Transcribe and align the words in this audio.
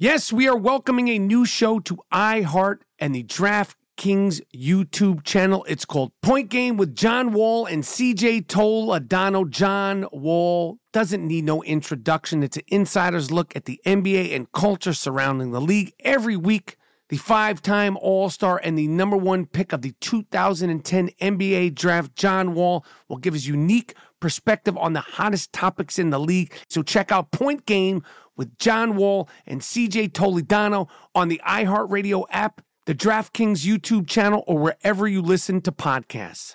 Yes, 0.00 0.32
we 0.32 0.46
are 0.46 0.56
welcoming 0.56 1.08
a 1.08 1.18
new 1.18 1.44
show 1.44 1.80
to 1.80 1.98
iHeart 2.12 2.82
and 3.00 3.12
the 3.12 3.24
DraftKings 3.24 4.40
YouTube 4.54 5.24
channel. 5.24 5.64
It's 5.68 5.84
called 5.84 6.12
Point 6.22 6.50
Game 6.50 6.76
with 6.76 6.94
John 6.94 7.32
Wall 7.32 7.66
and 7.66 7.82
CJ 7.82 8.46
Toledano. 8.46 9.50
John 9.50 10.06
Wall 10.12 10.78
doesn't 10.92 11.26
need 11.26 11.42
no 11.42 11.64
introduction. 11.64 12.44
It's 12.44 12.58
an 12.58 12.62
insider's 12.68 13.32
look 13.32 13.56
at 13.56 13.64
the 13.64 13.80
NBA 13.84 14.36
and 14.36 14.52
culture 14.52 14.92
surrounding 14.92 15.50
the 15.50 15.60
league 15.60 15.92
every 15.98 16.36
week. 16.36 16.76
The 17.08 17.16
five 17.16 17.60
time 17.60 17.96
All 18.00 18.30
Star 18.30 18.60
and 18.62 18.78
the 18.78 18.86
number 18.86 19.16
one 19.16 19.46
pick 19.46 19.72
of 19.72 19.82
the 19.82 19.94
2010 20.00 21.10
NBA 21.20 21.74
draft, 21.74 22.14
John 22.14 22.54
Wall, 22.54 22.84
will 23.08 23.16
give 23.16 23.34
his 23.34 23.48
unique 23.48 23.94
perspective 24.20 24.76
on 24.76 24.92
the 24.92 25.00
hottest 25.00 25.52
topics 25.52 25.98
in 25.98 26.10
the 26.10 26.20
league. 26.20 26.52
So 26.68 26.82
check 26.82 27.10
out 27.10 27.32
Point 27.32 27.66
Game 27.66 28.04
with 28.38 28.56
John 28.58 28.96
Wall 28.96 29.28
and 29.46 29.60
CJ 29.60 30.12
Toledano 30.12 30.88
on 31.14 31.28
the 31.28 31.42
iHeartRadio 31.46 32.24
app, 32.30 32.62
the 32.86 32.94
DraftKings 32.94 33.66
YouTube 33.66 34.06
channel, 34.08 34.44
or 34.46 34.58
wherever 34.58 35.06
you 35.06 35.20
listen 35.20 35.60
to 35.62 35.72
podcasts. 35.72 36.54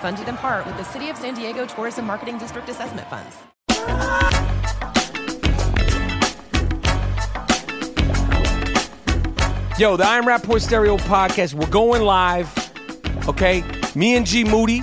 Funded 0.00 0.28
in 0.28 0.36
part 0.36 0.64
with 0.64 0.76
the 0.76 0.84
City 0.84 1.10
of 1.10 1.16
San 1.16 1.34
Diego 1.34 1.66
Tourism 1.66 2.06
Marketing 2.06 2.38
District 2.38 2.68
Assessment 2.68 3.08
Funds. 3.08 3.36
Yo, 9.76 9.96
the 9.96 10.04
I'm 10.04 10.24
Rapaport 10.24 10.60
Stereo 10.60 10.98
podcast, 10.98 11.54
we're 11.54 11.66
going 11.66 12.02
live. 12.02 12.48
Okay? 13.28 13.64
Me 13.96 14.14
and 14.14 14.24
G 14.24 14.44
Moody. 14.44 14.82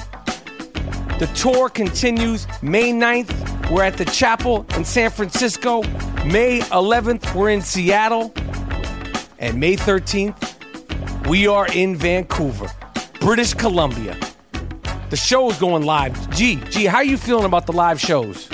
The 1.18 1.32
tour 1.34 1.70
continues 1.70 2.46
May 2.62 2.92
9th. 2.92 3.72
We're 3.72 3.84
at 3.84 3.96
the 3.96 4.06
chapel 4.06 4.66
in 4.76 4.84
San 4.84 5.12
Francisco. 5.12 5.82
May 6.26 6.60
11th, 6.60 7.34
we're 7.34 7.52
in 7.52 7.62
Seattle. 7.62 8.34
And 9.40 9.62
May 9.62 9.78
13th, 9.78 11.28
we 11.30 11.48
are 11.48 11.68
in 11.68 11.96
Vancouver, 11.96 12.70
British 13.22 13.54
Columbia. 13.54 14.18
The 15.12 15.18
show 15.18 15.52
is 15.52 15.60
going 15.60 15.84
live. 15.84 16.32
G, 16.32 16.56
G, 16.72 16.86
how 16.86 16.98
are 16.98 17.04
you 17.04 17.18
feeling 17.18 17.46
about 17.46 17.68
the 17.68 17.74
live 17.74 18.02
shows? 18.02 18.50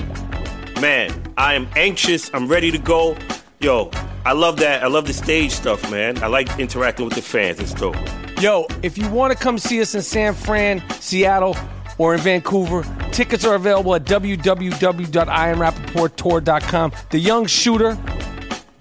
Man, 0.80 1.10
I 1.38 1.54
am 1.54 1.66
anxious. 1.76 2.30
I'm 2.34 2.46
ready 2.46 2.70
to 2.70 2.76
go. 2.78 3.16
Yo, 3.60 3.90
I 4.26 4.32
love 4.32 4.58
that. 4.58 4.82
I 4.82 4.88
love 4.88 5.06
the 5.06 5.14
stage 5.14 5.52
stuff, 5.52 5.90
man. 5.90 6.22
I 6.22 6.26
like 6.26 6.58
interacting 6.58 7.06
with 7.06 7.14
the 7.14 7.22
fans. 7.22 7.58
It's 7.58 7.72
dope. 7.72 7.96
Yo, 8.38 8.66
if 8.82 8.98
you 8.98 9.08
want 9.08 9.32
to 9.32 9.38
come 9.38 9.56
see 9.56 9.80
us 9.80 9.94
in 9.94 10.02
San 10.02 10.34
Fran, 10.34 10.82
Seattle, 11.00 11.56
or 11.96 12.12
in 12.14 12.20
Vancouver, 12.20 12.84
tickets 13.12 13.46
are 13.46 13.54
available 13.54 13.94
at 13.94 14.04
www.iamrappaporttour.com. 14.04 16.92
The 17.10 17.18
young 17.18 17.46
shooter, 17.46 17.96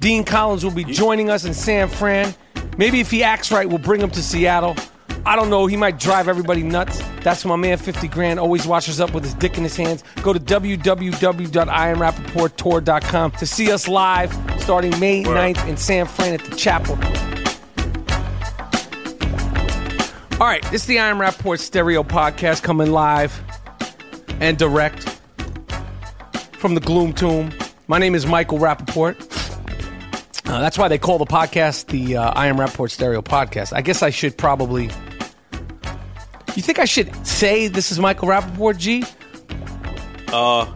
Dean 0.02 0.26
Collins, 0.26 0.66
will 0.66 0.72
be 0.72 0.84
joining 0.84 1.30
us 1.30 1.46
in 1.46 1.54
San 1.54 1.88
Fran. 1.88 2.36
Maybe 2.78 3.00
if 3.00 3.10
he 3.12 3.24
acts 3.24 3.50
right, 3.50 3.70
we'll 3.70 3.78
bring 3.78 4.02
him 4.02 4.10
to 4.10 4.22
Seattle. 4.22 4.76
I 5.26 5.36
don't 5.36 5.50
know. 5.50 5.66
He 5.68 5.78
might 5.78 6.00
drive 6.00 6.28
everybody 6.28 6.64
nuts. 6.64 7.02
That's 7.22 7.46
my 7.46 7.56
man, 7.56 7.78
50 7.78 8.08
Grand. 8.08 8.40
Always 8.40 8.66
washes 8.66 9.00
up 9.00 9.14
with 9.14 9.24
his 9.24 9.36
dick 9.36 9.56
in 9.58 9.64
his 9.64 9.78
hands. 9.78 10.04
Go 10.24 10.34
to 10.34 10.40
www.iamrappaporttour.com 10.40 13.32
to 13.32 13.46
see 13.46 13.72
us 13.72 13.88
live 13.88 14.34
starting 14.60 15.00
May 15.00 15.24
Word. 15.24 15.56
9th 15.56 15.68
in 15.68 15.78
San 15.78 16.08
Fran 16.08 16.34
at 16.34 16.44
the 16.44 16.56
Chapel. 16.56 16.98
All 20.42 20.48
right, 20.48 20.64
this 20.72 20.82
is 20.82 20.88
the 20.88 20.98
I 20.98 21.10
Am 21.10 21.20
Rapaport 21.20 21.60
Stereo 21.60 22.02
Podcast 22.02 22.64
coming 22.64 22.92
live 22.92 23.40
and 24.40 24.58
direct 24.58 25.04
from 26.54 26.74
the 26.74 26.82
Gloom 26.82 27.14
Tomb. 27.14 27.52
My 27.88 28.00
name 28.00 28.16
is 28.16 28.26
Michael 28.26 28.58
Rapaport. 28.58 29.28
Uh, 30.48 30.60
that's 30.60 30.80
why 30.80 30.88
they 30.88 30.98
call 30.98 31.20
the 31.20 31.26
podcast 31.26 31.86
the 31.88 32.18
uh, 32.18 32.32
I 32.32 32.48
Am 32.48 32.58
Rapaport 32.58 32.90
Stereo 32.90 33.22
Podcast. 33.22 33.72
I 33.72 33.82
guess 33.82 34.02
I 34.02 34.10
should 34.10 34.36
probably. 34.36 34.90
You 36.56 36.62
think 36.62 36.80
I 36.80 36.86
should 36.86 37.14
say 37.26 37.68
this 37.68 37.92
is 37.92 38.00
Michael 38.00 38.28
Rapaport, 38.28 38.78
G? 38.78 39.04
Uh, 40.34 40.74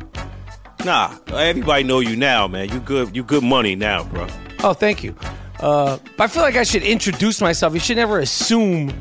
Nah, 0.84 1.16
everybody 1.34 1.84
know 1.84 2.00
you 2.00 2.16
now, 2.16 2.47
man. 2.47 2.69
You 2.69 2.80
good. 2.80 3.16
You 3.16 3.24
good 3.24 3.44
money 3.44 3.75
now, 3.75 4.03
bro. 4.03 4.28
Oh, 4.64 4.74
thank 4.74 5.03
you. 5.03 5.16
Uh, 5.59 5.97
but 6.16 6.25
I 6.25 6.28
feel 6.28 6.44
like 6.44 6.56
I 6.58 6.62
should 6.64 6.84
introduce 6.84 7.41
myself. 7.41 7.74
You 7.74 7.80
should 7.80 7.97
never 7.97 8.19
assume 8.19 8.94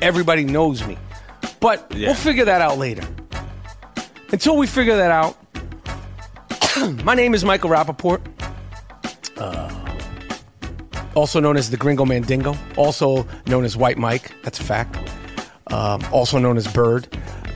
everybody 0.00 0.44
knows 0.44 0.86
me. 0.86 0.96
But 1.58 1.90
Yeah. 1.92 2.08
we'll 2.08 2.14
figure 2.14 2.44
that 2.44 2.60
out 2.60 2.78
later. 2.78 3.02
Until 4.30 4.56
we 4.56 4.68
figure 4.68 4.94
that 4.94 5.10
out, 5.10 5.36
my 7.04 7.14
name 7.16 7.34
is 7.34 7.44
Michael 7.44 7.70
Rapaport. 7.70 8.20
Uh, 9.36 9.70
also 11.16 11.40
known 11.40 11.56
as 11.56 11.70
the 11.70 11.76
Gringo 11.76 12.04
Mandingo. 12.04 12.56
Also 12.76 13.26
known 13.48 13.64
as 13.64 13.76
White 13.76 13.98
Mike. 13.98 14.30
That's 14.44 14.60
a 14.60 14.62
fact. 14.64 14.96
Um, 15.68 16.02
also 16.12 16.38
known 16.38 16.56
as 16.56 16.66
Bird. 16.68 17.06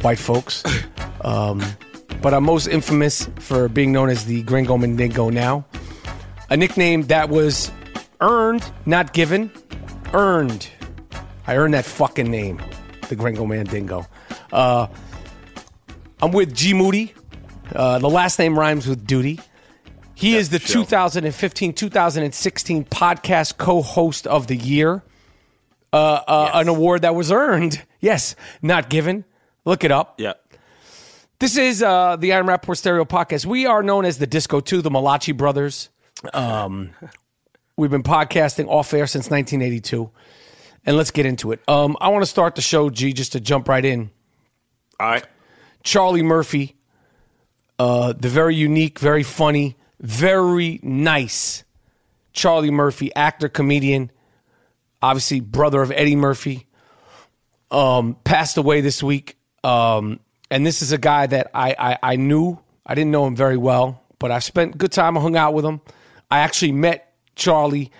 White 0.03 0.19
folks. 0.19 0.63
Um, 1.21 1.61
but 2.23 2.33
I'm 2.33 2.45
most 2.45 2.69
infamous 2.69 3.29
for 3.41 3.69
being 3.69 3.91
known 3.91 4.09
as 4.09 4.25
the 4.27 4.45
Gringo 4.45 4.79
Mandingo 4.79 5.31
now 5.31 5.67
a 6.51 6.57
nickname 6.57 7.03
that 7.05 7.29
was 7.29 7.71
earned, 8.21 8.71
not 8.87 9.13
given. 9.13 9.51
Earned. 10.13 10.69
I 11.47 11.57
earned 11.57 11.75
that 11.75 11.84
fucking 11.84 12.31
name, 12.31 12.60
the 13.09 13.16
Gringo 13.16 13.47
Mandingo. 13.47 14.07
Uh, 14.53 14.87
I'm 16.21 16.33
with 16.33 16.54
G 16.54 16.75
Moody. 16.75 17.15
Uh, 17.75 17.99
the 17.99 18.09
last 18.09 18.39
name 18.39 18.59
rhymes 18.59 18.87
with 18.87 19.07
duty. 19.07 19.41
He 20.15 20.37
is 20.37 20.49
the 20.49 20.59
sure. 20.59 20.83
2015 20.83 21.75
2016 21.75 22.84
podcast 22.87 23.57
co 23.59 23.83
host 23.83 24.27
of 24.27 24.47
the 24.47 24.57
year. 24.57 25.03
Uh, 25.93 26.21
uh, 26.27 26.51
An 26.55 26.69
award 26.69 27.03
that 27.03 27.15
was 27.15 27.33
earned. 27.33 27.83
Yes, 28.01 28.37
not 28.63 28.91
given. 28.91 29.25
Look 29.65 29.85
it 29.85 29.91
up. 29.91 30.21
Yeah. 30.21 30.35
This 31.39 31.57
is 31.57 31.83
uh, 31.83 32.17
the 32.17 32.33
I 32.33 32.39
Am 32.39 32.47
Rapaport 32.47 32.77
Stereo 32.77 33.05
Podcast. 33.05 33.47
We 33.47 33.67
are 33.67 33.83
known 33.83 34.05
as 34.05 34.19
the 34.19 34.27
Disco 34.27 34.61
2, 34.61 34.83
the 34.83 34.91
Malachi 34.91 35.33
Brothers. 35.33 35.89
Um, 36.35 36.91
we've 37.77 37.91
been 37.91 38.03
podcasting 38.03 38.67
off 38.69 38.93
air 38.93 39.07
since 39.07 39.31
1982. 39.31 40.11
And 40.85 40.97
let's 40.97 41.11
get 41.11 41.27
into 41.27 41.53
it. 41.53 41.61
Um, 41.69 41.97
I 42.01 42.09
want 42.09 42.23
to 42.23 42.27
start 42.31 42.55
the 42.55 42.63
show, 42.63 42.91
G, 42.91 43.13
just 43.13 43.33
to 43.33 43.41
jump 43.41 43.69
right 43.69 43.85
in. 43.85 44.11
All 44.99 45.11
right. 45.11 45.27
Charlie 45.85 46.23
Murphy, 46.23 46.77
uh, 47.79 48.15
the 48.15 48.29
very 48.29 48.55
unique, 48.57 48.99
very 48.99 49.23
funny, 49.23 49.77
very 50.01 50.81
nice 50.83 51.65
Charlie 52.33 52.71
Murphy, 52.71 53.15
actor, 53.17 53.49
comedian. 53.49 54.11
Obviously 55.03 55.41
brother 55.41 55.83
of 55.83 55.91
Eddie 55.92 56.16
Murphy, 56.16 56.66
um, 57.71 58.16
passed 58.24 58.56
away 58.56 58.80
this 58.80 59.03
week. 59.03 59.36
Um, 59.65 60.21
and 60.50 60.65
this 60.66 60.83
is 60.83 60.92
a 60.92 60.98
guy 60.98 61.27
that 61.27 61.50
I, 61.54 61.74
I, 61.78 61.98
I 62.12 62.16
knew. 62.16 62.59
I 62.86 62.95
didn't 62.95 63.10
know 63.10 63.27
him 63.27 63.36
very 63.36 63.56
well, 63.59 64.03
but 64.18 64.30
I 64.30 64.39
spent 64.39 64.78
good 64.78 64.92
time. 64.92 65.18
I 65.18 65.21
hung 65.21 65.36
out 65.36 65.53
with 65.54 65.65
him. 65.65 65.80
I 66.30 66.39
actually 66.39 66.72
met 66.72 67.12
Charlie 67.36 67.91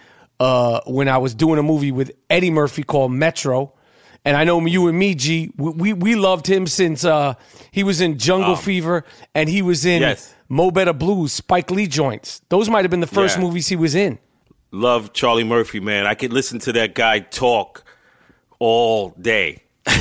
uh, 0.40 0.80
when 0.86 1.08
I 1.08 1.18
was 1.18 1.34
doing 1.34 1.58
a 1.58 1.62
movie 1.62 1.92
with 1.92 2.12
Eddie 2.30 2.50
Murphy 2.50 2.82
called 2.82 3.12
Metro. 3.12 3.74
And 4.24 4.36
I 4.36 4.44
know 4.44 4.64
you 4.66 4.88
and 4.88 4.98
me, 4.98 5.14
G, 5.14 5.50
we, 5.56 5.70
we, 5.70 5.92
we 5.92 6.14
loved 6.14 6.46
him 6.46 6.66
since 6.66 7.04
uh, 7.04 7.34
he 7.70 7.84
was 7.84 8.00
in 8.00 8.18
Jungle 8.18 8.56
Fever 8.56 9.04
and 9.34 9.48
he 9.48 9.62
was 9.62 9.84
in 9.86 10.00
Yes. 10.02 10.34
Mo 10.48 10.70
Better 10.70 10.92
Blues, 10.92 11.32
Spike 11.32 11.70
Lee 11.70 11.86
joints. 11.86 12.40
Those 12.48 12.68
might 12.68 12.82
have 12.82 12.90
been 12.90 13.00
the 13.00 13.06
first 13.06 13.36
Yeah. 13.36 13.42
movies 13.44 13.68
he 13.68 13.76
was 13.76 13.94
in. 13.94 14.18
Love 14.70 15.12
Charlie 15.12 15.44
Murphy, 15.44 15.80
man. 15.80 16.06
I 16.06 16.14
could 16.14 16.32
listen 16.32 16.58
to 16.60 16.72
that 16.74 16.94
guy 16.94 17.20
talk 17.20 17.84
all 18.58 19.10
day. 19.20 19.62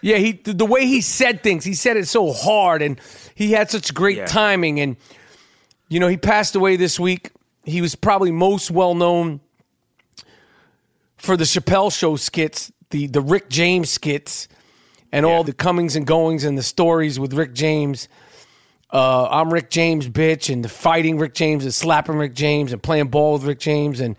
Yeah, 0.00 0.18
he 0.18 0.30
the 0.30 0.64
way 0.64 0.86
he 0.86 1.00
said 1.00 1.42
things, 1.42 1.64
he 1.64 1.74
said 1.74 1.96
it 1.96 2.06
so 2.06 2.32
hard, 2.32 2.82
and 2.82 3.00
he 3.34 3.50
had 3.50 3.68
such 3.68 3.92
great 3.92 4.18
Yeah. 4.18 4.26
timing. 4.26 4.78
And 4.78 4.96
you 5.88 5.98
know, 5.98 6.06
he 6.06 6.16
passed 6.16 6.54
away 6.54 6.76
this 6.76 7.00
week. 7.00 7.32
He 7.64 7.80
was 7.80 7.96
probably 7.96 8.30
most 8.30 8.70
well 8.70 8.94
known 8.94 9.40
for 11.16 11.36
the 11.36 11.42
Chappelle 11.42 11.92
Show 11.92 12.14
skits, 12.14 12.70
the 12.90 13.08
the 13.08 13.20
Rick 13.20 13.48
James 13.48 13.90
skits, 13.90 14.46
and 15.10 15.26
all 15.26 15.42
the 15.42 15.52
comings 15.52 15.96
and 15.96 16.06
goings 16.06 16.44
and 16.44 16.56
the 16.56 16.62
stories 16.62 17.18
with 17.18 17.32
Rick 17.34 17.52
James. 17.54 18.06
Uh, 18.90 19.28
I'm 19.30 19.52
Rick 19.52 19.70
James, 19.70 20.08
bitch, 20.08 20.52
and 20.52 20.64
the 20.64 20.68
fighting 20.68 21.18
Rick 21.18 21.34
James 21.34 21.64
and 21.64 21.74
slapping 21.74 22.16
Rick 22.16 22.34
James 22.34 22.72
and 22.72 22.82
playing 22.82 23.08
ball 23.08 23.34
with 23.34 23.44
Rick 23.44 23.58
James 23.60 24.00
and 24.00 24.16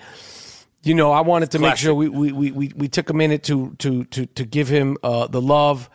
you 0.81 0.93
know, 0.93 1.11
I 1.11 1.21
wanted 1.21 1.51
to 1.51 1.59
make 1.59 1.75
sure 1.75 1.93
we, 1.93 2.07
we, 2.07 2.31
we, 2.31 2.51
we, 2.51 2.71
we 2.73 2.87
took 2.87 3.09
a 3.09 3.13
minute 3.13 3.43
to 3.43 3.75
to 3.79 4.05
to 4.05 4.25
to 4.27 4.45
give 4.45 4.69
him 4.69 4.97
uh, 5.03 5.27
the 5.27 5.41
love 5.41 5.89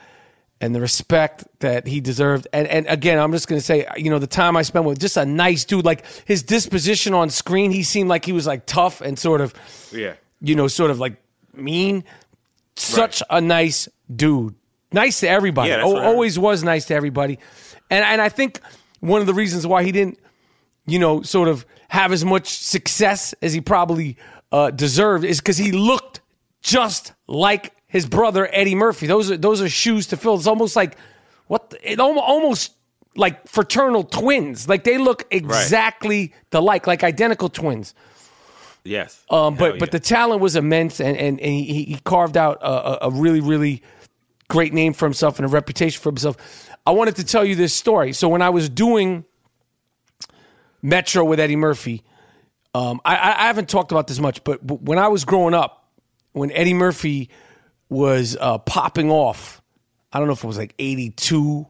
and 0.60 0.74
the 0.74 0.80
respect 0.80 1.44
that 1.60 1.86
he 1.86 2.00
deserved. 2.00 2.46
And 2.52 2.68
and 2.68 2.86
again, 2.88 3.18
I'm 3.18 3.32
just 3.32 3.48
gonna 3.48 3.62
say, 3.62 3.86
you 3.96 4.10
know, 4.10 4.18
the 4.18 4.26
time 4.26 4.56
I 4.58 4.62
spent 4.62 4.84
with 4.84 4.98
just 4.98 5.16
a 5.16 5.24
nice 5.24 5.64
dude, 5.64 5.86
like 5.86 6.04
his 6.26 6.42
disposition 6.42 7.14
on 7.14 7.30
screen, 7.30 7.70
he 7.70 7.82
seemed 7.82 8.10
like 8.10 8.26
he 8.26 8.32
was 8.32 8.46
like 8.46 8.66
tough 8.66 9.00
and 9.00 9.18
sort 9.18 9.40
of 9.40 9.54
Yeah. 9.90 10.14
you 10.40 10.54
know, 10.54 10.68
sort 10.68 10.90
of 10.90 10.98
like 11.00 11.16
mean. 11.54 12.04
Such 12.76 13.22
a 13.30 13.40
nice 13.40 13.88
dude. 14.14 14.54
Nice 14.94 15.20
to 15.20 15.28
everybody. 15.28 15.68
Yeah, 15.70 15.76
that's 15.76 15.86
Al- 15.86 15.92
what 15.94 16.02
I 16.02 16.04
heard. 16.06 16.10
always 16.12 16.38
was 16.38 16.62
nice 16.64 16.86
to 16.86 16.94
everybody. 16.94 17.38
And 17.90 18.04
and 18.04 18.20
I 18.22 18.28
think 18.28 18.60
one 19.00 19.20
of 19.20 19.26
the 19.26 19.34
reasons 19.34 19.66
why 19.66 19.82
he 19.84 19.92
didn't, 19.92 20.18
you 20.86 20.98
know, 20.98 21.22
sort 21.22 21.48
of 21.48 21.66
have 21.88 22.12
as 22.12 22.24
much 22.24 22.48
success 22.48 23.34
as 23.42 23.52
he 23.52 23.60
probably 23.60 24.16
uh, 24.52 24.70
deserved 24.70 25.24
is 25.24 25.38
because 25.40 25.58
he 25.58 25.72
looked 25.72 26.20
just 26.62 27.12
like 27.26 27.72
his 27.86 28.06
brother 28.06 28.48
Eddie 28.52 28.74
Murphy. 28.74 29.06
Those 29.06 29.30
are 29.30 29.36
those 29.36 29.60
are 29.60 29.68
shoes 29.68 30.06
to 30.08 30.16
fill. 30.16 30.36
It's 30.36 30.46
almost 30.46 30.76
like 30.76 30.96
what 31.46 31.70
the- 31.70 31.92
it 31.92 32.00
almost, 32.00 32.72
like 33.16 33.46
fraternal 33.46 34.02
twins. 34.04 34.68
Like 34.68 34.82
they 34.84 34.98
look 34.98 35.24
exactly 35.30 36.32
the 36.50 36.60
like, 36.62 36.86
like 36.86 37.04
identical 37.04 37.48
twins. 37.48 37.94
Yes. 38.82 39.22
Um, 39.30 39.54
but 39.56 39.70
Hell 39.72 39.78
but 39.78 39.90
the 39.92 40.00
talent 40.00 40.40
was 40.40 40.56
immense, 40.56 41.00
and 41.00 41.16
and, 41.16 41.40
and 41.40 41.52
he, 41.52 41.84
he 41.84 41.98
carved 42.04 42.36
out 42.36 42.58
a- 42.62 43.06
a 43.06 43.10
really 43.10 43.40
really 43.40 43.82
great 44.54 44.72
name 44.72 44.92
for 44.92 45.04
himself 45.04 45.40
and 45.40 45.46
a 45.46 45.48
reputation 45.48 46.00
for 46.00 46.10
himself. 46.10 46.36
I 46.86 46.92
wanted 46.92 47.16
to 47.16 47.24
tell 47.24 47.44
you 47.44 47.56
this 47.56 47.74
story. 47.74 48.12
So 48.12 48.28
when 48.28 48.40
I 48.40 48.50
was 48.50 48.68
doing 48.68 49.24
Metro 50.80 51.24
with 51.24 51.40
Eddie 51.40 51.56
Murphy, 51.56 52.04
um, 52.72 53.00
I, 53.04 53.14
I 53.16 53.46
haven't 53.48 53.68
talked 53.68 53.90
about 53.90 54.06
this 54.06 54.20
much, 54.20 54.44
but, 54.44 54.62
when 54.62 54.96
I 54.96 55.08
was 55.08 55.24
growing 55.24 55.54
up, 55.54 55.88
when 56.34 56.52
Eddie 56.52 56.72
Murphy 56.72 57.30
was 57.88 58.36
uh, 58.40 58.58
popping 58.58 59.10
off, 59.10 59.60
I 60.12 60.20
don't 60.20 60.28
know 60.28 60.34
if 60.34 60.44
it 60.44 60.46
was 60.46 60.58
like 60.58 60.74
82, 60.78 61.66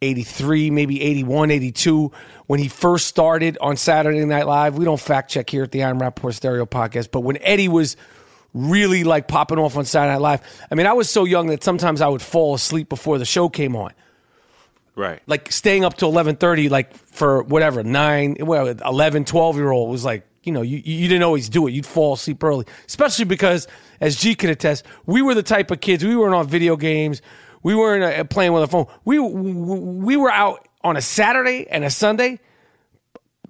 83, 0.00 0.70
maybe 0.70 1.02
81, 1.02 1.50
82, 1.50 2.12
when 2.46 2.60
he 2.60 2.68
first 2.68 3.08
started 3.08 3.58
on 3.60 3.76
Saturday 3.76 4.24
Night 4.24 4.46
Live. 4.46 4.78
We 4.78 4.86
don't 4.86 4.98
fact 4.98 5.30
check 5.30 5.50
here 5.50 5.64
at 5.64 5.70
the 5.70 5.84
I'm 5.84 6.00
Rapaport 6.00 6.32
Stereo 6.32 6.64
podcast, 6.64 7.10
but 7.10 7.20
when 7.20 7.36
Eddie 7.42 7.68
was 7.68 7.98
really 8.54 9.04
like 9.04 9.28
popping 9.28 9.58
off 9.58 9.76
on 9.76 9.84
Saturday 9.84 10.12
Night 10.12 10.20
Live, 10.20 10.66
I 10.70 10.74
mean, 10.74 10.86
I 10.86 10.92
was 10.92 11.08
so 11.08 11.24
young 11.24 11.48
that 11.48 11.62
sometimes 11.62 12.00
I 12.00 12.08
would 12.08 12.22
fall 12.22 12.54
asleep 12.54 12.88
before 12.88 13.18
the 13.18 13.24
show 13.24 13.48
came 13.48 13.76
on 13.76 13.92
right. 15.00 15.20
like 15.26 15.50
staying 15.50 15.84
up 15.84 15.96
till 15.96 16.12
11.30 16.12 16.70
like 16.70 16.94
for 16.94 17.42
whatever 17.42 17.82
9 17.82 18.36
well 18.40 18.68
11 18.68 19.24
12 19.24 19.56
year 19.56 19.70
old 19.70 19.90
was 19.90 20.04
like 20.04 20.26
you 20.42 20.52
know 20.52 20.62
you, 20.62 20.80
you 20.84 21.08
didn't 21.08 21.22
always 21.22 21.48
do 21.48 21.66
it 21.66 21.72
you'd 21.72 21.86
fall 21.86 22.14
asleep 22.14 22.42
early 22.42 22.66
especially 22.86 23.24
because 23.24 23.66
as 24.00 24.16
g 24.16 24.34
can 24.34 24.50
attest 24.50 24.84
we 25.06 25.22
were 25.22 25.34
the 25.34 25.42
type 25.42 25.70
of 25.70 25.80
kids 25.80 26.04
we 26.04 26.16
weren't 26.16 26.34
on 26.34 26.46
video 26.46 26.76
games 26.76 27.22
we 27.62 27.74
weren't 27.74 28.02
uh, 28.04 28.24
playing 28.24 28.52
with 28.52 28.62
a 28.62 28.66
phone 28.66 28.86
we, 29.04 29.18
we 29.18 30.16
were 30.16 30.30
out 30.30 30.66
on 30.82 30.96
a 30.96 31.02
saturday 31.02 31.66
and 31.68 31.84
a 31.84 31.90
sunday 31.90 32.38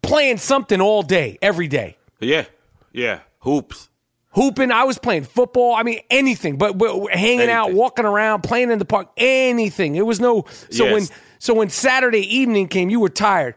playing 0.03 0.39
something 0.39 0.81
all 0.81 1.03
day 1.03 1.39
every 1.43 1.69
day 1.69 1.97
Yeah. 2.21 2.47
Yeah. 2.93 3.21
Hoops. 3.41 3.90
Hooping. 4.31 4.71
I 4.71 4.85
was 4.85 4.99
playing 4.99 5.25
football. 5.25 5.75
I 5.75 5.83
mean, 5.83 6.01
anything. 6.11 6.57
But, 6.59 6.79
but 6.79 7.13
hanging 7.13 7.51
out, 7.51 7.73
walking 7.73 8.05
around, 8.05 8.43
playing 8.43 8.71
in 8.71 8.79
the 8.79 8.85
park, 8.85 9.09
anything. 9.17 9.97
It 9.97 10.07
was 10.07 10.21
no. 10.21 10.45
So 10.71 10.85
Yes. 10.87 10.93
when 10.93 11.19
so 11.39 11.55
when 11.55 11.71
Saturday 11.71 12.37
evening 12.37 12.69
came, 12.69 12.91
you 12.91 13.01
were 13.01 13.09
tired. 13.09 13.55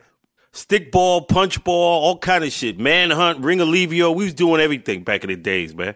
Stick 0.52 0.92
ball, 0.92 1.22
punch 1.22 1.64
ball, 1.64 2.04
all 2.04 2.18
kind 2.20 2.44
of 2.44 2.52
shit. 2.52 2.80
Manhunt, 2.80 3.40
ring 3.40 3.60
alivio. 3.60 4.16
We 4.16 4.26
was 4.26 4.34
doing 4.36 4.62
everything 4.62 5.04
back 5.04 5.24
in 5.24 5.30
the 5.30 5.36
days, 5.36 5.74
man. 5.76 5.96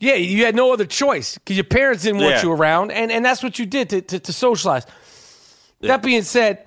Yeah, 0.00 0.14
you 0.14 0.44
had 0.44 0.54
no 0.54 0.72
other 0.72 0.86
choice 0.86 1.34
because 1.36 1.56
your 1.56 1.64
parents 1.64 2.04
didn't 2.04 2.20
want 2.20 2.36
Yeah. 2.36 2.42
you 2.44 2.52
around, 2.52 2.92
and, 2.92 3.10
and 3.12 3.24
that's 3.24 3.42
what 3.42 3.58
you 3.58 3.66
did 3.66 3.90
to, 3.90 4.00
to, 4.00 4.18
to 4.20 4.32
socialize. 4.32 4.86
That 5.80 6.02
being 6.02 6.22
said, 6.22 6.64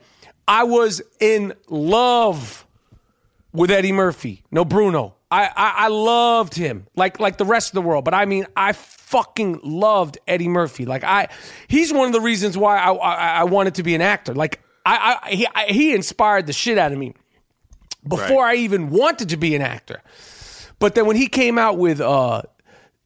I 0.48 0.64
was 0.64 1.02
in 1.20 1.54
love 1.70 2.66
with 3.54 3.72
Eddie 3.72 3.94
Murphy. 3.94 4.44
No, 4.52 4.64
Bruno. 4.66 5.16
I, 5.32 5.46
I, 5.46 5.74
I 5.78 5.88
loved 5.88 6.54
him 6.56 6.88
like 6.96 7.20
like 7.20 7.38
the 7.38 7.46
rest 7.46 7.70
of 7.70 7.74
the 7.76 7.82
world, 7.82 8.04
but 8.06 8.14
I 8.14 8.26
mean, 8.26 8.46
I 8.56 8.74
fucking 8.74 9.62
loved 9.64 10.18
Eddie 10.28 10.50
Murphy. 10.50 10.86
Like 10.86 11.04
I, 11.06 11.30
he's 11.68 11.94
one 11.94 12.08
of 12.08 12.14
the 12.14 12.20
reasons 12.22 12.58
why 12.58 12.78
I 12.78 12.92
I, 12.94 13.28
I 13.40 13.44
wanted 13.46 13.76
to 13.76 13.84
be 13.84 13.96
an 13.96 14.02
actor. 14.02 14.34
Like 14.36 14.60
I, 14.86 15.20
I 15.24 15.30
he 15.32 15.48
I, 15.56 15.66
he 15.68 15.94
inspired 15.96 16.48
the 16.48 16.54
shit 16.54 16.78
out 16.78 16.92
of 16.92 16.98
me 16.98 17.14
before 18.08 18.44
I 18.46 18.56
even 18.56 18.90
wanted 18.90 19.30
to 19.30 19.38
be 19.38 19.56
an 19.56 19.62
actor. 19.62 20.02
But 20.80 20.96
then 20.96 21.06
when 21.06 21.16
he 21.16 21.28
came 21.28 21.58
out 21.60 21.78
with 21.78 22.02
uh, 22.02 22.42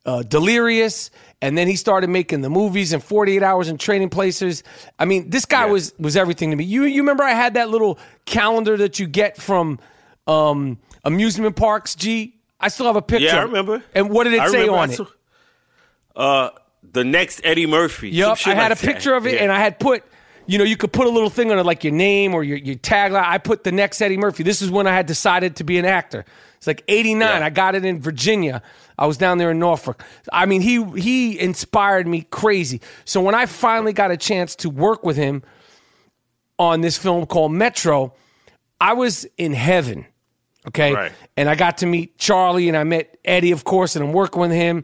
uh, 0.05 0.23
Delirious, 0.23 1.11
and 1.41 1.57
then 1.57 1.67
he 1.67 1.75
started 1.75 2.09
making 2.09 2.41
the 2.41 2.49
movies 2.49 2.93
and 2.93 3.03
48 3.03 3.43
Hours 3.43 3.67
and 3.67 3.77
Trading 3.79 4.09
Places. 4.09 4.63
I 4.97 5.05
mean, 5.05 5.29
this 5.29 5.45
guy 5.45 5.65
Yeah. 5.65 5.71
was 5.73 5.93
was 5.99 6.15
everything 6.15 6.49
to 6.51 6.55
me. 6.55 6.63
You 6.63 6.85
you 6.85 7.01
remember 7.01 7.23
I 7.23 7.33
had 7.33 7.55
that 7.55 7.69
little 7.69 7.99
calendar 8.25 8.77
that 8.77 8.97
you 8.99 9.05
get 9.07 9.37
from 9.37 9.79
um, 10.27 10.79
amusement 11.05 11.55
parks? 11.55 11.95
G, 11.95 12.35
I 12.59 12.67
still 12.67 12.87
have 12.87 12.95
a 12.95 13.01
picture. 13.01 13.27
Yeah, 13.27 13.39
I 13.39 13.43
remember. 13.43 13.81
And 13.93 14.09
what 14.09 14.25
did 14.25 14.33
it 14.33 14.41
I 14.41 14.49
say 14.49 14.67
on 14.67 14.91
it? 14.91 14.99
Uh, 16.15 16.49
the 16.91 17.03
next 17.03 17.41
Eddie 17.43 17.65
Murphy. 17.65 18.09
Yep, 18.09 18.37
I 18.45 18.53
had 18.55 18.69
like 18.71 18.83
a 18.83 18.85
picture 18.85 19.11
that. 19.11 19.17
of 19.17 19.27
it, 19.27 19.35
Yeah. 19.35 19.43
and 19.43 19.51
I 19.51 19.59
had 19.59 19.79
put, 19.79 20.03
you 20.47 20.57
know, 20.57 20.63
you 20.63 20.77
could 20.77 20.93
put 20.93 21.07
a 21.07 21.09
little 21.09 21.29
thing 21.29 21.51
on 21.51 21.59
it, 21.59 21.65
like 21.65 21.83
your 21.83 21.93
name 21.93 22.33
or 22.33 22.43
your, 22.43 22.57
your 22.57 22.75
tagline. 22.75 23.23
I 23.25 23.37
put 23.37 23.63
the 23.63 23.71
next 23.71 24.01
Eddie 24.01 24.17
Murphy. 24.17 24.43
This 24.43 24.61
is 24.61 24.69
when 24.71 24.87
I 24.87 24.93
had 24.93 25.05
decided 25.05 25.57
to 25.57 25.63
be 25.63 25.77
an 25.77 25.85
actor. 25.85 26.25
It's 26.57 26.67
like 26.67 26.83
'89. 26.87 27.27
Yeah. 27.41 27.45
I 27.45 27.49
got 27.49 27.75
it 27.75 27.83
in 27.85 28.01
Virginia. 28.01 28.61
I 28.97 29.07
was 29.07 29.17
down 29.17 29.37
there 29.37 29.51
in 29.51 29.59
Norfolk. 29.59 30.03
I 30.31 30.45
mean, 30.45 30.61
he 30.61 30.83
he 30.99 31.37
inspired 31.39 32.07
me 32.07 32.21
crazy. 32.31 32.79
So 33.03 33.19
when 33.21 33.35
I 33.35 33.45
finally 33.45 33.91
got 33.93 34.09
a 34.11 34.17
chance 34.17 34.55
to 34.57 34.69
work 34.69 35.03
with 35.03 35.17
him 35.17 35.43
on 36.57 36.79
this 36.81 36.97
film 36.97 37.25
called 37.25 37.51
Metro, 37.51 38.13
I 38.79 38.93
was 38.93 39.27
in 39.37 39.53
heaven. 39.53 40.05
Okay. 40.67 40.93
Right. 40.93 41.11
And 41.37 41.49
I 41.49 41.55
got 41.55 41.77
to 41.79 41.85
meet 41.85 42.17
Charlie 42.17 42.67
and 42.67 42.77
I 42.77 42.83
met 42.83 43.17
Eddie, 43.25 43.51
of 43.51 43.63
course, 43.63 43.95
and 43.95 44.03
I'm 44.05 44.13
working 44.13 44.41
with 44.41 44.51
him. 44.51 44.83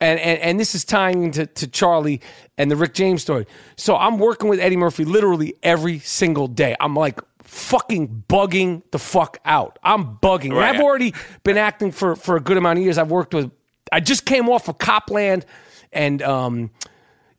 And, 0.00 0.18
and, 0.18 0.40
and 0.40 0.60
this 0.60 0.74
is 0.74 0.84
tying 0.84 1.24
into 1.24 1.46
to 1.46 1.66
Charlie 1.66 2.20
and 2.56 2.70
the 2.70 2.76
Rick 2.76 2.94
James 2.94 3.20
story. 3.22 3.46
So 3.76 3.96
I'm 3.96 4.18
working 4.18 4.48
with 4.48 4.58
Eddie 4.58 4.76
Murphy 4.76 5.04
literally 5.04 5.54
every 5.62 5.98
single 5.98 6.46
day. 6.48 6.74
I'm 6.80 6.94
like 6.96 7.20
fucking 7.42 8.24
bugging 8.28 8.82
the 8.92 8.98
fuck 8.98 9.38
out. 9.44 9.78
I'm 9.82 10.16
bugging. 10.16 10.52
Right. 10.54 10.74
I've 10.74 10.80
already 10.80 11.12
been 11.42 11.58
acting 11.58 11.92
for, 11.92 12.16
for 12.16 12.36
a 12.36 12.40
good 12.40 12.56
amount 12.56 12.78
of 12.78 12.84
years. 12.84 12.96
I've 12.96 13.10
worked 13.10 13.34
with, 13.34 13.50
I 13.92 14.00
just 14.00 14.24
came 14.24 14.48
off 14.48 14.68
of 14.68 14.78
Copland 14.78 15.44
and 15.92 16.22
um, 16.22 16.70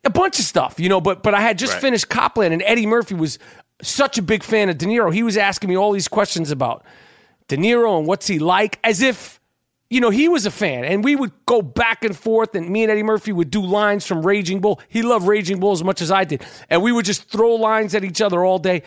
a 0.04 0.10
bunch 0.10 0.38
of 0.38 0.46
stuff, 0.46 0.80
you 0.80 0.90
know, 0.90 1.00
but 1.02 1.24
but 1.24 1.34
I 1.34 1.42
had 1.42 1.58
just 1.58 1.74
Right. 1.74 1.82
finished 1.82 2.10
Copland 2.10 2.54
and 2.54 2.62
Eddie 2.64 2.86
Murphy 2.86 3.16
was 3.16 3.40
such 3.82 4.18
a 4.18 4.22
big 4.22 4.44
fan 4.44 4.70
of 4.70 4.78
De 4.78 4.86
Niro. 4.86 5.12
He 5.14 5.24
was 5.24 5.38
asking 5.38 5.70
me 5.70 5.78
all 5.78 5.92
these 5.94 6.08
questions 6.08 6.52
about 6.52 6.84
De 7.52 7.58
Niro 7.58 7.98
and 7.98 8.08
what's 8.08 8.28
he 8.28 8.40
like, 8.40 8.80
as 8.82 9.02
if 9.02 9.42
you 9.90 10.00
know 10.00 10.10
he 10.10 10.30
was 10.30 10.46
a 10.46 10.52
fan. 10.52 10.86
And 10.86 11.04
we 11.04 11.18
would 11.18 11.34
go 11.46 11.62
back 11.62 12.06
and 12.06 12.18
forth, 12.18 12.56
and 12.56 12.70
me 12.70 12.84
and 12.84 12.90
Eddie 12.90 13.04
Murphy 13.04 13.34
would 13.34 13.52
do 13.52 13.62
lines 13.62 14.08
from 14.08 14.26
Raging 14.26 14.62
Bull. 14.62 14.80
He 14.88 15.02
loved 15.02 15.28
Raging 15.28 15.60
Bull 15.60 15.74
as 15.74 15.84
much 15.84 16.02
as 16.02 16.12
I 16.12 16.24
did, 16.24 16.46
and 16.70 16.82
we 16.82 16.94
would 16.94 17.04
just 17.04 17.30
throw 17.30 17.56
lines 17.56 17.94
at 17.94 18.06
each 18.06 18.22
other 18.22 18.46
all 18.46 18.58
day. 18.58 18.84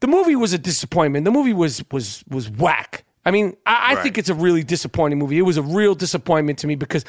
The 0.00 0.08
movie 0.08 0.34
was 0.34 0.52
a 0.52 0.58
disappointment. 0.58 1.24
The 1.24 1.30
movie 1.30 1.52
was 1.52 1.84
was 1.92 2.24
was 2.28 2.50
whack. 2.50 3.04
I 3.24 3.30
mean, 3.30 3.56
I, 3.64 3.92
I 3.92 4.02
think 4.02 4.18
it's 4.18 4.30
a 4.30 4.34
really 4.34 4.64
disappointing 4.64 5.20
movie. 5.20 5.38
It 5.38 5.42
was 5.42 5.56
a 5.56 5.62
real 5.62 5.94
disappointment 5.94 6.58
to 6.58 6.66
me 6.66 6.74
because 6.74 7.04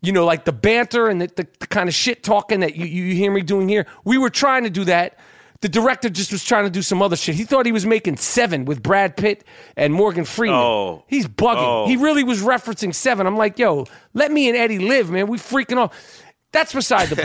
you 0.00 0.12
know, 0.12 0.24
like 0.24 0.46
the 0.46 0.52
banter 0.52 1.08
and 1.08 1.20
the, 1.20 1.26
the, 1.26 1.46
the 1.58 1.66
kind 1.66 1.86
of 1.86 1.94
shit 1.94 2.22
talking 2.22 2.60
that 2.60 2.76
you, 2.76 2.86
you 2.86 3.14
hear 3.14 3.30
me 3.30 3.42
doing 3.42 3.68
here. 3.68 3.86
We 4.04 4.16
were 4.16 4.30
trying 4.30 4.64
to 4.64 4.70
do 4.70 4.84
that. 4.84 5.18
The 5.62 5.68
director 5.68 6.08
just 6.08 6.32
was 6.32 6.42
trying 6.42 6.64
to 6.64 6.70
do 6.70 6.80
some 6.80 7.02
other 7.02 7.16
shit. 7.16 7.34
He 7.34 7.44
thought 7.44 7.66
he 7.66 7.72
was 7.72 7.84
making 7.84 8.16
Seven 8.16 8.64
with 8.64 8.82
Brad 8.82 9.16
Pitt 9.16 9.44
and 9.76 9.92
Morgan 9.92 10.24
Freeman. 10.24 10.58
Oh. 10.58 11.04
He's 11.06 11.26
bugging. 11.26 11.56
Oh. 11.58 11.86
He 11.86 11.96
really 11.96 12.24
was 12.24 12.40
referencing 12.42 12.94
Seven. 12.94 13.26
I'm 13.26 13.36
like, 13.36 13.58
yo, 13.58 13.86
let 14.14 14.32
me 14.32 14.48
and 14.48 14.56
Eddie 14.56 14.78
live, 14.78 15.10
man. 15.10 15.26
We 15.26 15.36
freaking 15.36 15.76
off. 15.76 16.22
That's 16.52 16.72
beside 16.72 17.08
the 17.10 17.16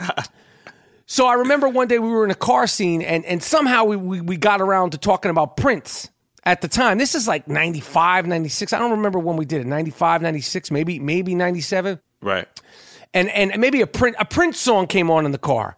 point. 0.00 0.18
so 1.06 1.26
I 1.26 1.34
remember 1.34 1.68
one 1.68 1.88
day 1.88 1.98
we 1.98 2.08
were 2.08 2.24
in 2.24 2.30
a 2.30 2.34
car 2.36 2.66
scene 2.66 3.02
and, 3.02 3.24
and 3.24 3.42
somehow 3.42 3.84
we, 3.84 3.96
we, 3.96 4.20
we 4.20 4.36
got 4.36 4.60
around 4.60 4.90
to 4.90 4.98
talking 4.98 5.30
about 5.30 5.56
Prince 5.56 6.10
at 6.44 6.60
the 6.62 6.68
time. 6.68 6.98
This 6.98 7.14
is 7.14 7.28
like 7.28 7.46
95, 7.48 8.26
96. 8.26 8.72
I 8.72 8.78
don't 8.78 8.92
remember 8.92 9.18
when 9.18 9.36
we 9.36 9.44
did 9.44 9.60
it. 9.60 9.66
95, 9.66 10.22
96, 10.22 10.70
maybe, 10.70 10.98
maybe 10.98 11.34
97 11.34 12.00
Right. 12.22 12.48
and 13.14 13.28
and 13.30 13.58
maybe 13.60 13.80
a 13.80 13.86
print 13.86 14.16
a 14.18 14.24
Prince 14.24 14.58
song 14.60 14.86
came 14.86 15.10
on 15.10 15.24
in 15.24 15.32
the 15.32 15.38
car, 15.38 15.74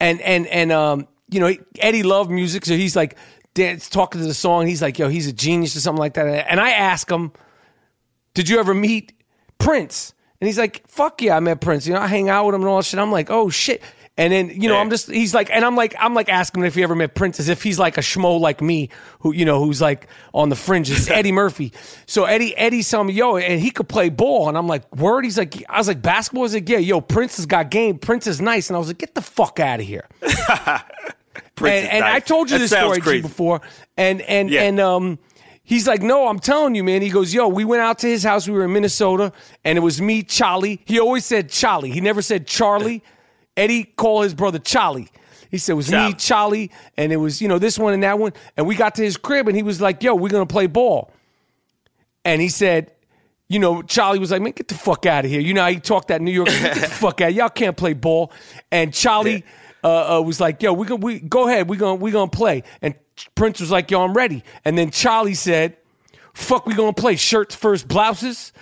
and 0.00 0.20
and 0.20 0.46
and 0.46 0.72
um 0.72 1.08
you 1.30 1.40
know 1.40 1.54
Eddie 1.78 2.02
loved 2.02 2.30
music, 2.30 2.64
so 2.64 2.76
he's 2.76 2.96
like 2.96 3.16
dance, 3.54 3.88
talking 3.88 4.20
to 4.20 4.26
the 4.26 4.34
song. 4.34 4.66
He's 4.66 4.82
like, 4.82 4.98
yo, 4.98 5.08
he's 5.08 5.26
a 5.26 5.32
genius 5.32 5.76
or 5.76 5.80
something 5.80 6.00
like 6.00 6.14
that. 6.14 6.50
And 6.50 6.60
I 6.60 6.70
ask 6.70 7.10
him, 7.10 7.32
did 8.34 8.48
you 8.48 8.58
ever 8.58 8.74
meet 8.74 9.12
Prince? 9.58 10.12
And 10.40 10.48
he's 10.48 10.58
like, 10.58 10.86
fuck 10.88 11.22
yeah, 11.22 11.36
I 11.36 11.40
met 11.40 11.60
Prince. 11.60 11.86
You 11.86 11.94
know, 11.94 12.00
I 12.00 12.08
hang 12.08 12.28
out 12.28 12.46
with 12.46 12.54
him 12.56 12.62
and 12.62 12.68
all 12.68 12.78
that 12.78 12.84
shit. 12.84 13.00
I'm 13.00 13.12
like, 13.12 13.30
oh 13.30 13.48
shit. 13.48 13.82
And 14.16 14.32
then 14.32 14.48
you 14.50 14.68
know, 14.68 14.74
Yeah. 14.74 14.80
I'm 14.80 14.90
just 14.90 15.10
he's 15.10 15.34
like, 15.34 15.50
and 15.50 15.64
I'm 15.64 15.74
like, 15.74 15.96
I'm 15.98 16.14
like 16.14 16.28
asking 16.28 16.62
him 16.62 16.66
if 16.66 16.76
he 16.76 16.84
ever 16.84 16.94
met 16.94 17.16
Prince, 17.16 17.40
as 17.40 17.48
if 17.48 17.64
he's 17.64 17.80
like 17.80 17.98
a 17.98 18.00
schmo 18.00 18.38
like 18.38 18.62
me, 18.62 18.90
who 19.20 19.32
you 19.34 19.44
know, 19.44 19.58
who's 19.64 19.80
like 19.80 20.06
on 20.32 20.50
the 20.50 20.56
fringes. 20.56 21.10
Eddie 21.10 21.32
Murphy. 21.42 21.72
So 22.06 22.24
Eddie, 22.24 22.56
Eddie's 22.56 22.88
telling 22.88 23.08
me, 23.08 23.14
yo, 23.14 23.36
and 23.38 23.60
he 23.60 23.72
could 23.72 23.88
play 23.88 24.10
ball, 24.10 24.48
and 24.48 24.56
I'm 24.56 24.68
like, 24.68 24.94
word. 24.94 25.24
He's 25.24 25.36
like, 25.36 25.64
I 25.68 25.78
was 25.78 25.88
like, 25.88 26.00
basketball. 26.00 26.42
I 26.42 26.44
was 26.44 26.54
like, 26.54 26.68
yeah, 26.68 26.78
yo, 26.78 27.00
Prince 27.00 27.36
has 27.38 27.46
got 27.46 27.70
game. 27.72 27.98
Prince 27.98 28.28
is 28.28 28.40
nice, 28.40 28.70
and 28.70 28.76
I 28.76 28.78
was 28.78 28.86
like, 28.86 28.98
get 28.98 29.16
the 29.16 29.22
fuck 29.22 29.58
out 29.58 29.80
of 29.80 29.86
here. 29.86 30.06
Prince 31.56 31.86
and 31.86 31.86
is 31.86 31.88
and. 31.90 32.04
I 32.04 32.20
told 32.20 32.50
you 32.50 32.58
That 32.58 32.68
this 32.68 32.70
story 32.70 33.00
G, 33.00 33.20
before, 33.20 33.60
and 33.96 34.20
and 34.22 34.48
Yeah. 34.50 34.62
and 34.62 34.78
um, 34.80 35.18
he's 35.64 35.86
like, 35.86 36.02
no, 36.02 36.28
I'm 36.28 36.38
telling 36.38 36.74
you, 36.76 36.84
man. 36.84 37.02
He 37.02 37.10
goes, 37.10 37.34
yo, 37.34 37.48
we 37.48 37.64
went 37.64 37.82
out 37.82 37.98
to 38.00 38.06
his 38.06 38.22
house. 38.22 38.46
We 38.48 38.54
were 38.54 38.64
in 38.64 38.72
Minnesota, 38.72 39.32
and 39.64 39.76
it 39.78 39.80
was 39.80 40.00
me, 40.00 40.22
Charlie. 40.22 40.80
He 40.84 41.00
always 41.00 41.24
said 41.24 41.50
Charlie. 41.50 41.90
He 41.90 42.00
never 42.00 42.22
said 42.22 42.46
Charlie. 42.46 43.02
Eddie 43.56 43.84
called 43.84 44.24
his 44.24 44.34
brother 44.34 44.58
Charlie. 44.58 45.08
He 45.50 45.58
said 45.58 45.72
it 45.72 45.76
was 45.76 45.92
me, 45.92 46.12
Charlie. 46.14 46.72
And 46.96 47.12
it 47.12 47.16
was 47.16 47.40
you 47.40 47.48
know 47.48 47.58
this 47.58 47.78
one 47.78 47.94
and 47.94 48.02
that 48.02 48.18
one. 48.18 48.32
And 48.56 48.66
we 48.66 48.74
got 48.74 48.96
to 48.96 49.02
his 49.02 49.16
crib, 49.16 49.46
and 49.48 49.56
he 49.56 49.62
was 49.62 49.80
like, 49.80 50.02
yo, 50.02 50.14
we're 50.14 50.28
gonna 50.28 50.46
play 50.46 50.66
ball. 50.66 51.10
And 52.24 52.40
he 52.40 52.48
said, 52.48 52.90
you 53.48 53.58
know, 53.58 53.82
Charlie 53.82 54.18
was 54.18 54.30
like, 54.30 54.42
man, 54.42 54.52
get 54.52 54.68
the 54.68 54.74
fuck 54.74 55.06
out 55.06 55.24
of 55.24 55.30
here. 55.30 55.40
You 55.40 55.54
know 55.54 55.62
how 55.62 55.70
he 55.70 55.78
talked 55.78 56.08
that 56.08 56.20
New 56.20 56.32
York, 56.32 56.48
get 56.48 56.74
the 56.74 56.80
fuck 56.88 57.20
out. 57.20 57.34
Y'all 57.34 57.48
can't 57.48 57.76
play 57.76 57.92
ball. 57.92 58.32
And 58.72 58.92
Charlie 58.92 59.44
uh, 59.84 60.18
uh, 60.18 60.22
was 60.22 60.40
like, 60.40 60.62
yo, 60.62 60.72
we 60.72 60.86
gonna 60.86 61.04
we 61.04 61.20
go 61.20 61.48
ahead, 61.48 61.68
we 61.68 61.76
gonna 61.76 61.96
we 61.96 62.10
gonna 62.10 62.30
play. 62.30 62.64
And 62.82 62.94
Prince 63.34 63.60
was 63.60 63.70
like, 63.70 63.90
yo, 63.90 64.02
I'm 64.02 64.14
ready. 64.14 64.42
And 64.64 64.76
then 64.76 64.90
Charlie 64.90 65.34
said, 65.34 65.76
fuck, 66.32 66.66
we 66.66 66.74
gonna 66.74 66.94
play 66.94 67.16
shirts 67.16 67.54
first, 67.54 67.86
blouses. 67.86 68.52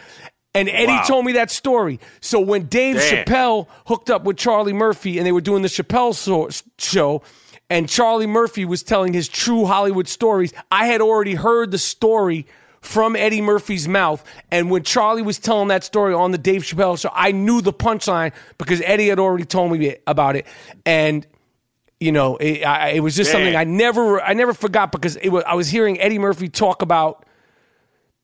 And 0.55 0.69
Eddie 0.69 0.87
Wow. 0.93 1.03
told 1.07 1.25
me 1.25 1.33
that 1.33 1.51
story. 1.51 1.99
So 2.21 2.39
when 2.41 2.67
Dave 2.67 2.97
Damn. 2.97 3.25
Chappelle 3.25 3.67
hooked 3.87 4.11
up 4.11 4.25
with 4.25 4.37
Charlie 4.37 4.75
Murphy 4.75 5.17
and 5.19 5.27
they 5.27 5.33
were 5.33 5.41
doing 5.41 5.63
the 5.63 5.69
Chappelle 5.69 6.15
so- 6.15 6.51
show, 6.79 7.23
and 7.71 7.89
Charlie 7.89 8.27
Murphy 8.27 8.65
was 8.67 8.83
telling 8.83 9.15
his 9.15 9.29
true 9.29 9.65
Hollywood 9.65 10.09
stories, 10.09 10.53
I 10.71 10.87
had 10.87 11.01
already 11.01 11.35
heard 11.35 11.71
the 11.71 11.79
story 11.79 12.47
from 12.83 13.17
Eddie 13.17 13.41
Murphy's 13.41 13.89
mouth. 13.89 14.23
And 14.51 14.71
when 14.71 14.83
Charlie 14.83 15.23
was 15.23 15.39
telling 15.39 15.69
that 15.69 15.85
story 15.85 16.13
on 16.13 16.33
the 16.33 16.39
Dave 16.39 16.65
Chappelle 16.65 16.99
show, 17.01 17.11
I 17.15 17.33
knew 17.33 17.63
the 17.63 17.73
punchline 17.73 18.33
because 18.59 18.83
Eddie 18.83 19.09
had 19.09 19.19
already 19.19 19.45
told 19.47 19.73
me 19.73 19.97
about 20.07 20.37
it. 20.37 20.47
And 20.85 21.27
you 21.99 22.11
know, 22.13 22.37
it, 22.39 22.63
I, 22.65 22.89
it 22.91 23.01
was 23.01 23.15
just 23.15 23.31
Damn. 23.31 23.39
something 23.41 23.57
I 23.57 23.63
never, 23.63 24.21
I 24.21 24.33
never 24.35 24.53
forgot 24.53 24.91
because 24.91 25.15
it 25.17 25.29
was, 25.29 25.45
I 25.47 25.55
was 25.55 25.69
hearing 25.71 26.01
Eddie 26.01 26.19
Murphy 26.19 26.49
talk 26.49 26.83
about 26.83 27.25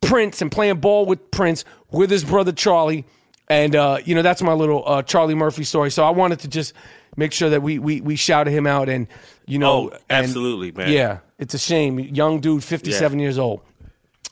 Prince 0.01 0.41
and 0.43 0.51
playing 0.51 0.81
ball 0.81 1.07
with 1.07 1.31
Prince 1.31 1.65
with 1.91 2.11
his 2.11 2.25
brother 2.25 2.53
Charlie, 2.53 3.05
and 3.49 3.75
uh, 3.77 3.99
you 4.05 4.15
know 4.15 4.23
that's 4.23 4.43
my 4.43 4.53
little 4.53 4.83
uh, 4.87 5.03
Charlie 5.03 5.35
Murphy 5.35 5.65
story. 5.65 5.91
So 5.91 6.05
I 6.05 6.11
wanted 6.11 6.41
to 6.41 6.49
just 6.49 6.73
make 7.17 7.33
sure 7.33 7.51
that 7.51 7.63
we 7.63 7.79
we 7.79 8.01
we 8.01 8.17
shouted 8.17 8.51
him 8.53 8.67
out, 8.67 8.89
and 8.89 9.07
you 9.47 9.59
know, 9.59 9.73
Oh, 9.73 9.89
and- 10.09 10.25
absolutely, 10.27 10.73
man. 10.73 10.93
Yeah, 10.93 11.19
it's 11.39 11.55
a 11.55 11.59
shame, 11.59 11.99
young 11.99 12.41
dude, 12.41 12.65
fifty 12.65 12.93
seven 12.93 13.19
years 13.19 13.39
old. 13.39 13.61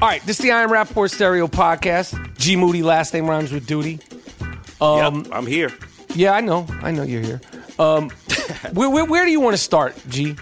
All 0.00 0.08
right, 0.08 0.24
this 0.26 0.38
is 0.40 0.44
the 0.44 0.50
I 0.50 0.62
Am 0.62 0.70
Rapaport 0.70 1.12
Stereo 1.12 1.46
Podcast. 1.46 2.36
G 2.36 2.56
Moody, 2.56 2.82
last 2.82 3.14
name 3.14 3.28
rhymes 3.28 3.52
with 3.52 3.66
duty. 3.66 4.00
yep, 4.40 4.80
um, 4.80 5.26
I'm 5.30 5.46
here. 5.46 5.70
Yeah, 6.14 6.32
I 6.32 6.40
know. 6.40 6.66
I 6.82 6.90
know 6.90 7.02
you're 7.02 7.22
here. 7.22 7.40
Um, 7.78 8.10
where, 8.72 8.90
where, 8.90 9.04
where 9.04 9.24
do 9.24 9.30
you 9.30 9.40
want 9.40 9.54
to 9.54 9.62
start, 9.62 9.96
G? 10.08 10.36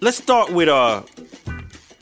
Let's 0.00 0.18
start 0.18 0.52
with 0.52 0.68
uh 0.68 1.02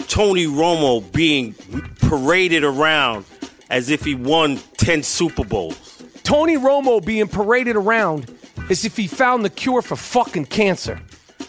Tony 0.08 0.46
Romo 0.46 1.00
being 1.12 1.54
paraded 2.00 2.64
around 2.64 3.24
as 3.70 3.88
if 3.90 4.04
he 4.04 4.14
won 4.14 4.58
10 4.76 5.02
Super 5.02 5.44
Bowls. 5.44 6.02
Tony 6.22 6.56
Romo 6.56 7.04
being 7.04 7.28
paraded 7.28 7.76
around 7.76 8.30
as 8.70 8.84
if 8.84 8.96
he 8.96 9.06
found 9.06 9.44
the 9.44 9.50
cure 9.50 9.82
for 9.82 9.96
fucking 9.96 10.46
cancer. 10.46 11.00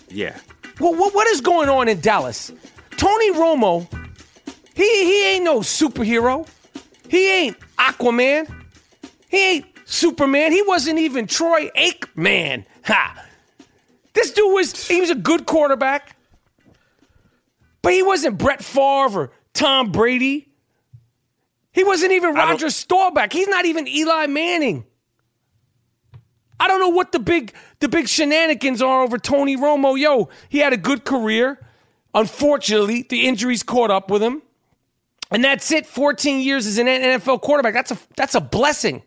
Yeah. 0.10 0.38
Well, 0.80 0.96
what, 0.96 1.14
what 1.14 1.28
is 1.28 1.42
going 1.42 1.70
on 1.70 1.88
in 1.88 2.00
Dallas? 2.00 2.52
Tony 2.98 3.32
Romo, 3.34 3.88
he, 4.74 4.84
he 4.84 5.34
ain't 5.34 5.44
no 5.44 5.60
superhero. 5.60 6.48
He 7.08 7.30
ain't 7.30 7.58
Aquaman. 7.78 8.52
He 9.30 9.38
ain't 9.38 9.75
Superman. 9.86 10.52
He 10.52 10.62
wasn't 10.64 11.00
even 11.00 11.28
Troy 11.28 11.70
Aikman. 11.78 12.66
Ha! 12.86 13.26
This 14.14 14.32
dude 14.32 14.54
was, 14.54 14.88
he 14.88 15.00
was 15.00 15.10
a 15.10 15.16
good 15.16 15.46
quarterback, 15.46 16.16
but 17.82 17.94
he 17.94 18.02
wasn't 18.02 18.38
Brett 18.38 18.64
Favre 18.64 19.20
or 19.20 19.32
Tom 19.54 19.92
Brady. 19.92 20.50
He 21.72 21.84
wasn't 21.84 22.14
even 22.14 22.34
Roger 22.34 22.70
Staubach. 22.70 23.34
He's 23.34 23.48
not 23.48 23.66
even 23.66 23.88
Eli 23.88 24.28
Manning. 24.28 24.86
I 26.58 26.70
don't 26.70 26.80
know 26.80 26.90
what 26.90 27.12
the 27.12 27.20
big 27.20 27.54
the 27.80 27.90
big 27.90 28.08
shenanigans 28.08 28.82
are 28.82 29.04
over 29.04 29.18
Tony 29.18 29.58
Romo. 29.58 30.00
Yo, 30.00 30.30
he 30.48 30.60
had 30.60 30.72
a 30.72 30.78
good 30.78 31.04
career. 31.04 31.60
Unfortunately, 32.14 33.06
the 33.10 33.28
injuries 33.28 33.62
caught 33.62 33.92
up 33.92 34.10
with 34.10 34.24
him. 34.24 34.42
And 35.32 35.44
that's 35.44 35.70
it. 35.72 35.86
14 35.86 36.40
years 36.40 36.66
as 36.66 36.78
an 36.78 36.88
NFL 36.88 37.42
quarterback. 37.42 37.74
That's 37.74 37.92
a 37.92 37.98
that's 38.16 38.36
a 38.36 38.42
blessing. 38.42 39.04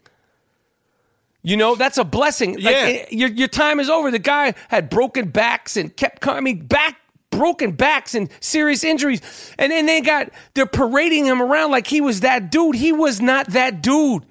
You 1.49 1.57
know, 1.57 1.77
that's 1.77 1.97
a 1.97 2.05
blessing. 2.05 2.55
Like, 2.61 2.75
Yeah. 2.75 2.85
eh, 2.87 3.07
your, 3.11 3.29
your 3.31 3.49
time 3.49 3.81
is 3.81 3.89
over. 3.89 4.11
The 4.11 4.19
guy 4.19 4.53
had 4.69 4.91
broken 4.91 5.31
backs 5.31 5.79
and 5.79 5.97
kept 5.97 6.21
coming. 6.21 6.59
Back 6.67 6.97
broken 7.31 7.73
backs 7.73 8.15
and 8.15 8.29
serious 8.41 8.85
injuries. 8.85 9.23
And 9.59 9.73
then 9.73 9.87
they 9.87 10.03
got 10.03 10.31
they're 10.53 10.67
parading 10.67 11.25
him 11.25 11.41
around 11.41 11.71
like 11.71 11.87
he 11.87 12.03
was 12.03 12.21
that 12.21 12.51
dude. 12.51 12.75
He 12.75 12.93
was 12.93 13.21
not 13.23 13.47
that 13.49 13.83
dude. 13.83 14.25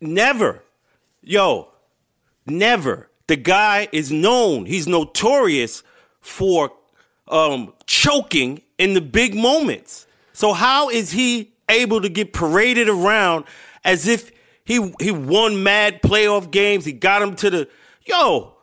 Never. 0.00 0.62
Yo, 1.20 1.68
never. 2.46 3.10
The 3.26 3.36
guy 3.36 3.88
is 3.92 4.10
known. 4.10 4.66
He's 4.66 4.86
notorious 4.88 5.82
for 6.20 6.72
um, 7.28 7.72
choking 7.86 8.62
in 8.78 8.94
the 8.94 9.00
big 9.00 9.34
moments. 9.34 10.06
So 10.32 10.52
how 10.54 10.88
is 10.88 11.12
he 11.12 11.52
able 11.68 12.00
to 12.00 12.08
get 12.08 12.32
paraded 12.32 12.88
around 12.88 13.44
as 13.84 14.08
if 14.08 14.30
he 14.72 14.94
he 15.00 15.10
won 15.10 15.62
mad 15.62 16.00
playoff 16.02 16.50
games? 16.50 16.84
He 16.84 16.92
got 16.92 17.22
him 17.22 17.36
to 17.36 17.50
the 17.50 17.68
yo. 18.06 18.54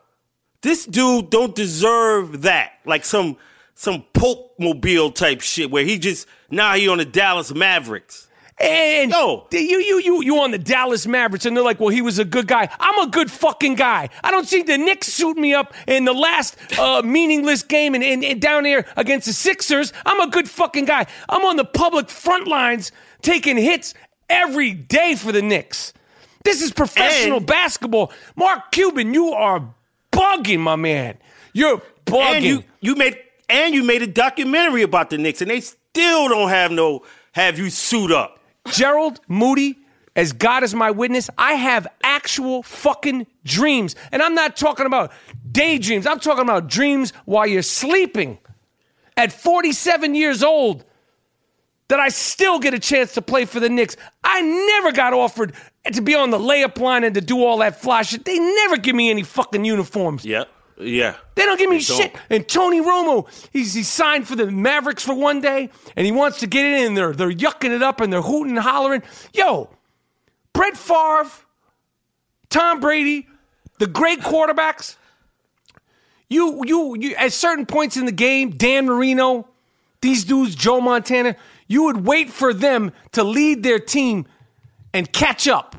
This 0.61 0.85
dude 0.85 1.29
don't 1.29 1.55
deserve 1.55 2.41
that. 2.41 2.73
Like 2.85 3.05
some 3.05 3.37
some 3.75 4.03
Poke 4.13 4.53
mobile 4.59 5.11
type 5.11 5.41
shit 5.41 5.71
where 5.71 5.85
he 5.85 5.99
just 5.99 6.27
now 6.49 6.73
he 6.73 6.87
on 6.87 6.97
the 6.97 7.05
Dallas 7.05 7.53
Mavericks. 7.53 8.27
And 8.59 9.11
Yo. 9.11 9.47
you 9.51 9.79
you 9.79 9.99
you 9.99 10.21
you 10.21 10.39
on 10.41 10.51
the 10.51 10.57
Dallas 10.57 11.07
Mavericks, 11.07 11.45
and 11.45 11.55
they're 11.55 11.63
like, 11.63 11.79
"Well, 11.79 11.89
he 11.89 12.01
was 12.01 12.19
a 12.19 12.25
good 12.25 12.45
guy." 12.45 12.67
I'm 12.77 13.07
a 13.07 13.09
good 13.09 13.31
fucking 13.31 13.75
guy. 13.75 14.09
I 14.21 14.31
don't 14.31 14.45
see 14.45 14.63
the 14.63 14.77
Knicks 14.77 15.07
suit 15.07 15.37
me 15.37 15.53
up 15.53 15.73
in 15.87 16.03
the 16.03 16.11
last 16.11 16.57
uh, 16.77 17.01
meaningless 17.01 17.63
game 17.63 17.95
and, 17.95 18.03
and, 18.03 18.21
and 18.21 18.41
down 18.41 18.65
here 18.65 18.85
against 18.97 19.27
the 19.27 19.33
Sixers. 19.33 19.93
I'm 20.05 20.19
a 20.19 20.27
good 20.29 20.49
fucking 20.49 20.83
guy. 20.85 21.05
I'm 21.29 21.45
on 21.45 21.55
the 21.55 21.63
public 21.63 22.09
front 22.09 22.47
lines 22.47 22.91
taking 23.21 23.55
hits 23.55 23.93
every 24.29 24.73
day 24.73 25.15
for 25.15 25.31
the 25.31 25.41
Knicks. 25.41 25.93
This 26.49 26.63
is 26.63 26.71
professional 26.71 27.37
And- 27.37 27.45
basketball. 27.45 28.11
Mark 28.35 28.71
Cuban, 28.71 29.13
you 29.13 29.33
are 29.33 29.71
bugging, 30.11 30.59
my 30.59 30.75
man. 30.75 31.17
You're 31.53 31.79
bugging. 32.07 32.35
And 32.37 32.43
you 32.45 32.63
you 32.81 32.95
made 32.95 33.19
and 33.47 33.75
you 33.75 33.83
made 33.83 34.01
a 34.01 34.07
documentary 34.07 34.81
about 34.81 35.11
the 35.11 35.19
Knicks, 35.19 35.41
and 35.41 35.51
they 35.51 35.61
still 35.61 36.27
don't 36.27 36.49
have 36.49 36.71
no 36.71 37.03
have 37.33 37.59
you 37.59 37.69
suit 37.69 38.11
up. 38.11 38.39
Gerald 38.71 39.19
Moody, 39.27 39.77
as 40.15 40.33
God 40.33 40.63
is 40.63 40.73
my 40.73 40.89
witness, 40.89 41.29
I 41.37 41.53
have 41.53 41.87
actual 42.03 42.63
fucking 42.63 43.27
dreams. 43.45 43.95
And 44.11 44.23
I'm 44.23 44.33
not 44.33 44.55
talking 44.55 44.87
about 44.87 45.11
daydreams. 45.51 46.07
I'm 46.07 46.19
talking 46.19 46.41
about 46.41 46.67
dreams 46.67 47.13
while 47.25 47.45
you're 47.45 47.61
sleeping. 47.61 48.39
At 49.15 49.31
47 49.31 50.15
years 50.15 50.41
old, 50.41 50.83
that 51.89 51.99
I 51.99 52.09
still 52.09 52.59
get 52.59 52.73
a 52.73 52.79
chance 52.79 53.13
to 53.15 53.21
play 53.21 53.45
for 53.45 53.59
the 53.59 53.69
Knicks. 53.69 53.97
I 54.23 54.41
never 54.41 54.91
got 54.91 55.13
offered 55.13 55.53
to 55.91 56.01
be 56.01 56.15
on 56.15 56.29
the 56.29 56.37
layup 56.37 56.79
line 56.79 57.03
and 57.03 57.13
to 57.15 57.21
do 57.21 57.43
all 57.43 57.57
that 57.57 57.81
fly 57.81 58.03
shit. 58.03 58.25
They 58.25 58.39
never 58.39 58.77
give 58.77 58.95
me 58.95 59.09
any 59.09 59.23
fucking 59.23 59.65
uniforms. 59.65 60.23
Yeah, 60.23 60.45
yeah. 60.79 61.15
They 61.35 61.45
don't 61.45 61.57
give 61.57 61.69
me 61.69 61.79
shit. 61.79 62.15
And 62.29 62.47
Tony 62.47 62.79
Romo, 62.79 63.27
he's 63.51 63.73
he 63.73 63.83
signed 63.83 64.27
for 64.27 64.35
the 64.35 64.49
Mavericks 64.49 65.03
for 65.03 65.15
one 65.15 65.41
day, 65.41 65.69
and 65.95 66.05
he 66.05 66.11
wants 66.11 66.39
to 66.39 66.47
get 66.47 66.63
in, 66.65 66.87
and 66.87 66.97
they're 66.97 67.13
they're 67.13 67.31
yucking 67.31 67.75
it 67.75 67.81
up 67.81 68.01
and 68.01 68.13
they're 68.13 68.21
hooting 68.21 68.55
and 68.55 68.59
hollering. 68.59 69.03
Yo, 69.33 69.69
Brett 70.53 70.77
Favre, 70.77 71.29
Tom 72.49 72.79
Brady, 72.79 73.27
the 73.79 73.87
great 73.87 74.19
quarterbacks. 74.19 74.95
You 76.29 76.63
you 76.65 76.95
you 76.99 77.15
at 77.15 77.33
certain 77.33 77.65
points 77.65 77.97
in 77.97 78.05
the 78.05 78.11
game, 78.11 78.51
Dan 78.51 78.85
Marino, 78.85 79.47
these 80.01 80.23
dudes, 80.23 80.53
Joe 80.53 80.79
Montana, 80.79 81.35
you 81.69 81.83
would 81.83 82.05
wait 82.05 82.29
for 82.29 82.53
them 82.53 82.91
to 83.13 83.23
lead 83.23 83.63
their 83.63 83.79
team 83.79 84.25
and 84.93 85.09
catch 85.13 85.47
up. 85.47 85.77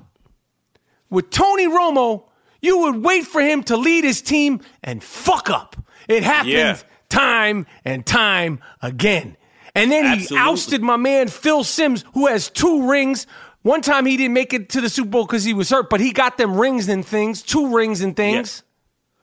With 1.10 1.28
Tony 1.30 1.66
Romo, 1.66 2.24
you 2.62 2.78
would 2.78 3.04
wait 3.04 3.26
for 3.26 3.42
him 3.42 3.62
to 3.64 3.76
lead 3.76 4.04
his 4.04 4.22
team 4.22 4.60
and 4.82 5.02
fuck 5.02 5.50
up. 5.50 5.76
It 6.08 6.22
happened 6.22 6.52
Yeah. 6.52 6.78
time 7.08 7.66
and 7.84 8.06
time 8.06 8.60
again. 8.80 9.36
And 9.74 9.90
then 9.90 10.18
he 10.18 10.36
ousted 10.36 10.80
my 10.82 10.96
man 10.96 11.28
Phil 11.28 11.64
Simms, 11.64 12.04
who 12.14 12.26
has 12.28 12.48
two 12.48 12.88
rings. 12.88 13.26
One 13.62 13.82
time 13.82 14.06
he 14.06 14.16
didn't 14.16 14.34
make 14.34 14.52
it 14.54 14.68
to 14.70 14.80
the 14.80 14.88
Super 14.88 15.10
Bowl 15.10 15.26
because 15.26 15.44
he 15.44 15.54
was 15.54 15.70
hurt, 15.70 15.90
but 15.90 16.00
he 16.00 16.12
got 16.12 16.38
them 16.38 16.56
rings 16.56 16.88
and 16.88 17.04
things, 17.04 17.42
two 17.42 17.74
rings 17.74 18.00
and 18.00 18.16
things. 18.16 18.62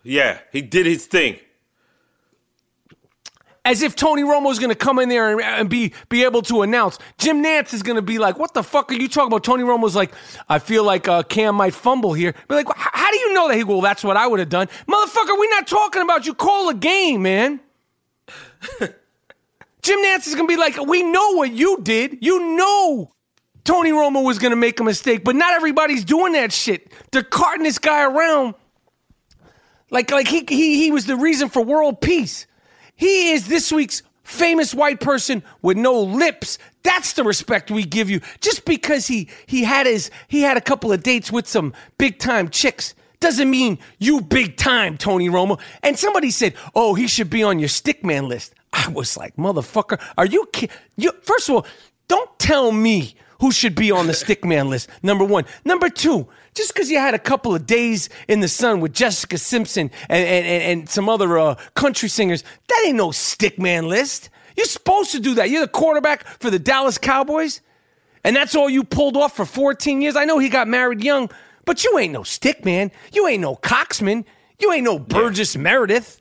Yeah, 0.04 0.40
he 0.52 0.62
did 0.62 0.86
his 0.86 1.06
thing. 1.06 1.40
As 3.68 3.82
if 3.82 3.98
Tony 3.98 4.22
Romo's 4.24 4.60
going 4.60 4.70
to 4.70 4.76
come 4.76 4.98
in 4.98 5.10
there 5.10 5.30
and, 5.30 5.42
and 5.42 5.70
be 5.70 5.92
be 6.08 6.24
able 6.24 6.42
to 6.44 6.62
announce. 6.62 7.00
Jim 7.18 7.44
Nantz 7.44 7.74
is 7.74 7.84
going 7.84 7.98
to 7.98 8.02
be 8.02 8.18
like, 8.18 8.40
"What 8.40 8.54
the 8.54 8.64
fuck 8.64 8.90
are 8.94 8.96
you 8.96 9.10
talking 9.10 9.28
about?" 9.28 9.44
Tony 9.44 9.64
Romo's 9.64 9.94
like, 9.94 10.14
"I 10.48 10.60
feel 10.60 10.86
like 10.86 11.10
uh, 11.10 11.24
Cam 11.24 11.56
might 11.56 11.74
fumble 11.74 12.14
here." 12.14 12.34
Be 12.48 12.56
like, 12.56 12.68
"How 12.74 13.12
do 13.12 13.20
you 13.20 13.34
know 13.34 13.50
that?" 13.50 13.58
He 13.58 13.64
go, 13.64 13.74
well, 13.74 13.82
"That's 13.82 14.06
what 14.06 14.16
I 14.16 14.26
would 14.26 14.40
have 14.40 14.48
done, 14.48 14.68
motherfucker. 14.88 15.38
We're 15.38 15.50
not 15.50 15.68
talking 15.68 16.02
about 16.02 16.26
you. 16.26 16.34
Call 16.34 16.70
a 16.70 16.74
game, 16.74 17.24
man." 17.24 17.60
Jim 18.80 20.00
Nantz 20.00 20.28
is 20.28 20.36
going 20.36 20.48
to 20.48 20.54
be 20.54 20.56
like, 20.56 20.82
"We 20.88 21.04
know 21.04 21.34
what 21.36 21.52
you 21.52 21.82
did. 21.84 22.20
You 22.22 22.56
know." 22.56 23.12
Tony 23.66 23.92
Romo 23.92 24.24
was 24.24 24.40
going 24.40 24.52
to 24.52 24.56
make 24.56 24.80
a 24.80 24.84
mistake, 24.86 25.26
but 25.26 25.36
not 25.36 25.54
everybody's 25.54 26.06
doing 26.06 26.32
that 26.32 26.54
shit. 26.54 26.90
They're 27.12 27.22
carting 27.22 27.66
this 27.66 27.80
guy 27.80 28.06
around 28.06 28.56
like 29.92 30.10
like 30.10 30.30
he 30.30 30.46
he 30.48 30.84
he 30.84 30.90
was 30.90 31.06
the 31.06 31.18
reason 31.18 31.50
for 31.50 31.62
world 31.62 32.00
peace. 32.00 32.48
He 32.98 33.32
is 33.32 33.48
this 33.48 33.72
week's 33.72 34.04
famous 34.24 34.76
white 34.76 35.00
person 35.00 35.42
with 35.62 35.78
no 35.78 36.02
lips. 36.02 36.58
That's 36.84 37.14
the 37.14 37.24
respect 37.24 37.72
we 37.72 37.86
give 37.86 38.10
you. 38.10 38.20
Just 38.42 38.66
because 38.66 39.08
he 39.08 39.30
he 39.46 39.64
had 39.64 39.86
his 39.86 40.12
he 40.28 40.42
had 40.42 40.58
a 40.58 40.62
couple 40.62 40.92
of 40.92 41.04
dates 41.04 41.32
with 41.32 41.48
some 41.48 41.74
big 41.98 42.20
time 42.20 42.50
chicks 42.50 42.94
doesn't 43.20 43.50
mean 43.50 43.80
you 44.00 44.22
big 44.22 44.58
time 44.58 44.98
Tony 44.98 45.30
Romo. 45.30 45.60
And 45.82 45.98
somebody 45.98 46.32
said, 46.32 46.56
"Oh, 46.76 46.94
he 46.94 47.08
should 47.08 47.30
be 47.30 47.44
on 47.44 47.60
your 47.60 47.70
stickman 47.70 48.28
list." 48.28 48.54
I 48.74 48.90
was 48.90 49.16
like, 49.16 49.36
"Motherfucker, 49.38 50.02
are 50.18 50.26
you 50.26 50.48
ki- 50.52 50.70
you 50.98 51.14
first 51.24 51.50
of 51.50 51.56
all, 51.56 51.68
don't 52.08 52.38
tell 52.40 52.72
me 52.72 53.16
who 53.40 53.52
should 53.52 53.76
be 53.76 53.92
on 53.92 54.08
the 54.08 54.14
stickman 54.14 54.70
list. 54.70 54.90
Number 55.04 55.24
1. 55.24 55.46
Number 55.66 55.90
2, 55.90 56.28
just 56.58 56.74
because 56.74 56.90
you 56.90 56.98
had 56.98 57.14
a 57.14 57.20
couple 57.20 57.54
of 57.54 57.66
days 57.66 58.10
in 58.28 58.40
the 58.40 58.48
sun 58.48 58.82
with 58.82 58.94
Jessica 58.94 59.38
Simpson 59.38 59.92
and, 60.10 60.28
and, 60.28 60.46
and, 60.46 60.64
and 60.64 60.90
some 60.90 61.08
other 61.08 61.38
uh, 61.38 61.56
country 61.76 62.10
singers, 62.10 62.44
that 62.68 62.84
ain't 62.86 62.98
no 62.98 63.10
stickman 63.10 63.88
list. 63.88 64.30
You're 64.58 64.66
supposed 64.66 65.12
to 65.12 65.20
do 65.20 65.36
that. 65.36 65.52
You're 65.52 65.62
the 65.62 65.68
quarterback 65.68 66.26
for 66.40 66.50
the 66.50 66.58
Dallas 66.58 66.98
Cowboys, 66.98 67.62
and 68.24 68.36
that's 68.36 68.56
all 68.56 68.70
you 68.70 68.84
pulled 68.84 69.16
off 69.16 69.36
for 69.36 69.46
14 69.46 70.02
years. 70.02 70.16
I 70.16 70.26
know 70.26 70.40
he 70.40 70.50
got 70.50 70.68
married 70.68 71.04
young, 71.04 71.30
but 71.64 71.84
you 71.84 71.98
ain't 72.00 72.12
no 72.12 72.22
stickman. 72.22 72.92
You 73.14 73.28
ain't 73.28 73.42
no 73.42 73.56
Coxman. 73.56 74.26
You 74.60 74.74
ain't 74.74 74.84
no 74.84 74.98
Burgess 74.98 75.56
Meredith. 75.56 76.20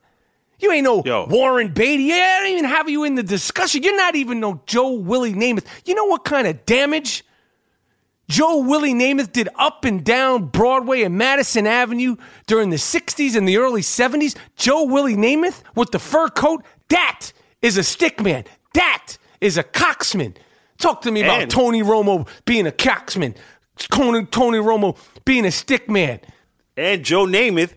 You 0.58 0.70
ain't 0.72 0.84
no 0.84 1.02
Yo. 1.04 1.26
Warren 1.28 1.72
Beatty. 1.72 2.04
Yeah, 2.04 2.36
I 2.38 2.40
don't 2.40 2.52
even 2.52 2.64
have 2.66 2.88
you 2.90 3.04
in 3.04 3.14
the 3.14 3.22
discussion. 3.22 3.82
You're 3.82 3.96
not 3.96 4.14
even 4.14 4.40
no 4.40 4.60
Joe 4.66 4.92
Willie 4.92 5.32
Namath. 5.32 5.64
You 5.86 5.94
know 5.94 6.04
what 6.04 6.24
kind 6.24 6.46
of 6.46 6.66
damage 6.66 7.24
Joe 8.28 8.58
Willie 8.58 8.94
Namath 8.94 9.32
did 9.32 9.48
up 9.56 9.84
and 9.84 10.04
down 10.04 10.46
Broadway 10.46 11.02
and 11.02 11.16
Madison 11.16 11.66
Avenue 11.66 12.16
during 12.46 12.70
the 12.70 12.76
60s 12.76 13.36
and 13.36 13.48
the 13.48 13.56
early 13.58 13.82
70s. 13.82 14.36
Joe 14.56 14.84
Willie 14.84 15.14
Namath 15.16 15.62
with 15.76 15.92
the 15.92 15.98
fur 15.98 16.28
coat, 16.28 16.64
that 16.88 17.32
is 17.62 17.76
a 17.76 17.82
stickman. 17.82 18.44
That 18.74 19.16
is 19.40 19.56
a 19.56 19.62
coxman. 19.64 20.36
Talk 20.78 21.02
to 21.02 21.10
me 21.12 21.22
about 21.22 21.42
And- 21.42 21.50
Tony 21.50 21.82
Romo 21.82 22.28
being 22.44 22.66
a 22.66 22.72
coxman. 22.72 23.36
Tony, 23.78 24.24
Tony 24.26 24.58
Romo 24.58 24.96
being 25.24 25.44
a 25.44 25.48
stickman. 25.50 26.20
And 26.76 27.04
Joe 27.04 27.26
Namath 27.26 27.74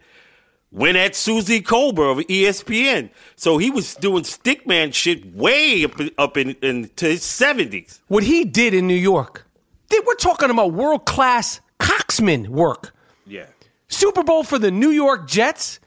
went 0.72 0.98
at 0.98 1.16
Suzy 1.16 1.62
Kolber 1.62 2.12
of 2.12 2.18
ESPN. 2.28 3.10
So 3.36 3.58
he 3.58 3.70
was 3.70 3.96
doing 3.96 4.24
stickman 4.24 4.94
shit 4.94 5.34
way 5.34 5.84
up, 5.86 5.94
up 6.18 6.38
in, 6.38 6.56
into 6.62 7.06
his 7.06 7.22
70s. 7.22 8.00
What 8.08 8.24
he 8.24 8.44
did 8.46 8.74
in 8.74 8.88
New 8.88 8.94
York, 8.96 9.48
they- 9.90 10.00
we're 10.06 10.16
talking 10.16 10.50
about 10.50 10.74
world 10.74 11.06
class 11.06 11.62
coxman 11.80 12.48
work. 12.50 12.94
Yeah. 13.26 13.46
Super 13.88 14.24
Bowl 14.24 14.44
for 14.44 14.60
the 14.60 14.72
New 14.72 14.90
York 14.90 15.28
Jets, 15.28 15.80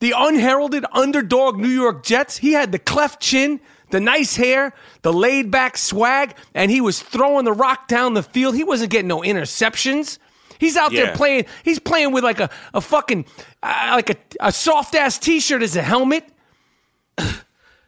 the 0.00 0.14
unheralded 0.16 0.84
underdog 0.92 1.58
New 1.58 1.68
York 1.68 2.02
Jets. 2.04 2.38
He 2.38 2.52
had 2.52 2.72
the 2.72 2.78
cleft 2.78 3.20
chin, 3.20 3.60
the 3.90 4.00
nice 4.00 4.36
hair, 4.36 4.72
the 5.02 5.12
laid 5.12 5.50
back 5.50 5.76
swag, 5.76 6.34
and 6.54 6.70
he 6.70 6.80
was 6.80 7.00
throwing 7.02 7.44
the 7.44 7.52
rock 7.52 7.88
down 7.88 8.14
the 8.14 8.22
field. 8.22 8.54
He 8.54 8.64
wasn't 8.64 8.90
getting 8.90 9.08
no 9.08 9.20
interceptions. 9.20 10.18
He's 10.58 10.76
out 10.76 10.92
there 10.92 11.06
playing. 11.16 11.46
He's 11.64 11.78
playing 11.78 12.12
with 12.12 12.22
like 12.24 12.38
a, 12.40 12.48
a 12.74 12.80
fucking 12.80 13.24
uh, 13.62 13.92
like 13.94 14.10
a, 14.10 14.16
a 14.40 14.52
soft 14.52 14.94
ass 14.94 15.18
t 15.18 15.40
shirt 15.40 15.62
as 15.62 15.74
a 15.76 15.82
helmet. 15.82 16.24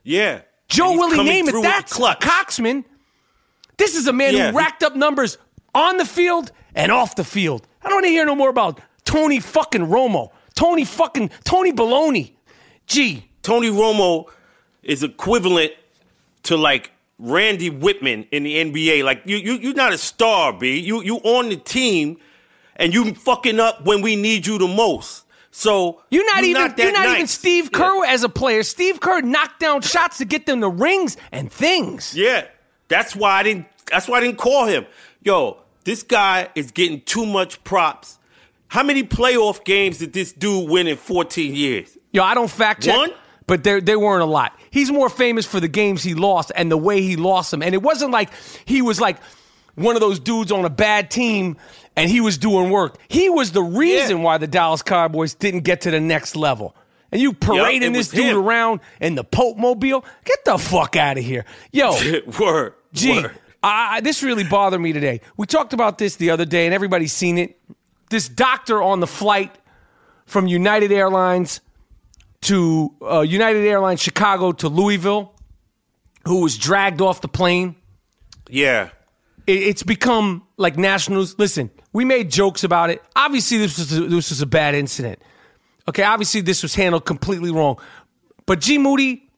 Yeah. 0.02 0.42
Joe 0.68 0.92
Willie 0.92 1.18
Namath, 1.18 1.62
that's 1.62 1.92
clutch. 1.92 2.20
Coxman. 2.20 2.84
This 3.82 3.96
is 3.96 4.06
a 4.06 4.12
man 4.12 4.32
Yeah. 4.36 4.52
who 4.52 4.56
racked 4.58 4.84
up 4.84 4.94
numbers 4.94 5.38
on 5.74 5.96
the 5.96 6.04
field 6.04 6.52
and 6.72 6.92
off 6.92 7.16
the 7.16 7.24
field. 7.24 7.66
I 7.82 7.88
don't 7.88 7.96
want 7.96 8.04
to 8.06 8.10
hear 8.10 8.24
no 8.24 8.36
more 8.36 8.48
about 8.48 8.80
Tony 9.04 9.40
fucking 9.40 9.88
Romo. 9.88 10.30
Tony 10.54 10.84
fucking 10.84 11.30
Tony 11.42 11.72
Baloney. 11.72 12.30
Gee, 12.86 13.28
Tony 13.42 13.70
Romo 13.70 14.26
is 14.84 15.02
equivalent 15.02 15.72
to 16.44 16.56
like 16.56 16.92
Randy 17.18 17.70
Wittman 17.72 18.28
in 18.30 18.44
the 18.44 18.54
NBA. 18.56 19.02
Like 19.02 19.22
you, 19.24 19.36
you, 19.36 19.54
you're 19.54 19.74
not 19.74 19.92
a 19.92 19.98
star, 19.98 20.52
B. 20.52 20.78
You, 20.78 21.02
you 21.02 21.16
on 21.16 21.48
the 21.48 21.56
team, 21.56 22.18
and 22.76 22.94
you 22.94 23.12
fucking 23.14 23.58
up 23.58 23.84
when 23.84 24.00
we 24.00 24.14
need 24.14 24.46
you 24.46 24.58
the 24.58 24.68
most. 24.68 25.24
So 25.50 26.02
you're 26.08 26.24
not 26.34 26.44
even 26.44 26.62
that 26.68 26.78
you're 26.78 26.92
not 26.92 27.06
even 27.06 27.18
nice. 27.22 27.32
Steve 27.32 27.64
Yeah. 27.72 27.78
Kerr 27.80 28.04
as 28.06 28.22
a 28.22 28.28
player. 28.28 28.62
Steve 28.62 29.00
Kerr 29.00 29.22
knocked 29.22 29.58
down 29.58 29.80
shots 29.82 30.18
to 30.18 30.24
get 30.24 30.46
them 30.46 30.60
the 30.60 30.70
rings 30.70 31.16
and 31.32 31.50
things. 31.50 32.14
Yeah, 32.16 32.44
that's 32.88 33.16
why 33.16 33.32
I 33.40 33.42
didn't. 33.42 33.66
That's 33.92 34.08
why 34.08 34.18
I 34.18 34.20
didn't 34.22 34.38
call 34.38 34.66
him. 34.66 34.86
Yo, 35.22 35.58
this 35.84 36.02
guy 36.02 36.48
is 36.56 36.72
getting 36.72 37.00
too 37.02 37.24
much 37.26 37.62
props. 37.62 38.18
How 38.68 38.82
many 38.82 39.04
playoff 39.04 39.64
games 39.64 39.98
did 39.98 40.12
this 40.14 40.32
dude 40.32 40.68
win 40.68 40.86
in 40.88 40.96
14 40.96 41.54
years? 41.54 41.96
Yo, 42.10 42.22
I 42.24 42.34
don't 42.34 42.50
fact 42.50 42.82
check, 42.82 42.96
One? 42.96 43.10
but 43.46 43.62
they 43.64 43.80
they 43.80 43.96
weren't 43.96 44.22
a 44.22 44.26
lot. 44.26 44.58
He's 44.70 44.90
more 44.90 45.08
famous 45.10 45.44
for 45.46 45.60
the 45.60 45.68
games 45.68 46.02
he 46.02 46.14
lost 46.14 46.50
and 46.56 46.70
the 46.72 46.76
way 46.78 47.02
he 47.02 47.16
lost 47.16 47.50
them. 47.50 47.62
And 47.62 47.74
it 47.74 47.82
wasn't 47.82 48.10
like 48.12 48.30
he 48.64 48.80
was 48.82 49.00
like 49.00 49.18
one 49.74 49.94
of 49.94 50.00
those 50.00 50.18
dudes 50.18 50.50
on 50.52 50.64
a 50.64 50.70
bad 50.70 51.10
team 51.10 51.56
and 51.96 52.10
he 52.10 52.20
was 52.22 52.38
doing 52.38 52.70
work. 52.70 52.96
He 53.08 53.28
was 53.28 53.52
the 53.52 53.62
reason 53.62 54.18
Yeah. 54.18 54.22
why 54.24 54.38
the 54.38 54.46
Dallas 54.46 54.82
Cowboys 54.82 55.34
didn't 55.34 55.60
get 55.60 55.82
to 55.82 55.90
the 55.90 56.00
next 56.00 56.34
level. 56.36 56.74
And 57.10 57.20
you 57.20 57.34
parading 57.34 57.90
it 57.90 57.92
this 57.94 58.08
dude 58.08 58.24
him. 58.24 58.38
around 58.38 58.80
in 59.00 59.14
the 59.16 59.24
Pope 59.24 59.58
Mobile? 59.58 60.02
Get 60.24 60.44
the 60.46 60.56
fuck 60.56 60.96
out 60.96 61.18
of 61.18 61.24
here. 61.24 61.44
Yo, 61.70 61.92
Word. 62.40 62.72
Gee, 62.94 63.20
Word. 63.22 63.38
I, 63.62 63.96
I- 63.96 64.00
this 64.00 64.22
really 64.22 64.44
bothered 64.44 64.80
me 64.80 64.92
today. 64.92 65.20
We 65.36 65.46
talked 65.46 65.72
about 65.72 65.98
this 65.98 66.16
the 66.16 66.30
other 66.30 66.44
day, 66.44 66.66
and 66.66 66.74
everybody's 66.74 67.12
seen 67.12 67.38
it. 67.38 67.58
This 68.10 68.28
doctor 68.28 68.82
on 68.82 69.00
the 69.00 69.06
flight 69.06 69.54
from 70.26 70.46
United 70.46 70.92
Airlines 70.92 71.60
to 72.42 72.92
uh, 73.02 73.20
United 73.20 73.64
Airlines 73.66 74.00
Chicago 74.00 74.52
to 74.52 74.68
Louisville, 74.68 75.34
who 76.26 76.40
was 76.42 76.58
dragged 76.58 77.00
off 77.00 77.20
the 77.20 77.28
plane. 77.28 77.76
Yeah. 78.48 78.90
It, 79.46 79.62
it's 79.62 79.82
become 79.82 80.46
like 80.56 80.76
national. 80.76 81.26
Listen, 81.38 81.70
we 81.92 82.04
made 82.04 82.30
jokes 82.30 82.64
about 82.64 82.90
it. 82.90 83.02
Obviously, 83.16 83.58
this 83.58 83.78
was 83.78 83.92
a, 83.96 84.00
this 84.02 84.30
was 84.30 84.40
a 84.42 84.46
bad 84.46 84.74
incident. 84.74 85.20
Okay, 85.88 86.02
obviously 86.04 86.40
this 86.42 86.62
was 86.62 86.74
handled 86.74 87.04
completely 87.04 87.50
wrong. 87.50 87.76
But 88.46 88.60
G 88.60 88.78
Moody, 88.78 89.28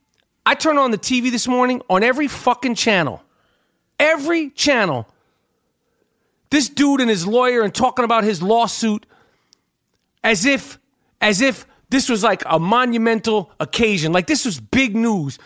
I 0.44 0.54
turned 0.54 0.78
on 0.78 0.90
the 0.90 0.98
TV 0.98 1.30
this 1.30 1.46
morning 1.48 1.80
on 1.88 2.02
every 2.02 2.28
fucking 2.28 2.74
channel. 2.74 3.22
Every 3.98 4.50
channel. 4.50 5.08
This 6.50 6.68
dude 6.68 7.00
and 7.00 7.10
his 7.10 7.26
lawyer 7.26 7.62
and 7.62 7.74
talking 7.74 8.04
about 8.04 8.24
his 8.24 8.42
lawsuit 8.42 9.06
as 10.22 10.46
if 10.46 10.78
as 11.20 11.40
if 11.40 11.66
this 11.90 12.08
was 12.08 12.22
like 12.22 12.42
a 12.46 12.58
monumental 12.58 13.50
occasion. 13.60 14.12
Like 14.12 14.26
this 14.26 14.44
was 14.44 14.60
big 14.60 14.94
news. 14.94 15.38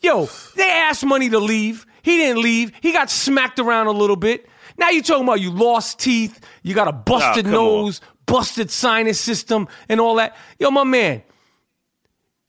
Yo, 0.00 0.28
they 0.54 0.70
asked 0.70 1.04
money 1.04 1.28
to 1.30 1.38
leave. 1.38 1.86
He 2.02 2.16
didn't 2.16 2.42
leave. 2.42 2.72
He 2.80 2.92
got 2.92 3.10
smacked 3.10 3.58
around 3.58 3.86
a 3.86 3.92
little 3.92 4.16
bit. 4.16 4.48
Now 4.78 4.90
you're 4.90 5.02
talking 5.02 5.24
about 5.24 5.40
you 5.40 5.50
lost 5.50 5.98
teeth, 5.98 6.40
you 6.62 6.74
got 6.74 6.88
a 6.88 6.92
busted 6.92 7.44
come 7.44 7.54
nose, 7.54 8.00
busted 8.26 8.70
sinus 8.70 9.18
system, 9.18 9.68
and 9.88 10.00
all 10.00 10.16
that. 10.16 10.36
Yo, 10.58 10.70
my 10.70 10.84
man, 10.84 11.22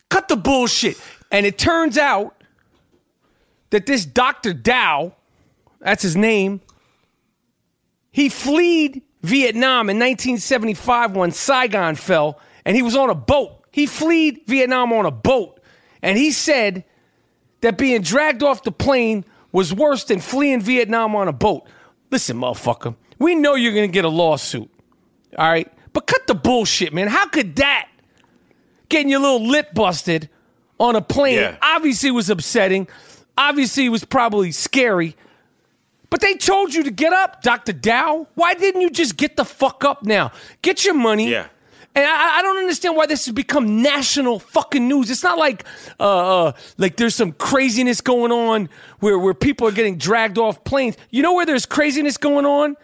cut 0.09 0.27
the 0.27 0.35
bullshit. 0.35 1.01
And 1.31 1.45
it 1.45 1.57
turns 1.57 1.97
out 1.97 2.43
that 3.69 3.85
this 3.85 4.05
Dr. 4.05 4.53
Dao, 4.53 5.13
that's 5.79 6.03
his 6.03 6.15
name, 6.15 6.61
he 8.11 8.29
fled 8.29 9.01
Vietnam 9.21 9.89
in 9.89 9.97
1975 9.99 11.15
when 11.15 11.31
Saigon 11.31 11.95
fell, 11.95 12.39
and 12.65 12.75
he 12.75 12.81
was 12.81 12.95
on 12.95 13.09
a 13.09 13.15
boat. 13.15 13.63
He 13.71 13.85
fled 13.85 14.39
Vietnam 14.47 14.91
on 14.93 15.05
a 15.05 15.11
boat, 15.11 15.59
and 16.01 16.17
he 16.17 16.31
said 16.31 16.83
that 17.61 17.77
being 17.77 18.01
dragged 18.01 18.43
off 18.43 18.63
the 18.63 18.71
plane 18.71 19.25
was 19.51 19.73
worse 19.73 20.03
than 20.05 20.19
fleeing 20.19 20.61
Vietnam 20.61 21.15
on 21.15 21.27
a 21.27 21.33
boat. 21.33 21.67
Listen, 22.11 22.37
motherfucker, 22.37 22.95
we 23.19 23.35
know 23.35 23.55
you're 23.55 23.73
gonna 23.73 23.87
get 23.87 24.05
a 24.05 24.09
lawsuit, 24.09 24.69
all 25.37 25.49
right? 25.49 25.71
But 25.93 26.07
cut 26.07 26.27
the 26.27 26.35
bullshit, 26.35 26.93
man. 26.93 27.07
How 27.07 27.27
could 27.27 27.55
that 27.57 27.87
getting 28.89 29.09
your 29.09 29.19
little 29.19 29.45
lip 29.45 29.73
busted 29.73 30.29
on 30.79 30.95
a 30.95 31.01
plane 31.01 31.35
Yeah. 31.35 31.55
obviously 31.61 32.11
was 32.11 32.29
upsetting? 32.29 32.87
Obviously, 33.37 33.85
it 33.85 33.89
was 33.89 34.03
probably 34.05 34.51
scary. 34.51 35.15
But 36.09 36.21
they 36.21 36.35
told 36.35 36.73
you 36.73 36.83
to 36.83 36.91
get 36.91 37.11
up, 37.13 37.41
Dr. 37.41 37.73
Dao. 37.73 38.27
Why 38.35 38.53
didn't 38.53 38.81
you 38.81 38.89
just 38.89 39.17
get 39.17 39.35
the 39.35 39.45
fuck 39.45 39.83
up 39.83 40.03
now? 40.03 40.31
Get 40.61 40.85
your 40.85 40.93
money. 40.93 41.29
Yeah. 41.29 41.47
And 41.95 42.05
I, 42.05 42.37
I 42.37 42.41
don't 42.43 42.57
understand 42.57 42.95
why 42.95 43.07
this 43.07 43.25
has 43.25 43.33
become 43.33 43.81
national 43.81 44.39
fucking 44.39 44.87
news. 44.87 45.09
It's 45.09 45.23
not 45.23 45.37
like 45.37 45.65
uh, 45.99 46.47
uh, 46.47 46.51
like 46.77 46.95
there's 46.95 47.15
some 47.15 47.31
craziness 47.31 48.01
going 48.01 48.31
on 48.31 48.69
where, 48.99 49.17
where 49.17 49.33
people 49.33 49.67
are 49.67 49.71
getting 49.71 49.97
dragged 49.97 50.37
off 50.37 50.63
planes. 50.63 50.95
You 51.09 51.23
know 51.23 51.33
where 51.33 51.45
there's 51.45 51.65
craziness 51.65 52.17
going 52.17 52.45
on? 52.45 52.75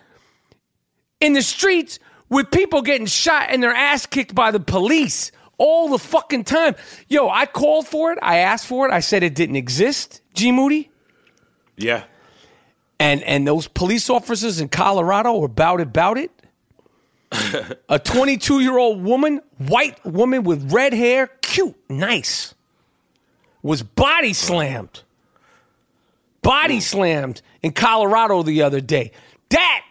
In 1.22 1.34
the 1.34 1.44
streets 1.44 2.00
with 2.30 2.50
people 2.50 2.82
getting 2.82 3.06
shot 3.06 3.52
and 3.52 3.62
their 3.62 3.74
ass 3.74 4.08
kicked 4.08 4.34
by 4.34 4.50
the 4.50 4.60
police 4.60 5.32
all 5.60 5.90
the 5.90 6.00
fucking 6.00 6.44
time. 6.44 6.76
Yo, 7.08 7.30
I 7.30 7.46
called 7.46 7.88
for 7.88 8.12
it. 8.12 8.20
I 8.22 8.40
asked 8.40 8.66
for 8.66 8.88
it. 8.88 8.92
I 8.92 9.00
said 9.00 9.22
it 9.24 9.36
didn't 9.36 9.56
exist. 9.56 10.22
G 10.34 10.52
Moody 10.52 10.90
Yeah. 11.78 12.06
And 13.04 13.22
and 13.24 13.46
those 13.46 13.68
police 13.68 14.10
officers 14.10 14.62
in 14.62 14.70
Colorado 14.70 15.38
were 15.38 15.48
about 15.48 15.82
it, 15.82 15.88
about 15.88 16.18
it. 16.18 16.32
a 17.90 18.00
22 18.00 18.62
year 18.62 18.78
old 18.78 19.04
woman, 19.04 19.42
white 19.58 20.04
woman 20.06 20.44
with 20.44 20.72
red 20.72 20.94
hair, 20.94 21.28
cute, 21.42 21.76
nice, 21.90 22.56
was 23.62 23.84
body 23.84 24.32
slammed. 24.32 25.02
Body 26.44 26.80
slammed 26.80 27.42
in 27.62 27.74
Colorado 27.74 28.42
the 28.42 28.62
other 28.62 28.80
day. 28.80 29.12
That 29.50 29.84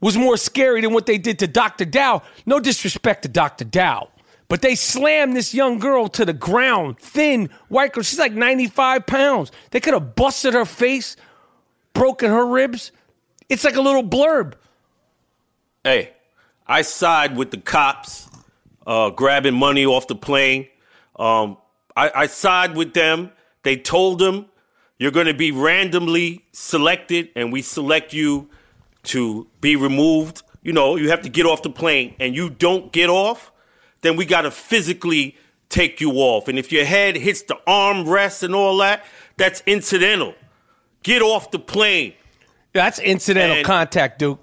was 0.00 0.16
more 0.16 0.36
scary 0.36 0.80
than 0.80 0.92
what 0.92 1.06
they 1.06 1.18
did 1.18 1.40
to 1.40 1.48
Dr. 1.48 1.86
Dao. 1.86 2.22
No 2.46 2.60
disrespect 2.60 3.22
to 3.22 3.28
Dr. 3.28 3.64
Dao, 3.64 4.10
but 4.46 4.62
they 4.62 4.76
slammed 4.76 5.34
this 5.34 5.54
young 5.54 5.80
girl 5.80 6.06
to 6.10 6.24
the 6.24 6.34
ground, 6.34 7.00
thin, 7.00 7.50
white 7.66 7.92
girl. 7.92 8.04
She's 8.04 8.20
like 8.20 8.32
95 8.32 9.06
pounds. 9.06 9.50
They 9.72 9.80
could 9.80 9.94
have 9.94 10.14
busted 10.14 10.54
her 10.54 10.64
face, 10.64 11.16
broken 11.92 12.30
her 12.30 12.46
ribs. 12.46 12.92
It's 13.48 13.64
like 13.64 13.76
a 13.76 13.80
little 13.80 14.02
blurb. 14.02 14.54
Hey, 15.84 16.12
I 16.66 16.82
side 16.82 17.36
with 17.36 17.50
the 17.50 17.58
cops 17.58 18.28
uh, 18.86 19.10
grabbing 19.10 19.54
money 19.54 19.86
off 19.86 20.06
the 20.06 20.14
plane. 20.14 20.68
Um, 21.16 21.56
I, 21.96 22.10
I 22.14 22.26
side 22.26 22.76
with 22.76 22.94
them. 22.94 23.32
They 23.62 23.76
told 23.76 24.18
them 24.18 24.46
you're 24.98 25.10
going 25.10 25.26
to 25.26 25.34
be 25.34 25.52
randomly 25.52 26.44
selected, 26.52 27.30
and 27.36 27.52
we 27.52 27.62
select 27.62 28.12
you 28.12 28.48
to 29.04 29.46
be 29.60 29.76
removed. 29.76 30.42
You 30.62 30.72
know, 30.72 30.96
you 30.96 31.10
have 31.10 31.22
to 31.22 31.28
get 31.28 31.46
off 31.46 31.62
the 31.62 31.70
plane, 31.70 32.14
and 32.18 32.34
you 32.34 32.50
don't 32.50 32.92
get 32.92 33.08
off, 33.08 33.52
then 34.00 34.16
we 34.16 34.24
got 34.24 34.42
to 34.42 34.50
physically 34.50 35.36
take 35.68 36.00
you 36.00 36.12
off. 36.12 36.48
And 36.48 36.58
if 36.58 36.72
your 36.72 36.84
head 36.84 37.16
hits 37.16 37.42
the 37.42 37.58
armrest 37.66 38.42
and 38.42 38.54
all 38.54 38.76
that, 38.78 39.04
that's 39.36 39.62
incidental. 39.66 40.34
Get 41.02 41.22
off 41.22 41.50
the 41.50 41.58
plane. 41.58 42.14
That's 42.72 42.98
incidental 42.98 43.58
And- 43.58 43.66
contact, 43.66 44.18
Duke. 44.18 44.40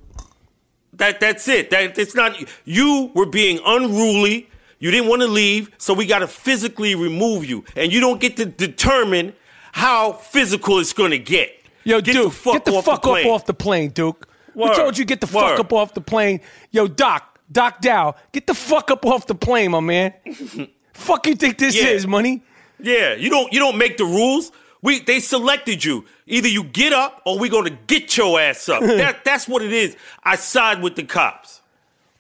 That 0.94 1.20
that's 1.20 1.48
it. 1.50 1.72
That 1.72 1.98
it's 1.98 2.16
not 2.16 2.38
you 2.64 3.12
were 3.14 3.26
being 3.26 3.60
unruly. 3.66 4.50
You 4.80 4.92
didn't 4.92 5.10
want 5.10 5.22
to 5.24 5.28
leave, 5.28 5.70
so 5.78 5.94
we 5.94 6.06
got 6.06 6.20
to 6.20 6.28
physically 6.28 6.96
remove 6.96 7.44
you, 7.46 7.66
and 7.76 7.92
you 7.92 8.00
don't 8.00 8.20
get 8.22 8.38
to 8.38 8.46
determine 8.46 9.34
how 9.74 10.14
physical 10.14 10.80
it's 10.80 10.94
going 10.94 11.12
to 11.12 11.18
get. 11.20 11.52
Yo, 11.84 12.00
get 12.02 12.14
Duke, 12.14 12.26
the 12.26 12.30
fuck 12.32 12.54
get 12.54 12.66
the 12.66 12.72
off 12.74 12.86
fuck 12.86 13.02
the 13.02 13.10
up 13.10 13.14
plane. 13.14 13.28
off 13.28 13.46
the 13.46 13.54
plane, 13.54 13.90
Duke. 13.90 14.28
We 14.54 14.64
Word. 14.64 14.76
told 14.76 14.98
you 14.98 15.04
get 15.06 15.20
the 15.22 15.28
fuck 15.28 15.60
up 15.60 15.74
off 15.74 15.94
the 15.94 16.02
plane. 16.02 16.40
Yo, 16.72 16.88
Doc, 16.88 17.40
Doc 17.52 17.82
Dao, 17.82 18.16
get 18.32 18.48
the 18.48 18.54
fuck 18.54 18.90
up 18.92 19.06
off 19.06 19.28
the 19.28 19.36
plane, 19.36 19.72
my 19.72 19.82
man. 19.82 20.14
fuck 20.94 21.28
you 21.28 21.36
think 21.36 21.58
this 21.58 21.76
Yeah. 21.76 21.88
is, 21.90 22.08
money? 22.08 22.42
Yeah, 22.80 23.16
you 23.16 23.30
don't 23.30 23.52
you 23.52 23.60
don't 23.60 23.78
make 23.78 23.98
the 23.98 24.06
rules. 24.06 24.52
We 24.86 25.00
they 25.00 25.20
selected 25.20 25.84
you. 25.84 26.06
Either 26.28 26.48
you 26.48 26.64
get 26.64 26.94
up 26.94 27.22
or 27.26 27.40
we're 27.40 27.50
going 27.50 27.66
to 27.66 27.78
get 27.88 28.16
your 28.16 28.40
ass 28.40 28.70
up. 28.70 28.82
that 28.84 29.26
that's 29.26 29.48
what 29.48 29.62
it 29.64 29.74
is. 29.74 29.98
I 30.24 30.36
side 30.36 30.82
with 30.84 30.96
the 30.96 31.04
cops. 31.04 31.62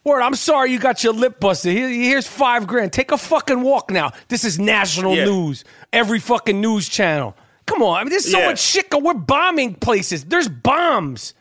Word, 0.04 0.21
I'm 0.21 0.36
sorry 0.36 0.71
you 0.71 0.80
got 0.80 1.04
your 1.04 1.13
lip 1.13 1.39
busted. 1.39 1.71
Here, 1.75 1.88
here's 1.88 2.28
five 2.28 2.67
grand. 2.67 2.91
Take 2.91 3.12
a 3.12 3.17
fucking 3.17 3.62
walk 3.62 3.89
now. 3.91 4.12
This 4.28 4.43
is 4.43 4.60
national 4.60 5.15
Yeah. 5.15 5.25
news. 5.25 5.63
Every 5.93 6.19
fucking 6.19 6.60
news 6.60 6.89
channel. 6.89 7.36
Come 7.67 7.82
on. 7.84 7.99
I 7.99 8.04
mean, 8.04 8.10
there's 8.12 8.32
so 8.32 8.39
Yeah. 8.39 8.47
much 8.47 8.60
shit. 8.60 8.89
go- 8.89 8.99
We're 8.99 9.13
bombing 9.15 9.75
places. 9.75 10.25
There's 10.25 10.47
bombs. 10.47 11.34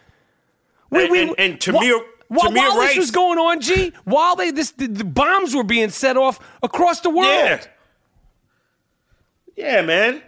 And- 0.90 1.10
and- 1.10 1.34
and 1.38 1.58
Tamir- 1.58 2.04
while, 2.28 2.52
while 2.52 2.76
this 2.80 2.96
was 2.96 3.10
going 3.10 3.38
on, 3.38 3.60
G, 3.60 3.92
while 4.04 4.36
they 4.36 4.50
this 4.50 4.70
the, 4.72 4.86
the 4.88 5.04
bombs 5.04 5.54
were 5.54 5.64
being 5.64 5.90
set 5.90 6.16
off 6.16 6.38
across 6.62 7.00
the 7.00 7.10
world. 7.10 7.28
Yeah. 7.28 7.60
Yeah, 9.56 9.82
man. 9.82 10.22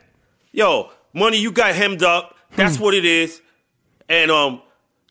Yo, 0.57 0.91
money, 1.13 1.37
you 1.39 1.53
got 1.53 1.75
hemmed 1.75 2.03
up. 2.03 2.35
That's 2.57 2.79
what 2.79 2.95
it 2.95 3.05
is. 3.05 3.43
And 4.09 4.31
um, 4.31 4.63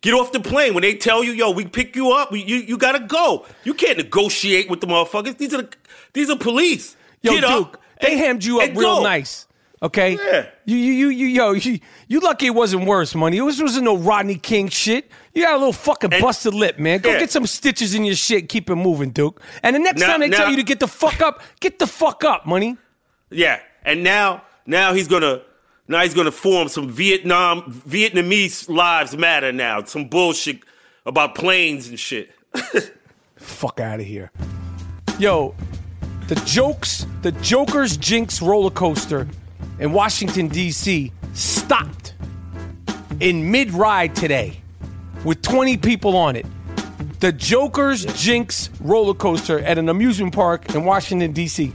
get 0.02 0.16
off 0.16 0.32
the 0.32 0.40
plane 0.40 0.74
when 0.74 0.82
they 0.82 0.96
tell 0.96 1.24
you, 1.24 1.34
yo, 1.34 1.52
we 1.52 1.66
pick 1.66 1.96
you 1.96 2.12
up. 2.14 2.32
We, 2.32 2.44
you 2.44 2.56
you 2.58 2.78
gotta 2.80 3.00
go. 3.06 3.46
You 3.64 3.76
can't 3.76 4.00
negotiate 4.00 4.72
with 4.72 4.82
the 4.82 4.88
motherfuckers. 4.88 5.38
These 5.38 5.54
are 5.54 5.62
the, 5.62 5.70
these 6.14 6.32
are 6.32 6.38
police. 6.38 6.98
Yo, 7.22 7.34
get 7.34 7.42
Duke, 7.42 7.74
up. 7.76 7.82
they 8.02 8.14
and- 8.14 8.20
hemmed 8.20 8.44
you 8.44 8.60
up 8.60 8.70
real 8.72 8.98
go. 8.98 9.04
nice. 9.04 9.46
Okay. 9.84 10.14
Yeah. 10.16 10.48
You 10.66 10.78
you 10.78 10.94
you 10.94 11.08
you 11.10 11.28
yo 11.28 11.52
you, 11.52 11.80
you 12.08 12.20
lucky 12.22 12.48
it 12.48 12.56
wasn't 12.56 12.88
worse, 12.88 13.14
money. 13.14 13.38
It 13.38 13.42
was 13.42 13.62
wasn't 13.62 13.84
no 13.86 13.98
Rodney 13.98 14.36
King 14.40 14.70
shit. 14.70 15.12
You 15.36 15.44
got 15.44 15.54
a 15.54 15.58
little 15.58 15.74
fucking 15.74 16.12
And- 16.12 16.22
busted 16.24 16.56
lip, 16.56 16.80
man. 16.80 17.02
Go 17.02 17.12
Yeah. 17.12 17.20
get 17.20 17.30
some 17.30 17.46
stitches 17.46 17.94
in 17.94 18.04
your 18.04 18.16
shit. 18.16 18.50
Keep 18.50 18.72
it 18.72 18.76
moving, 18.78 19.12
Duke. 19.12 19.40
And 19.62 19.76
the 19.76 19.80
next 19.80 20.00
Now- 20.02 20.08
time 20.08 20.22
they 20.22 20.30
now- 20.30 20.38
tell 20.38 20.50
you 20.50 20.56
to 20.56 20.64
get 20.64 20.80
the 20.80 20.88
fuck 20.88 21.22
up, 21.22 21.44
get 21.60 21.78
the 21.78 21.86
fuck 21.86 22.24
up, 22.24 22.48
money. 22.48 22.78
Yeah, 23.30 23.60
and 23.84 24.02
now 24.04 24.44
now 24.66 24.94
he's 24.94 25.08
gonna 25.08 25.42
now 25.88 26.02
he's 26.02 26.14
gonna 26.14 26.32
form 26.32 26.68
some 26.68 26.90
Vietnam 26.90 27.62
Vietnamese 27.88 28.68
lives 28.70 29.16
matter 29.16 29.52
now. 29.52 29.84
Some 29.84 30.08
bullshit 30.08 30.60
about 31.06 31.36
planes 31.36 31.88
and 31.88 32.00
shit. 32.00 32.32
Fuck 33.38 33.80
out 33.80 34.00
of 34.00 34.06
here. 34.06 34.32
Yo, 35.20 35.54
The 36.28 36.36
jokes, 36.46 37.06
the 37.22 37.32
Joker's 37.34 37.98
Jinx 37.98 38.42
roller 38.42 38.72
coaster 38.72 39.28
in 39.80 39.92
Washington, 39.92 40.48
D.C. 40.48 41.12
stopped 41.34 42.16
in 43.20 43.52
mid 43.52 43.72
ride 43.72 44.16
today 44.16 44.58
with 45.24 45.42
20 45.42 45.78
people 45.78 46.16
on 46.18 46.36
it. 46.36 46.46
The 47.20 47.32
Joker's 47.32 48.06
Jinx 48.22 48.70
roller 48.82 49.14
coaster 49.14 49.60
at 49.60 49.78
an 49.78 49.90
amusement 49.90 50.34
park 50.34 50.74
in 50.74 50.84
Washington, 50.86 51.32
D.C. 51.32 51.74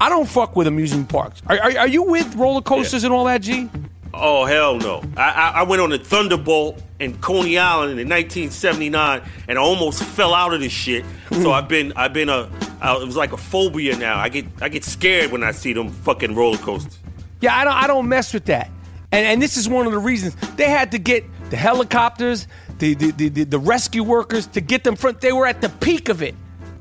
I 0.00 0.08
don't 0.08 0.28
fuck 0.28 0.56
with 0.56 0.66
amusement 0.66 1.08
parks. 1.08 1.42
Are, 1.46 1.58
are, 1.58 1.78
are 1.78 1.88
you 1.88 2.02
with 2.02 2.34
roller 2.34 2.60
coasters 2.60 3.04
and 3.04 3.12
all 3.12 3.24
that, 3.24 3.42
G? 3.42 3.68
Oh 4.12 4.44
hell 4.46 4.78
no! 4.78 5.02
I, 5.16 5.30
I, 5.30 5.48
I 5.56 5.62
went 5.64 5.82
on 5.82 5.92
a 5.92 5.98
Thunderbolt 5.98 6.82
in 7.00 7.18
Coney 7.18 7.58
Island 7.58 8.00
in 8.00 8.08
1979, 8.08 9.22
and 9.48 9.58
I 9.58 9.60
almost 9.60 10.02
fell 10.02 10.32
out 10.32 10.54
of 10.54 10.60
this 10.60 10.72
shit. 10.72 11.04
so 11.30 11.52
I've 11.52 11.68
been 11.68 11.92
I've 11.96 12.14
been 12.14 12.30
a 12.30 12.50
uh, 12.80 12.98
it 13.02 13.04
was 13.04 13.16
like 13.16 13.32
a 13.32 13.36
phobia 13.36 13.96
now. 13.96 14.18
I 14.18 14.28
get 14.28 14.46
I 14.60 14.68
get 14.68 14.84
scared 14.84 15.32
when 15.32 15.42
I 15.42 15.50
see 15.50 15.72
them 15.72 15.90
fucking 15.90 16.34
roller 16.34 16.58
coasters. 16.58 16.98
Yeah, 17.40 17.54
I 17.54 17.64
don't 17.64 17.74
I 17.74 17.86
don't 17.86 18.08
mess 18.08 18.32
with 18.32 18.46
that. 18.46 18.70
And 19.12 19.26
and 19.26 19.42
this 19.42 19.56
is 19.56 19.68
one 19.68 19.86
of 19.86 19.92
the 19.92 19.98
reasons 19.98 20.34
they 20.56 20.70
had 20.70 20.92
to 20.92 20.98
get 20.98 21.24
the 21.50 21.56
helicopters, 21.56 22.48
the 22.78 22.94
the, 22.94 23.10
the, 23.12 23.28
the, 23.28 23.44
the 23.44 23.58
rescue 23.58 24.02
workers 24.02 24.46
to 24.48 24.60
get 24.60 24.84
them 24.84 24.96
front. 24.96 25.20
They 25.20 25.32
were 25.32 25.46
at 25.46 25.60
the 25.60 25.68
peak 25.68 26.08
of 26.08 26.22
it, 26.22 26.34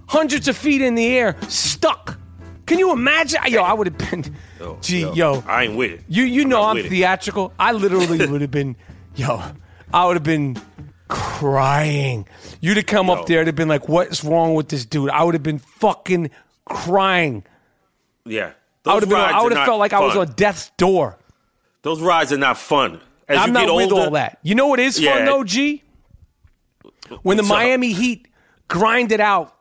hundreds 0.08 0.48
of 0.48 0.56
feet 0.56 0.82
in 0.82 0.96
the 0.96 1.08
air, 1.08 1.36
stuck. 1.50 2.18
Can 2.66 2.80
you 2.80 2.92
imagine? 2.92 3.40
Yo, 3.48 3.62
I 3.62 3.74
would 3.74 3.88
have 3.88 3.98
been. 3.98 4.36
Yo, 4.60 4.78
Gee, 4.82 5.02
yo, 5.02 5.14
yo, 5.14 5.44
I 5.48 5.66
ain't 5.66 5.76
with 5.78 5.92
it. 5.92 6.02
You 6.08 6.24
you 6.24 6.46
know 6.46 6.62
I'm 6.64 6.70
I'm 6.70 6.76
with 6.78 6.86
it. 6.88 6.90
theatrical. 6.90 7.54
I 7.60 7.72
literally 7.74 8.26
would 8.32 8.42
have 8.42 8.52
been, 8.52 8.76
yo, 9.16 9.42
I 9.94 10.06
would 10.08 10.16
have 10.16 10.24
been 10.24 10.58
crying. 11.08 12.28
You'd 12.62 12.78
have 12.78 12.86
come 12.86 13.08
Yo. 13.08 13.14
up 13.14 13.28
there 13.28 13.40
and 13.40 13.48
have 13.48 13.56
been 13.56 13.68
like, 13.68 13.88
"What's 13.88 14.24
wrong 14.24 14.56
with 14.56 14.70
this 14.70 14.86
dude?" 14.86 15.10
I 15.10 15.24
would 15.24 15.36
have 15.36 15.44
been 15.44 15.60
fucking 15.60 16.32
crying. 16.66 17.44
Yeah, 18.26 18.54
I 18.86 18.94
would 18.96 19.04
have 19.04 19.10
been. 19.10 19.20
I 19.20 19.42
would 19.44 19.54
have 19.54 19.66
felt 19.66 19.80
like 19.80 19.94
I 19.94 20.00
was 20.00 20.16
on 20.16 20.34
death's 20.34 20.72
door. 20.78 21.18
Those 21.84 22.02
rides 22.02 22.34
are 22.34 22.38
not 22.38 22.58
fun. 22.58 23.00
As 23.28 23.38
I'm 23.40 23.48
you 23.50 23.54
not 23.54 23.66
get 23.68 23.76
with 23.76 23.92
older, 23.92 24.06
all 24.06 24.12
that. 24.12 24.40
You 24.44 24.56
know 24.56 24.68
what 24.68 24.80
is 24.80 25.04
fun 25.04 25.26
though, 25.26 25.44
G? 25.44 25.84
When 27.22 27.38
the 27.38 27.44
What's 27.44 27.52
up? 27.52 27.58
Miami 27.58 27.94
Heat 27.94 28.28
grind 28.68 29.12
it 29.12 29.20
out 29.20 29.56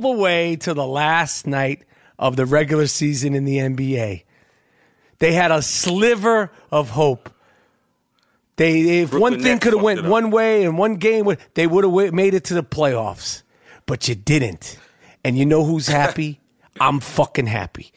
the 0.00 0.10
way 0.10 0.56
to 0.56 0.74
the 0.74 0.86
last 0.86 1.46
night 1.46 1.82
of 2.18 2.36
the 2.36 2.44
regular 2.46 2.86
season 2.86 3.34
in 3.34 3.44
the 3.44 3.58
NBA. 3.58 4.24
They 5.18 5.32
had 5.32 5.50
a 5.50 5.62
sliver 5.62 6.50
of 6.70 6.90
hope. 6.90 7.30
They, 8.56 9.00
if 9.00 9.14
one 9.14 9.40
thing 9.42 9.58
could 9.60 9.72
have 9.72 9.82
went 9.82 10.04
one 10.04 10.30
way 10.30 10.64
and 10.64 10.76
one 10.76 10.96
game, 10.96 11.26
they 11.54 11.66
would 11.66 11.84
have 11.84 12.12
made 12.12 12.34
it 12.34 12.44
to 12.44 12.54
the 12.54 12.62
playoffs. 12.62 13.42
But 13.86 14.08
you 14.08 14.14
didn't. 14.14 14.78
And 15.24 15.38
you 15.38 15.46
know 15.46 15.64
who's 15.64 15.86
happy? 15.88 16.40
I'm 16.80 17.00
fucking 17.00 17.46
happy. 17.46 17.92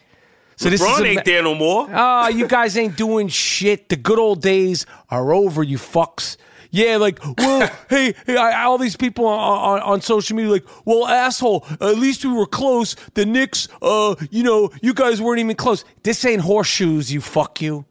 So 0.57 0.69
this 0.69 0.81
is 0.81 0.99
a 0.99 1.05
ain't 1.05 1.25
there 1.25 1.43
no 1.43 1.53
more. 1.53 1.87
Ah, 1.91 2.29
you 2.29 2.47
guys 2.47 2.77
ain't 2.77 2.95
doing 2.95 3.27
shit. 3.27 3.89
The 3.89 3.97
good 3.97 4.17
old 4.19 4.41
days 4.41 4.85
are 5.09 5.33
over, 5.33 5.61
you 5.63 5.77
fucks. 5.77 6.37
Yeah, 6.75 6.97
like, 6.97 7.19
well, 7.37 7.71
hey, 7.89 8.13
hey, 8.25 8.35
I, 8.35 8.65
all 8.65 8.77
these 8.77 8.97
people 8.97 9.25
on, 9.25 9.39
on, 9.39 9.79
on 9.79 10.01
social 10.01 10.35
media, 10.35 10.51
like, 10.51 10.65
well, 10.83 11.07
asshole, 11.07 11.65
at 11.79 11.97
least 11.97 12.25
we 12.25 12.33
were 12.33 12.45
close. 12.45 12.95
The 13.13 13.25
Knicks, 13.25 13.69
uh, 13.81 14.15
you 14.29 14.43
know, 14.43 14.71
you 14.81 14.93
guys 14.93 15.21
weren't 15.21 15.39
even 15.39 15.55
close. 15.55 15.85
This 16.03 16.25
ain't 16.25 16.41
horseshoes, 16.41 17.13
you 17.13 17.21
fuck 17.21 17.61
you. 17.61 17.85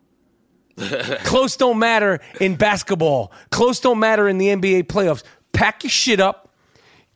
close 0.77 1.57
don't 1.57 1.79
matter 1.79 2.21
in 2.43 2.57
basketball. 2.57 3.33
Close 3.51 3.81
don't 3.81 3.99
matter 3.99 4.29
in 4.29 4.37
the 4.37 4.49
NBA 4.49 4.85
playoffs. 4.85 5.23
Pack 5.53 5.85
your 5.85 5.91
shit 5.91 6.21
up. 6.21 6.51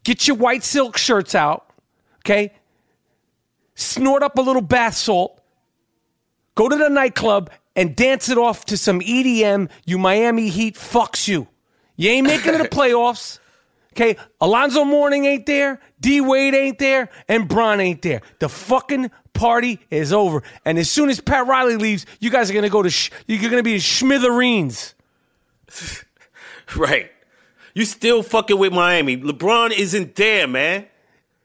Get 0.04 0.26
your 0.26 0.38
white 0.38 0.64
silk 0.64 0.96
shirts 0.96 1.34
out. 1.34 1.70
Okay? 2.20 2.54
Snort 3.74 4.22
up 4.22 4.38
a 4.38 4.40
little 4.40 4.62
bath 4.62 4.94
salt 4.94 5.38
go 6.58 6.68
to 6.68 6.76
the 6.76 6.88
nightclub 6.88 7.50
and 7.76 7.94
dance 7.94 8.28
it 8.28 8.36
off 8.36 8.64
to 8.64 8.76
some 8.76 9.00
EDM. 9.00 9.70
You 9.86 9.96
Miami 9.96 10.48
Heat 10.48 10.74
fucks 10.74 11.28
you. 11.28 11.46
You 11.98 12.08
ain't 12.08 12.26
making 12.26 12.54
it 12.54 12.56
to 12.56 12.62
the 12.62 12.68
playoffs. 12.70 13.38
Okay, 13.92 14.16
Alonzo 14.40 14.84
Mourning 14.84 15.24
ain't 15.26 15.44
there, 15.44 15.80
D 16.00 16.20
Wade 16.20 16.54
ain't 16.54 16.78
there, 16.78 17.10
and 17.28 17.48
Bron 17.48 17.80
ain't 17.80 18.00
there. 18.00 18.22
The 18.38 18.48
fucking 18.48 19.10
party 19.34 19.80
is 19.90 20.12
over. 20.12 20.42
And 20.64 20.78
as 20.78 20.88
soon 20.90 21.10
as 21.10 21.20
Pat 21.20 21.46
Riley 21.46 21.76
leaves, 21.76 22.06
you 22.20 22.30
guys 22.30 22.48
are 22.50 22.54
gonna 22.54 22.68
go 22.68 22.82
to 22.82 22.90
sh- 22.90 23.10
you're 23.26 23.50
gonna 23.50 23.62
be 23.62 23.74
in 23.74 23.80
Schmithereens. 23.80 24.94
Right. 26.76 27.10
You 27.74 27.84
still 27.84 28.22
fucking 28.22 28.58
with 28.58 28.72
Miami. 28.72 29.16
LeBron 29.16 29.70
isn't 29.70 30.14
there, 30.16 30.46
man. 30.46 30.86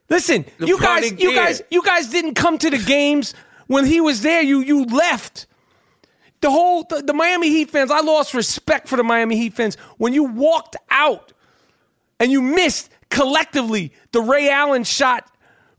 Listen, 0.10 0.46
you 0.60 0.80
guys, 0.80 1.12
you 1.12 1.34
there. 1.34 1.46
guys, 1.46 1.62
you 1.70 1.82
guys 1.82 2.10
didn't 2.10 2.34
come 2.36 2.58
to 2.58 2.70
the 2.70 2.78
games 2.78 3.34
when 3.68 3.86
he 3.86 4.02
was 4.02 4.22
there. 4.22 4.42
You 4.42 4.60
you 4.60 4.84
left. 4.86 5.48
The 6.44 6.52
whole 6.52 6.84
the, 6.84 7.02
the 7.02 7.14
Miami 7.14 7.48
Heat 7.48 7.70
fans, 7.72 7.90
I 7.90 8.02
lost 8.02 8.34
respect 8.34 8.90
for 8.90 8.98
the 8.98 9.04
Miami 9.04 9.38
Heat 9.38 9.54
fans. 9.54 9.76
When 9.98 10.12
you 10.12 10.26
walked 10.26 10.76
out 10.92 11.32
and 12.20 12.34
you 12.34 12.42
missed 12.42 12.90
collectively 13.10 13.94
the 14.12 14.20
Ray 14.22 14.50
Allen 14.50 14.84
shot 14.84 15.26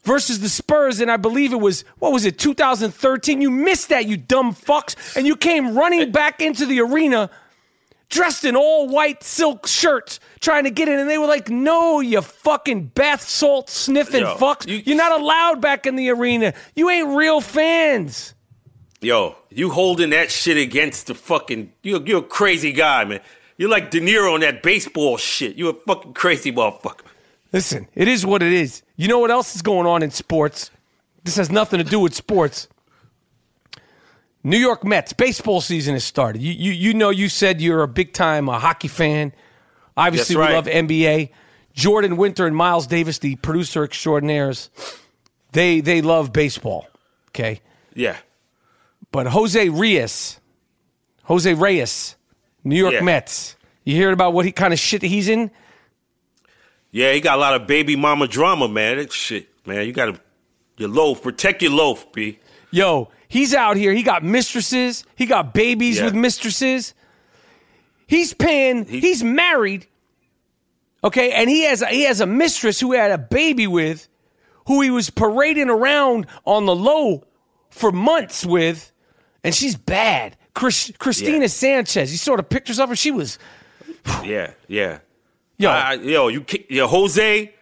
versus 0.05 0.40
the 0.40 0.48
Spurs, 0.48 1.00
and 1.00 1.11
I 1.11 1.18
believe 1.18 1.53
it 1.53 1.61
was 1.61 1.83
what 1.98 2.12
was 2.14 2.24
it, 2.24 2.38
2013. 2.38 3.42
You 3.42 3.50
missed 3.50 3.90
that, 3.90 4.07
you 4.07 4.16
dumb 4.16 4.55
fucks, 4.55 5.14
and 5.16 5.27
you 5.27 5.37
came 5.37 5.77
running 5.77 6.11
back 6.12 6.40
into 6.40 6.64
the 6.64 6.81
arena 6.81 7.29
dressed 8.09 8.46
in 8.46 8.57
all 8.57 8.88
white 8.88 9.22
silk 9.22 9.66
shirts 9.66 10.18
trying 10.40 10.64
to 10.64 10.70
get 10.70 10.88
in 10.88 10.98
and 10.98 11.11
they 11.11 11.18
were 11.18 11.27
like 11.27 11.48
no 11.48 12.00
you 12.00 12.20
fucking 12.20 12.85
bath 12.88 13.22
salt 13.22 13.68
sniffing 13.68 14.20
Yo, 14.20 14.37
fucks. 14.37 14.68
you- 14.68 14.83
you're 14.87 14.96
not 14.96 15.20
allowed 15.20 15.61
back 15.61 15.85
in 15.87 15.96
the 15.96 16.09
arena. 16.11 16.55
You 16.74 16.88
ain't 16.90 17.09
real 17.16 17.40
fans 17.40 18.34
Yo, 19.05 19.37
you 19.51 19.71
holding 19.71 20.11
that 20.11 20.31
shit 20.31 20.57
against 20.57 21.09
the 21.09 21.14
fucking. 21.14 21.73
You're, 21.83 22.03
you're 22.03 22.21
a 22.21 22.23
crazy 22.23 22.73
guy, 22.73 23.05
man. 23.05 23.21
You're 23.57 23.71
like 23.71 23.90
De 23.90 24.01
Niro 24.01 24.35
on 24.35 24.40
that 24.40 24.62
baseball 24.62 25.17
shit. 25.17 25.57
You're 25.57 25.73
a 25.73 25.75
fucking 25.87 26.14
crazy 26.14 26.51
motherfucker. 26.51 27.03
listen 27.53 27.87
it 27.95 28.09
is 28.09 28.27
what 28.27 28.43
it 28.43 28.53
is 28.53 28.83
you 28.97 29.07
know 29.07 29.19
what 29.19 29.31
else 29.31 29.55
is 29.55 29.62
going 29.62 29.87
on 29.87 30.03
in 30.03 30.11
sports 30.11 30.71
this 31.23 31.37
has 31.37 31.51
nothing 31.53 31.79
to 31.79 31.85
do 31.85 32.01
with 32.01 32.14
sports 32.14 32.67
New 34.47 34.59
York 34.59 34.85
Mets 34.85 35.14
baseball 35.14 35.62
season 35.62 35.95
has 35.95 36.05
started. 36.05 36.43
You 36.43 36.53
you, 36.53 36.73
you 36.73 36.95
know 36.95 37.09
you 37.09 37.31
said 37.31 37.62
you're 37.62 37.83
a 37.83 37.88
big 37.88 38.12
time 38.12 38.51
uh, 38.51 38.59
hockey 38.59 38.88
fan. 38.88 39.33
Obviously, 39.97 40.37
That's 40.37 40.49
we 40.49 40.55
love 40.55 40.67
NBA. 40.67 41.31
Jordan 41.73 42.17
Winter 42.19 42.47
and 42.47 42.55
Miles 42.55 42.87
Davis, 42.87 43.19
the 43.19 43.37
producer 43.37 43.83
extraordinaires, 43.85 44.69
they 45.53 45.81
they 45.81 46.03
love 46.03 46.33
baseball. 46.33 46.87
Okay, 47.31 47.62
Yeah. 47.95 48.19
But 49.14 49.29
Jose 49.29 49.68
Reyes, 49.68 50.40
Jose 51.22 51.55
Reyes, 51.55 52.16
New 52.64 52.74
York 52.74 52.94
Yeah. 52.94 53.00
Mets. 53.03 53.55
You 53.85 53.94
hear 53.94 54.11
about 54.11 54.33
what 54.33 54.44
he 54.44 54.50
kind 54.50 54.72
of 54.72 54.79
shit 54.81 55.03
he's 55.03 55.29
in? 55.29 55.53
Yeah, 56.90 57.12
he 57.12 57.20
got 57.20 57.38
a 57.38 57.40
lot 57.40 57.55
of 57.55 57.68
baby 57.68 57.94
mama 57.94 58.27
drama, 58.27 58.66
man. 58.68 58.96
That 58.96 59.12
shit, 59.12 59.48
man. 59.66 59.87
You 59.87 59.92
gotta 59.92 60.18
your 60.79 60.88
loaf. 60.88 61.22
Protect 61.22 61.62
your 61.62 61.70
loaf, 61.70 62.12
B. 62.12 62.40
Yo, 62.72 63.09
he's 63.29 63.55
out 63.55 63.77
here. 63.77 63.92
He 63.92 64.03
got 64.03 64.24
mistresses. 64.24 65.05
He 65.14 65.27
got 65.27 65.55
babies 65.55 65.98
Yeah. 65.98 66.07
with 66.07 66.14
mistresses. 66.16 66.92
He's 68.09 68.35
paying. 68.35 68.85
He- 68.85 68.98
he's 68.98 69.22
married. 69.22 69.87
Okay, 71.05 71.31
and 71.31 71.48
he 71.48 71.62
has 71.62 71.83
a, 71.83 71.87
he 71.87 72.03
has 72.03 72.20
a 72.20 72.27
mistress 72.27 72.81
who 72.81 72.94
had 72.94 73.12
a 73.12 73.18
baby 73.18 73.68
with, 73.68 74.09
who 74.66 74.81
he 74.81 74.90
was 74.90 75.09
parading 75.09 75.70
around 75.70 76.27
on 76.44 76.66
the 76.66 76.74
low 76.74 77.22
for 77.70 77.92
months 77.92 78.44
with, 78.44 78.90
and 79.44 79.54
she's 79.54 79.76
bad. 79.76 80.37
Chris, 80.54 80.92
Christina 80.98 81.40
Yeah. 81.40 81.46
Sanchez. 81.48 82.11
You 82.12 82.18
saw 82.18 82.37
the 82.37 82.42
pictures 82.42 82.80
of 82.80 82.88
her. 82.88 82.96
She 82.96 83.11
was 83.11 83.38
Yeah, 84.24 84.52
yeah. 84.66 84.98
yo. 85.59 85.70
I, 85.70 85.94
yo, 85.94 86.28
you, 86.28 86.44
yo, 86.68 86.87
Jose, 86.88 87.54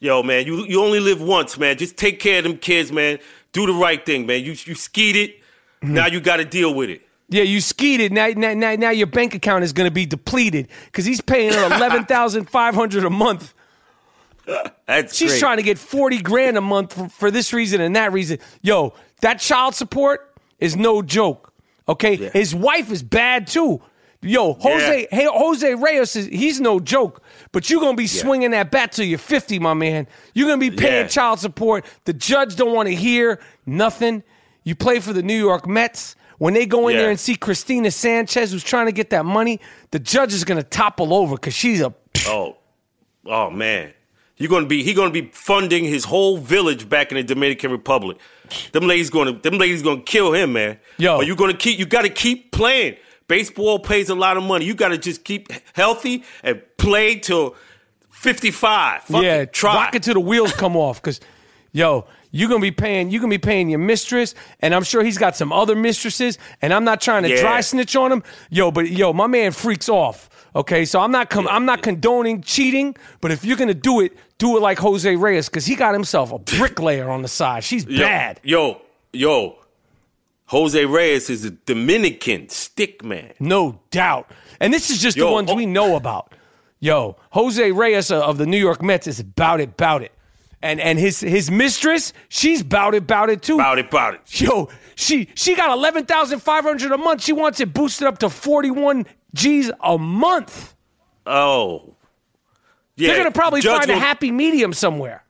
yo, 0.00 0.22
man, 0.22 0.46
you 0.46 0.64
you 0.66 0.82
only 0.82 1.00
live 1.00 1.20
once, 1.22 1.58
man. 1.58 1.76
Just 1.78 1.96
take 1.96 2.20
care 2.20 2.38
of 2.38 2.44
them 2.44 2.58
kids, 2.58 2.92
man. 2.92 3.18
Do 3.52 3.66
the 3.66 3.72
right 3.72 4.04
thing, 4.04 4.26
man. 4.26 4.44
You 4.44 4.52
you 4.52 4.74
skied 4.74 5.16
it. 5.16 5.40
Mm-hmm. 5.82 5.94
Now 5.94 6.06
you 6.06 6.20
got 6.20 6.36
to 6.38 6.44
deal 6.44 6.74
with 6.74 6.90
it. 6.90 7.02
Yeah, 7.30 7.42
you 7.42 7.60
skied 7.60 8.00
it. 8.00 8.10
Now, 8.10 8.28
now, 8.28 8.54
now, 8.54 8.74
now 8.74 8.90
your 8.90 9.06
bank 9.06 9.34
account 9.34 9.62
is 9.62 9.74
going 9.74 9.86
to 9.86 9.92
be 9.94 10.06
depleted 10.06 10.68
because 10.86 11.04
he's 11.04 11.20
paying 11.20 11.52
her 11.52 11.64
eleven 11.76 12.04
thousand 12.06 12.48
five 12.48 12.74
hundred 12.74 13.04
a 13.04 13.10
month. 13.10 13.54
That's 14.86 15.14
She's 15.14 15.32
great. 15.32 15.40
trying 15.40 15.56
to 15.58 15.62
get 15.62 15.76
40 15.78 16.22
grand 16.22 16.56
a 16.56 16.62
month 16.62 16.94
for, 16.94 17.08
for 17.10 17.30
this 17.30 17.52
reason 17.52 17.82
and 17.82 17.94
that 17.96 18.12
reason. 18.14 18.38
Yo, 18.62 18.94
that 19.20 19.40
child 19.40 19.74
support 19.74 20.27
is 20.58 20.76
no 20.76 21.02
joke. 21.02 21.52
Okay? 21.88 22.14
Yeah. 22.16 22.30
His 22.30 22.54
wife 22.54 22.90
is 22.90 23.02
bad 23.02 23.46
too. 23.46 23.80
Yo, 24.20 24.54
Jose 24.54 25.00
Yeah. 25.02 25.16
hey, 25.16 25.26
Jose 25.30 25.74
Reyes 25.74 26.16
is 26.16 26.26
he's 26.26 26.60
no 26.60 26.80
joke. 26.80 27.22
But 27.52 27.70
you're 27.70 27.80
gonna 27.80 27.96
be 27.96 28.08
swinging 28.08 28.50
that 28.50 28.70
bat 28.72 28.92
till 28.92 29.04
you're 29.06 29.16
50, 29.18 29.58
my 29.60 29.74
man. 29.74 30.08
You're 30.34 30.48
gonna 30.48 30.58
be 30.58 30.72
paying 30.72 31.02
Yeah. 31.04 31.06
child 31.08 31.38
support. 31.38 31.84
The 32.04 32.12
judge 32.12 32.56
don't 32.56 32.74
want 32.74 32.88
to 32.88 32.94
hear 32.94 33.38
nothing. 33.64 34.24
You 34.64 34.74
play 34.74 34.98
for 35.00 35.12
the 35.12 35.22
New 35.22 35.38
York 35.38 35.66
Mets. 35.68 36.16
When 36.38 36.52
they 36.54 36.66
go 36.66 36.88
in 36.88 36.94
Yeah. 36.96 37.02
there 37.02 37.10
and 37.10 37.18
see 37.18 37.36
Christina 37.36 37.90
Sanchez, 37.90 38.50
who's 38.52 38.62
trying 38.64 38.86
to 38.86 38.92
get 38.92 39.10
that 39.10 39.24
money, 39.24 39.60
the 39.92 39.98
judge 40.00 40.34
is 40.34 40.42
gonna 40.44 40.62
topple 40.64 41.14
over 41.14 41.36
because 41.36 41.54
she's 41.54 41.80
a 41.80 41.94
Oh, 42.26 42.56
oh 43.26 43.50
man. 43.50 43.92
You're 44.38 44.48
gonna 44.48 44.66
be 44.66 44.82
he 44.82 44.94
gonna 44.94 45.10
be 45.10 45.30
funding 45.32 45.84
his 45.84 46.04
whole 46.04 46.38
village 46.38 46.88
back 46.88 47.10
in 47.10 47.16
the 47.16 47.24
Dominican 47.24 47.70
Republic. 47.70 48.18
Them 48.72 48.86
ladies 48.86 49.10
gonna 49.10 49.32
them 49.32 49.58
ladies 49.58 49.82
gonna 49.82 50.00
kill 50.00 50.32
him, 50.32 50.54
man. 50.54 50.78
Yo. 50.96 51.16
Are 51.16 51.24
you 51.24 51.34
gonna 51.36 51.54
keep 51.54 51.78
you 51.78 51.86
gotta 51.86 52.08
keep 52.08 52.52
playing. 52.52 52.96
Baseball 53.26 53.78
pays 53.78 54.08
a 54.08 54.14
lot 54.14 54.36
of 54.36 54.42
money. 54.44 54.64
You 54.64 54.74
gotta 54.74 54.96
just 54.96 55.24
keep 55.24 55.48
healthy 55.74 56.24
and 56.42 56.62
play 56.78 57.16
till 57.16 57.56
55. 58.10 59.02
Fuck 59.02 59.22
yeah, 59.22 59.36
it, 59.42 59.52
try. 59.52 59.74
rock 59.74 59.94
it 59.94 60.02
till 60.02 60.14
the 60.14 60.20
wheels 60.20 60.52
come 60.52 60.76
off. 60.76 61.02
Cause, 61.02 61.20
yo, 61.72 62.06
you're 62.30 62.48
gonna 62.48 62.60
be 62.60 62.70
paying. 62.70 63.10
You're 63.10 63.20
gonna 63.20 63.30
be 63.30 63.38
paying 63.38 63.68
your 63.68 63.78
mistress, 63.78 64.34
and 64.60 64.74
I'm 64.74 64.82
sure 64.84 65.02
he's 65.02 65.18
got 65.18 65.36
some 65.36 65.52
other 65.52 65.74
mistresses. 65.76 66.38
And 66.62 66.72
I'm 66.72 66.84
not 66.84 67.00
trying 67.00 67.22
to 67.24 67.30
Yeah. 67.30 67.40
dry 67.40 67.60
snitch 67.60 67.96
on 67.96 68.12
him, 68.12 68.22
yo. 68.50 68.70
But 68.70 68.90
yo, 68.90 69.12
my 69.12 69.26
man 69.26 69.52
freaks 69.52 69.88
off. 69.88 70.28
Okay, 70.56 70.84
so 70.84 71.00
I'm 71.00 71.12
not 71.12 71.30
com- 71.30 71.48
I'm 71.48 71.64
not 71.66 71.82
condoning 71.82 72.42
cheating, 72.42 72.96
but 73.20 73.30
if 73.30 73.44
you're 73.44 73.56
gonna 73.56 73.74
do 73.74 74.00
it, 74.00 74.16
do 74.38 74.56
it 74.56 74.60
like 74.60 74.78
Jose 74.78 75.14
Reyes, 75.16 75.48
because 75.48 75.66
he 75.66 75.74
got 75.74 75.92
himself 75.92 76.32
a 76.32 76.38
bricklayer 76.38 77.08
on 77.10 77.22
the 77.22 77.28
side. 77.28 77.64
She's 77.64 77.84
Yo, 77.84 78.00
bad. 78.00 78.40
Yo, 78.42 78.80
yo. 79.12 79.56
Jose 80.46 80.82
Reyes 80.86 81.28
is 81.28 81.44
a 81.44 81.50
Dominican 81.50 82.48
stick 82.48 83.04
man. 83.04 83.32
No 83.38 83.80
doubt. 83.90 84.30
And 84.60 84.72
this 84.72 84.88
is 84.90 84.98
just 85.00 85.18
the 85.18 85.26
ones 85.26 85.50
oh- 85.50 85.54
we 85.54 85.66
know 85.66 85.94
about. 85.96 86.32
Yo, 86.80 87.16
Jose 87.30 87.70
Reyes 87.72 88.10
of 88.10 88.38
the 88.38 88.46
New 88.46 88.56
York 88.56 88.80
Mets 88.82 89.06
is 89.06 89.20
about 89.20 89.60
it, 89.60 89.70
about 89.70 90.00
it. 90.02 90.12
And 90.60 90.80
and 90.80 90.98
his 90.98 91.20
his 91.20 91.50
mistress, 91.50 92.12
she's 92.28 92.62
about 92.62 92.94
it, 92.94 93.04
about 93.04 93.30
it 93.30 93.42
too. 93.42 93.54
About 93.54 93.78
it, 93.78 93.86
about 93.86 94.14
it. 94.14 94.40
Yo, 94.40 94.68
she 94.96 95.28
she 95.36 95.54
got 95.54 95.70
eleven 95.70 96.04
thousand 96.04 96.40
five 96.40 96.64
hundred 96.64 96.90
a 96.90 96.98
month. 96.98 97.22
She 97.22 97.32
wants 97.32 97.60
it 97.60 97.72
boosted 97.72 98.08
up 98.08 98.18
to 98.18 98.28
forty 98.28 98.70
one 98.70 99.06
G's 99.34 99.70
a 99.80 99.96
month. 99.98 100.74
Oh. 101.26 101.94
Yeah, 102.96 103.08
They're 103.08 103.18
gonna 103.18 103.30
probably 103.30 103.60
find 103.60 103.88
a 103.90 103.96
happy 103.98 104.32
medium 104.32 104.72
somewhere. 104.72 105.22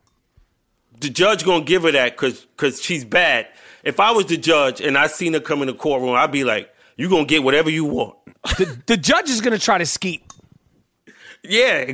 the 1.01 1.11
judge 1.11 1.45
gonna 1.45 1.65
give 1.65 1.83
her 1.83 1.93
that 1.93 2.13
because 2.17 2.47
cause 2.57 2.81
she's 2.81 3.05
bad. 3.05 3.49
If 3.85 4.01
I 4.01 4.13
was 4.13 4.25
the 4.27 4.39
judge 4.39 4.81
and 4.81 4.97
I 4.97 5.09
seen 5.09 5.35
her 5.35 5.41
come 5.41 5.61
in 5.61 5.67
the 5.67 5.75
courtroom, 5.75 6.15
I'd 6.15 6.33
be 6.33 6.45
like, 6.45 6.71
"You 6.97 7.11
gonna 7.11 7.27
get 7.27 7.43
whatever 7.43 7.69
you 7.69 7.85
want." 7.85 8.17
The, 8.57 8.81
the 8.87 8.97
judge 8.97 9.29
is 9.29 9.43
gonna 9.43 9.59
try 9.59 9.77
to 9.77 9.85
skeet. 9.85 10.23
yeah, 11.43 11.93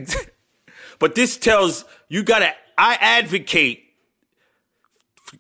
but 1.01 1.16
this 1.16 1.37
tells 1.37 1.85
you 2.09 2.23
gotta. 2.23 2.55
I 2.77 2.95
advocate 3.01 3.85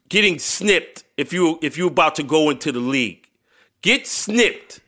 getting 0.08 0.38
snipped 0.38 1.04
if 1.16 1.32
you 1.32 1.58
if 1.62 1.76
you're 1.76 1.88
about 1.88 2.14
to 2.16 2.22
go 2.22 2.50
into 2.50 2.72
the 2.72 2.80
league. 2.80 3.26
Get 3.82 4.06
snipped. 4.06 4.80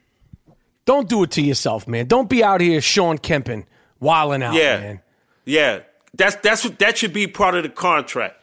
Don't 0.85 1.09
do 1.09 1.23
it 1.25 1.33
to 1.33 1.43
yourself, 1.43 1.87
man. 1.89 2.07
Don't 2.07 2.29
be 2.31 2.43
out 2.45 2.61
here 2.61 2.81
Shawn 2.81 3.19
Kempin 3.19 3.65
wilding 4.01 4.43
out, 4.43 4.55
Yeah, 4.55 4.79
man. 4.79 5.01
yeah. 5.45 5.81
That's 6.15 6.37
that's 6.37 6.65
what 6.65 6.79
that 6.79 6.97
should 6.97 7.13
be 7.13 7.27
part 7.27 7.55
of 7.57 7.63
the 7.63 7.69
contract. 7.69 8.37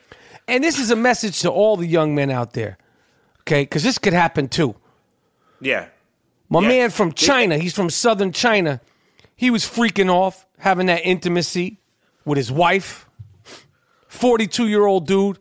And 0.47 0.63
this 0.63 0.77
is 0.77 0.91
a 0.91 0.95
message 0.95 1.41
to 1.41 1.49
all 1.49 1.77
the 1.77 1.87
young 1.87 2.13
men 2.13 2.29
out 2.29 2.51
there, 2.53 2.77
okay? 3.41 3.63
Because 3.63 3.81
this 3.83 3.97
could 3.97 4.13
happen 4.13 4.49
too. 4.49 4.75
Yeah, 5.61 5.87
My 6.49 6.59
Yeah. 6.61 6.67
man 6.67 6.89
from 6.89 7.13
China, 7.13 7.57
he's 7.57 7.73
from 7.73 7.89
southern 7.89 8.33
China. 8.33 8.81
He 9.35 9.49
was 9.49 9.63
freaking 9.63 10.09
off 10.11 10.45
having 10.59 10.87
that 10.87 11.01
intimacy 11.05 11.77
with 12.25 12.37
his 12.37 12.51
wife. 12.51 13.07
42 14.13 14.67
year 14.67 14.85
old 14.85 15.07
dude. 15.07 15.39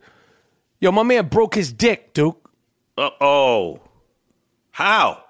Yo, 0.79 0.91
my 0.91 1.03
man 1.03 1.27
broke 1.27 1.55
his 1.55 1.71
dick, 1.71 2.13
Duke, 2.13 2.49
Uh 2.97 3.09
oh. 3.21 3.79
How? 4.71 5.23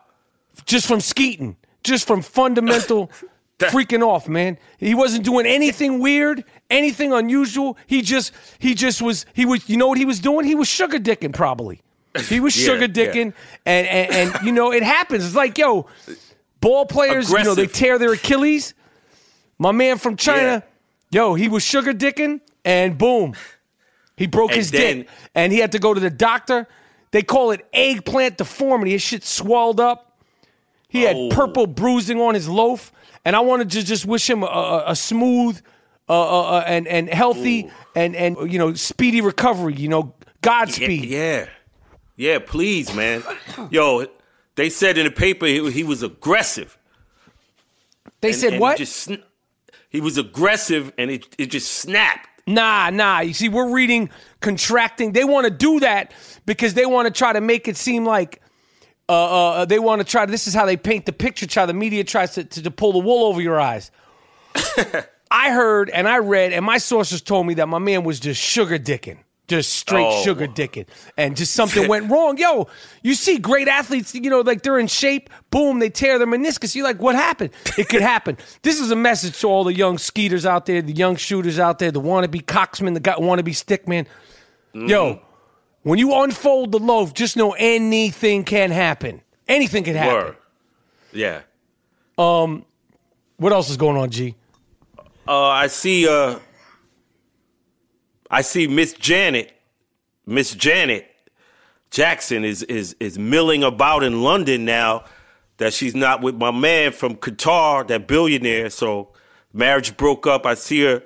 just 0.65 0.87
from 0.87 1.01
skeeting, 1.01 1.57
just 1.83 2.07
from 2.07 2.21
fundamental 2.21 3.11
freaking 3.59 4.01
off, 4.01 4.29
man. 4.29 4.57
He 4.77 4.93
wasn't 4.95 5.25
doing 5.25 5.45
anything 5.45 5.99
weird, 5.99 6.43
anything 6.69 7.11
unusual. 7.11 7.77
He 7.87 8.01
just, 8.01 8.31
he 8.59 8.73
just 8.73 9.01
was, 9.01 9.25
he 9.33 9.45
was, 9.45 9.67
you 9.67 9.77
know 9.77 9.87
what 9.87 9.97
he 9.97 10.05
was 10.05 10.19
doing? 10.19 10.45
He 10.45 10.55
was 10.55 10.67
sugar 10.67 10.99
dicking, 10.99 11.33
probably. 11.33 11.81
He 12.27 12.39
was 12.39 12.55
Yeah, 12.59 12.65
sugar 12.65 12.87
dicking, 12.87 13.33
and, 13.65 13.87
and, 13.87 14.11
and, 14.35 14.45
you 14.45 14.51
know, 14.51 14.71
it 14.71 14.83
happens. 14.83 15.25
It's 15.25 15.35
like, 15.35 15.57
yo, 15.57 15.87
ball 16.61 16.85
players, 16.85 17.29
you 17.29 17.43
know, 17.43 17.55
they 17.55 17.67
tear 17.67 17.97
their 17.99 18.13
Achilles. 18.13 18.73
My 19.57 19.71
man 19.71 19.97
from 19.97 20.15
China, 20.17 20.63
yo, 21.09 21.33
he 21.33 21.47
was 21.49 21.63
sugar 21.63 21.93
dicking, 21.93 22.39
and 22.65 22.97
boom, 22.97 23.33
he 24.17 24.27
broke 24.27 24.51
And 24.51 24.57
his 24.57 24.71
then- 24.71 24.97
dick, 24.99 25.09
and 25.35 25.51
he 25.51 25.59
had 25.59 25.71
to 25.73 25.79
go 25.79 25.93
to 25.93 25.99
the 25.99 26.09
doctor. 26.09 26.67
They 27.11 27.21
call 27.23 27.51
it 27.51 27.65
eggplant 27.73 28.37
deformity. 28.37 28.91
His 28.91 29.01
shit 29.01 29.23
swelled 29.23 29.79
up. 29.79 30.17
He 30.89 31.03
had 31.03 31.15
Oh. 31.15 31.29
purple 31.29 31.67
bruising 31.67 32.19
on 32.19 32.33
his 32.33 32.47
loaf, 32.47 32.91
and 33.25 33.35
I 33.35 33.39
wanted 33.39 33.69
to 33.71 33.83
just 33.83 34.05
wish 34.05 34.29
him 34.29 34.43
a, 34.43 34.47
a, 34.47 34.83
a 34.91 34.95
smooth, 34.95 35.59
uh, 36.09 36.13
uh, 36.13 36.41
uh, 36.57 36.63
and 36.67 36.87
and 36.87 37.09
healthy, 37.09 37.69
and 37.95 38.15
and 38.15 38.51
you 38.51 38.59
know 38.59 38.73
speedy 38.75 39.21
recovery. 39.21 39.73
You 39.75 39.89
know, 39.89 40.13
Godspeed. 40.41 41.05
Yeah. 41.05 41.47
Yeah, 42.15 42.37
please, 42.39 42.93
man. 42.93 43.23
Yo, 43.71 44.05
they 44.55 44.69
said 44.69 44.99
in 44.99 45.05
the 45.05 45.11
paper 45.11 45.47
he, 45.47 45.71
he 45.71 45.83
was 45.83 46.03
aggressive. 46.03 46.77
They 48.21 48.29
And- 48.29 48.37
said 48.37 48.51
and 48.53 48.61
what? 48.61 48.77
Just, 48.77 49.09
he 49.89 49.99
was 49.99 50.17
aggressive 50.19 50.91
and 50.97 51.09
it, 51.09 51.27
it 51.39 51.47
just 51.47 51.71
snapped. 51.73 52.29
Nah, 52.45 52.89
nah. 52.89 53.19
You 53.21 53.33
see, 53.33 53.49
we're 53.49 53.71
reading 53.71 54.09
contracting. 54.41 55.13
They 55.13 55.23
want 55.23 55.45
to 55.45 55.51
do 55.51 55.79
that 55.79 56.13
because 56.45 56.73
they 56.73 56.85
want 56.85 57.07
to 57.07 57.17
try 57.17 57.33
to 57.33 57.41
make 57.41 57.67
it 57.67 57.77
seem 57.77 58.05
like 58.05 58.41
uh, 59.09 59.51
uh, 59.51 59.65
they 59.65 59.79
want 59.79 60.01
to 60.01 60.07
try. 60.07 60.25
This 60.25 60.47
is 60.47 60.53
how 60.53 60.65
they 60.65 60.77
paint 60.77 61.05
the 61.05 61.13
picture. 61.13 61.45
Try 61.45 61.65
the 61.65 61.73
media 61.73 62.03
tries 62.03 62.35
to, 62.35 62.43
to, 62.43 62.63
to 62.63 62.71
pull 62.71 62.93
the 62.93 62.99
wool 62.99 63.25
over 63.25 63.41
your 63.41 63.59
eyes. 63.59 63.91
I 65.31 65.51
heard 65.51 65.89
and 65.89 66.07
I 66.07 66.19
read, 66.19 66.53
and 66.53 66.63
my 66.63 66.77
sources 66.77 67.21
told 67.21 67.47
me 67.47 67.55
that 67.55 67.67
my 67.67 67.79
man 67.79 68.03
was 68.03 68.19
just 68.19 68.39
sugar 68.41 68.77
dicking. 68.77 69.19
Just 69.49 69.73
straight 69.73 70.05
Oh. 70.07 70.23
sugar 70.23 70.47
dicking. 70.47 70.85
And 71.17 71.35
just 71.35 71.53
something 71.53 71.87
went 71.89 72.09
wrong. 72.09 72.37
Yo, 72.37 72.67
you 73.01 73.13
see 73.13 73.37
great 73.37 73.67
athletes, 73.67 74.15
you 74.15 74.29
know, 74.29 74.39
like 74.39 74.61
they're 74.63 74.79
in 74.79 74.87
shape, 74.87 75.29
boom, 75.51 75.79
they 75.79 75.89
tear 75.89 76.17
their 76.17 76.27
meniscus. 76.27 76.75
You're 76.75 76.85
like, 76.85 77.01
what 77.01 77.15
happened? 77.15 77.49
It 77.77 77.89
could 77.89 78.01
happen. 78.01 78.37
this 78.61 78.79
is 78.79 78.89
a 78.89 78.95
message 78.95 79.39
to 79.41 79.47
all 79.47 79.65
the 79.65 79.73
young 79.73 79.97
skeeters 79.97 80.45
out 80.45 80.65
there, 80.65 80.81
the 80.81 80.93
young 80.93 81.17
shooters 81.17 81.59
out 81.59 81.79
there, 81.79 81.91
the 81.91 81.99
wannabe 82.01 82.43
coxmen, 82.45 82.93
the 82.93 83.01
guy 83.01 83.15
wannabe 83.15 83.49
stickman. 83.49 84.05
Yo, 84.73 85.21
when 85.83 85.99
you 85.99 86.13
unfold 86.23 86.71
the 86.71 86.79
loaf, 86.79 87.13
just 87.13 87.35
know 87.35 87.51
anything 87.59 88.45
can 88.45 88.71
happen. 88.71 89.21
Anything 89.49 89.83
can 89.83 89.95
happen. 89.95 90.13
Word. 90.13 90.35
Yeah. 91.11 91.41
What 93.37 93.51
else 93.51 93.69
is 93.69 93.77
going 93.77 93.97
on, 93.97 94.09
G? 94.09 94.35
Uh, 95.27 95.47
I 95.47 95.67
see. 95.67 96.07
Uh, 96.07 96.39
I 98.33 98.41
see 98.41 98.65
Miss 98.65 98.93
Janet. 98.93 99.51
Miss 100.25 100.55
Janet 100.55 101.07
Jackson 101.91 102.43
is 102.43 102.63
is 102.63 102.95
is 102.99 103.19
milling 103.19 103.63
about 103.63 104.03
in 104.03 104.23
London 104.23 104.65
now. 104.65 105.05
That 105.57 105.71
she's 105.71 105.93
not 105.93 106.23
with 106.23 106.33
my 106.33 106.49
man 106.49 106.93
from 106.93 107.15
Qatar, 107.15 107.87
that 107.87 108.07
billionaire. 108.07 108.71
So 108.71 109.13
marriage 109.53 109.95
broke 109.97 110.25
up. 110.25 110.47
I 110.47 110.55
see 110.55 110.81
her. 110.81 111.03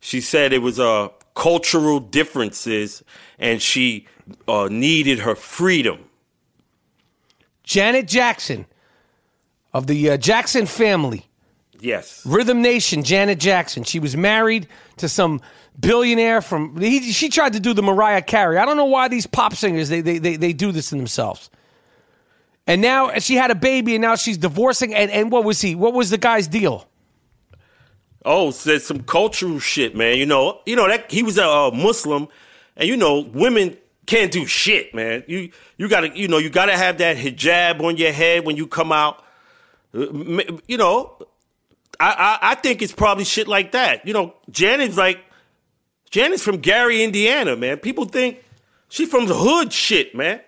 She 0.00 0.22
said 0.22 0.54
it 0.54 0.62
was 0.62 0.80
uh, 0.80 1.08
cultural 1.34 2.00
differences, 2.00 3.04
and 3.38 3.60
she 3.60 4.06
uh, 4.48 4.68
needed 4.70 5.18
her 5.18 5.34
freedom. 5.34 6.08
Janet 7.64 8.08
Jackson 8.08 8.64
of 9.74 9.88
the 9.88 10.08
uh, 10.08 10.16
Jackson 10.16 10.64
family. 10.64 11.26
Yes. 11.80 12.24
Rhythm 12.24 12.62
Nation, 12.62 13.02
Janet 13.02 13.38
Jackson. 13.38 13.84
She 13.84 13.98
was 13.98 14.16
married 14.16 14.68
to 14.98 15.08
some 15.08 15.40
billionaire 15.78 16.40
from. 16.40 16.80
He, 16.80 17.12
she 17.12 17.28
tried 17.28 17.52
to 17.54 17.60
do 17.60 17.74
the 17.74 17.82
Mariah 17.82 18.22
Carey. 18.22 18.58
I 18.58 18.64
don't 18.64 18.76
know 18.76 18.86
why 18.86 19.08
these 19.08 19.26
pop 19.26 19.54
singers 19.54 19.88
they 19.88 20.00
they 20.00 20.18
they, 20.18 20.36
they 20.36 20.52
do 20.52 20.72
this 20.72 20.90
to 20.90 20.96
themselves. 20.96 21.50
And 22.66 22.82
now 22.82 23.18
she 23.18 23.36
had 23.36 23.50
a 23.50 23.54
baby, 23.54 23.94
and 23.94 24.02
now 24.02 24.16
she's 24.16 24.38
divorcing. 24.38 24.94
And, 24.94 25.10
and 25.10 25.30
what 25.30 25.44
was 25.44 25.60
he? 25.60 25.74
What 25.74 25.94
was 25.94 26.10
the 26.10 26.18
guy's 26.18 26.48
deal? 26.48 26.88
Oh, 28.24 28.50
said 28.50 28.82
some 28.82 29.02
cultural 29.04 29.60
shit, 29.60 29.94
man. 29.94 30.18
You 30.18 30.26
know, 30.26 30.60
you 30.66 30.74
know 30.74 30.88
that 30.88 31.10
he 31.12 31.22
was 31.22 31.38
a 31.38 31.48
uh, 31.48 31.70
Muslim, 31.70 32.26
and 32.76 32.88
you 32.88 32.96
know 32.96 33.20
women 33.20 33.76
can't 34.06 34.32
do 34.32 34.46
shit, 34.46 34.94
man. 34.94 35.22
You 35.28 35.50
you 35.76 35.88
gotta, 35.88 36.16
you 36.16 36.26
know, 36.26 36.38
you 36.38 36.50
gotta 36.50 36.76
have 36.76 36.98
that 36.98 37.16
hijab 37.16 37.80
on 37.80 37.96
your 37.96 38.10
head 38.10 38.44
when 38.44 38.56
you 38.56 38.66
come 38.66 38.90
out. 38.90 39.22
You 39.92 40.76
know, 40.76 41.18
I, 42.00 42.38
I 42.42 42.50
I 42.52 42.54
think 42.56 42.82
it's 42.82 42.92
probably 42.92 43.24
shit 43.24 43.48
like 43.48 43.72
that. 43.72 44.06
You 44.06 44.12
know, 44.12 44.34
Janet's 44.50 44.96
like 44.96 45.18
Janet's 46.10 46.42
from 46.42 46.58
Gary, 46.58 47.02
Indiana, 47.02 47.56
man. 47.56 47.78
People 47.78 48.04
think 48.04 48.42
she 48.88 49.06
from 49.06 49.26
the 49.26 49.34
hood, 49.34 49.72
shit, 49.72 50.14
man. 50.14 50.40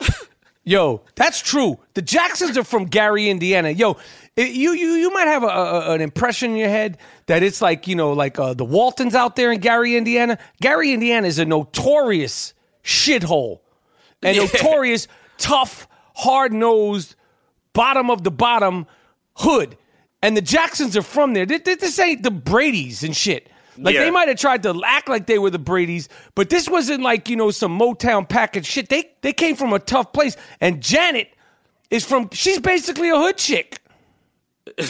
Yo, 0.64 1.02
that's 1.16 1.40
true. 1.40 1.78
The 1.94 2.02
Jacksons 2.02 2.56
are 2.56 2.62
from 2.64 2.84
Gary, 2.84 3.28
Indiana. 3.28 3.70
Yo, 3.70 3.96
it- 4.36 4.52
you 4.52 4.72
you 4.72 4.92
you 4.92 5.10
might 5.12 5.26
have 5.26 5.42
a, 5.42 5.46
a- 5.48 5.90
an 5.94 6.00
impression 6.00 6.52
in 6.52 6.56
your 6.56 6.68
head 6.68 6.98
that 7.26 7.42
it's 7.42 7.60
like 7.60 7.88
you 7.88 7.96
know 7.96 8.12
like 8.12 8.38
uh, 8.38 8.54
the 8.54 8.64
Waltons 8.64 9.14
out 9.14 9.34
there 9.36 9.50
in 9.50 9.58
Gary, 9.60 9.96
Indiana. 9.96 10.38
Gary, 10.60 10.92
Indiana 10.92 11.26
is 11.26 11.38
a 11.40 11.44
notorious 11.44 12.54
shithole, 12.84 13.60
and 14.22 14.36
Yeah. 14.36 14.42
notorious 14.44 15.08
tough, 15.38 15.88
hard 16.14 16.52
nosed, 16.52 17.16
bottom 17.72 18.08
of 18.10 18.22
the 18.22 18.30
bottom 18.30 18.86
hood. 19.36 19.76
And 20.22 20.36
the 20.36 20.40
Jacksons 20.42 20.96
are 20.96 21.02
from 21.02 21.34
there. 21.34 21.44
Th- 21.46 21.62
th- 21.64 21.78
This 21.80 21.98
ain't 21.98 22.22
the 22.22 22.30
Brady's 22.30 23.02
and 23.02 23.16
shit. 23.16 23.48
Like 23.76 23.94
Yeah. 23.94 24.04
they 24.04 24.10
might 24.10 24.28
have 24.28 24.38
tried 24.38 24.62
to 24.64 24.80
act 24.84 25.08
like 25.08 25.26
they 25.26 25.38
were 25.38 25.50
the 25.50 25.58
Brady's, 25.58 26.08
but 26.34 26.50
this 26.50 26.68
wasn't 26.68 27.02
like 27.02 27.28
you 27.28 27.36
know 27.36 27.50
some 27.50 27.76
Motown 27.78 28.28
package 28.28 28.66
shit. 28.66 28.88
They 28.88 29.10
they 29.22 29.32
came 29.32 29.56
from 29.56 29.72
a 29.72 29.78
tough 29.78 30.12
place, 30.12 30.36
and 30.60 30.80
Janet 30.82 31.28
is 31.90 32.04
from. 32.04 32.28
She's 32.32 32.58
basically 32.60 33.08
a 33.08 33.16
hood 33.16 33.38
chick. 33.38 33.78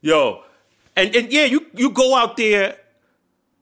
Yo, 0.00 0.42
and 0.96 1.14
and 1.14 1.32
yeah, 1.32 1.44
you 1.44 1.66
you 1.74 1.90
go 1.90 2.14
out 2.14 2.36
there 2.36 2.76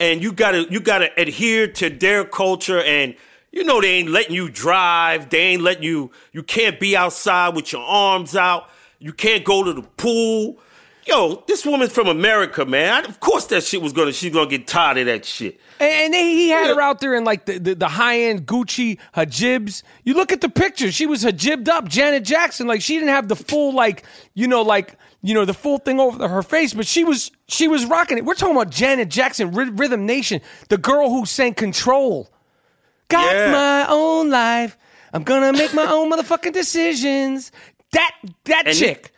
and 0.00 0.22
you 0.22 0.32
gotta 0.32 0.66
you 0.70 0.80
gotta 0.80 1.08
adhere 1.20 1.68
to 1.68 1.88
their 1.90 2.24
culture 2.24 2.80
and 2.82 3.14
you 3.52 3.62
know 3.64 3.80
they 3.80 3.90
ain't 3.92 4.08
letting 4.08 4.34
you 4.34 4.48
drive, 4.48 5.30
they 5.30 5.38
ain't 5.38 5.62
letting 5.62 5.84
you 5.84 6.10
you 6.32 6.42
can't 6.42 6.80
be 6.80 6.96
outside 6.96 7.54
with 7.54 7.72
your 7.72 7.82
arms 7.82 8.34
out, 8.34 8.68
you 9.02 9.12
can't 9.12 9.44
go 9.44 9.62
to 9.64 9.72
the 9.72 9.82
pool. 9.82 10.58
Yo, 11.04 11.42
this 11.48 11.66
woman's 11.66 11.90
from 11.92 12.06
America, 12.06 12.64
man. 12.64 12.92
I, 12.92 13.00
of 13.08 13.18
course 13.18 13.46
that 13.46 13.64
shit 13.64 13.82
was 13.82 13.92
gonna 13.92 14.12
she's 14.12 14.32
gonna 14.32 14.48
get 14.48 14.68
tired 14.68 14.98
of 14.98 15.06
that 15.06 15.24
shit. 15.24 15.58
And, 15.80 15.90
and 15.90 16.14
he 16.14 16.48
had 16.50 16.68
Yeah. 16.68 16.74
her 16.74 16.80
out 16.80 17.00
there 17.00 17.14
in 17.16 17.24
like 17.24 17.44
the, 17.46 17.58
the, 17.58 17.74
the 17.74 17.88
high 17.88 18.20
end 18.20 18.46
Gucci 18.46 18.98
hijibs. 19.16 19.82
You 20.04 20.14
look 20.14 20.30
at 20.30 20.40
the 20.40 20.48
picture; 20.48 20.92
she 20.92 21.06
was 21.06 21.24
hijibbed 21.24 21.68
up, 21.68 21.88
Janet 21.88 22.22
Jackson. 22.24 22.68
Like 22.68 22.82
she 22.82 22.94
didn't 22.94 23.08
have 23.08 23.26
the 23.26 23.34
full 23.34 23.74
like 23.74 24.04
you 24.34 24.46
know 24.46 24.62
like 24.62 24.96
you 25.22 25.34
know 25.34 25.44
the 25.44 25.54
full 25.54 25.78
thing 25.78 25.98
over 25.98 26.28
her 26.28 26.42
face, 26.44 26.72
but 26.72 26.86
she 26.86 27.02
was 27.02 27.32
she 27.48 27.66
was 27.66 27.84
rocking 27.86 28.16
it. 28.18 28.24
We're 28.24 28.34
talking 28.34 28.54
about 28.54 28.70
Janet 28.70 29.08
Jackson, 29.08 29.50
Rhythm 29.50 30.06
Nation, 30.06 30.40
the 30.68 30.78
girl 30.78 31.10
who 31.10 31.26
sang 31.26 31.54
Control. 31.54 32.30
Got 33.08 33.34
Yeah. 33.34 33.50
my 33.50 33.86
own 33.88 34.30
life. 34.30 34.78
I'm 35.14 35.24
gonna 35.24 35.52
make 35.52 35.74
my 35.74 35.84
own 35.90 36.10
motherfucking 36.12 36.52
decisions. 36.54 37.52
That 37.92 38.12
that 38.44 38.66
And 38.68 38.76
chick. 38.76 39.12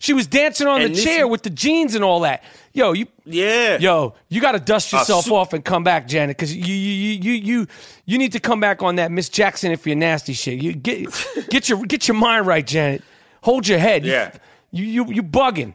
She 0.00 0.12
was 0.12 0.28
dancing 0.28 0.68
on 0.68 0.78
the 0.80 0.86
and 0.86 0.94
this- 0.94 1.02
chair 1.02 1.26
with 1.26 1.42
the 1.42 1.50
jeans 1.50 1.94
and 1.96 2.04
all 2.04 2.20
that. 2.20 2.44
Yo, 2.72 2.92
you 2.92 3.06
Yeah. 3.24 3.78
Yo, 3.78 4.14
you 4.28 4.40
got 4.40 4.52
to 4.52 4.60
dust 4.60 4.92
yourself 4.92 5.24
su- 5.24 5.34
off 5.34 5.52
and 5.52 5.64
come 5.64 5.82
back, 5.82 6.06
Janet, 6.06 6.36
because 6.36 6.54
you, 6.54 6.62
you 6.72 6.72
you 6.72 7.12
you 7.20 7.32
you 7.32 7.66
you 8.06 8.18
need 8.18 8.30
to 8.32 8.38
come 8.40 8.60
back 8.60 8.80
on 8.82 8.94
that 8.96 9.10
Miss 9.10 9.28
Jackson 9.28 9.72
if 9.72 9.86
you're 9.86 9.96
nasty 9.96 10.34
shit. 10.34 10.62
You 10.62 10.72
get 10.74 11.08
get 11.50 11.68
your 11.68 11.84
get 11.84 12.06
your 12.06 12.16
mind 12.16 12.46
right, 12.46 12.64
Janet. 12.66 13.02
Hold 13.42 13.66
your 13.66 13.78
head. 13.80 14.04
Yeah. 14.04 14.32
you 14.70 14.84
you 14.84 15.12
you 15.12 15.22
bugging. 15.22 15.74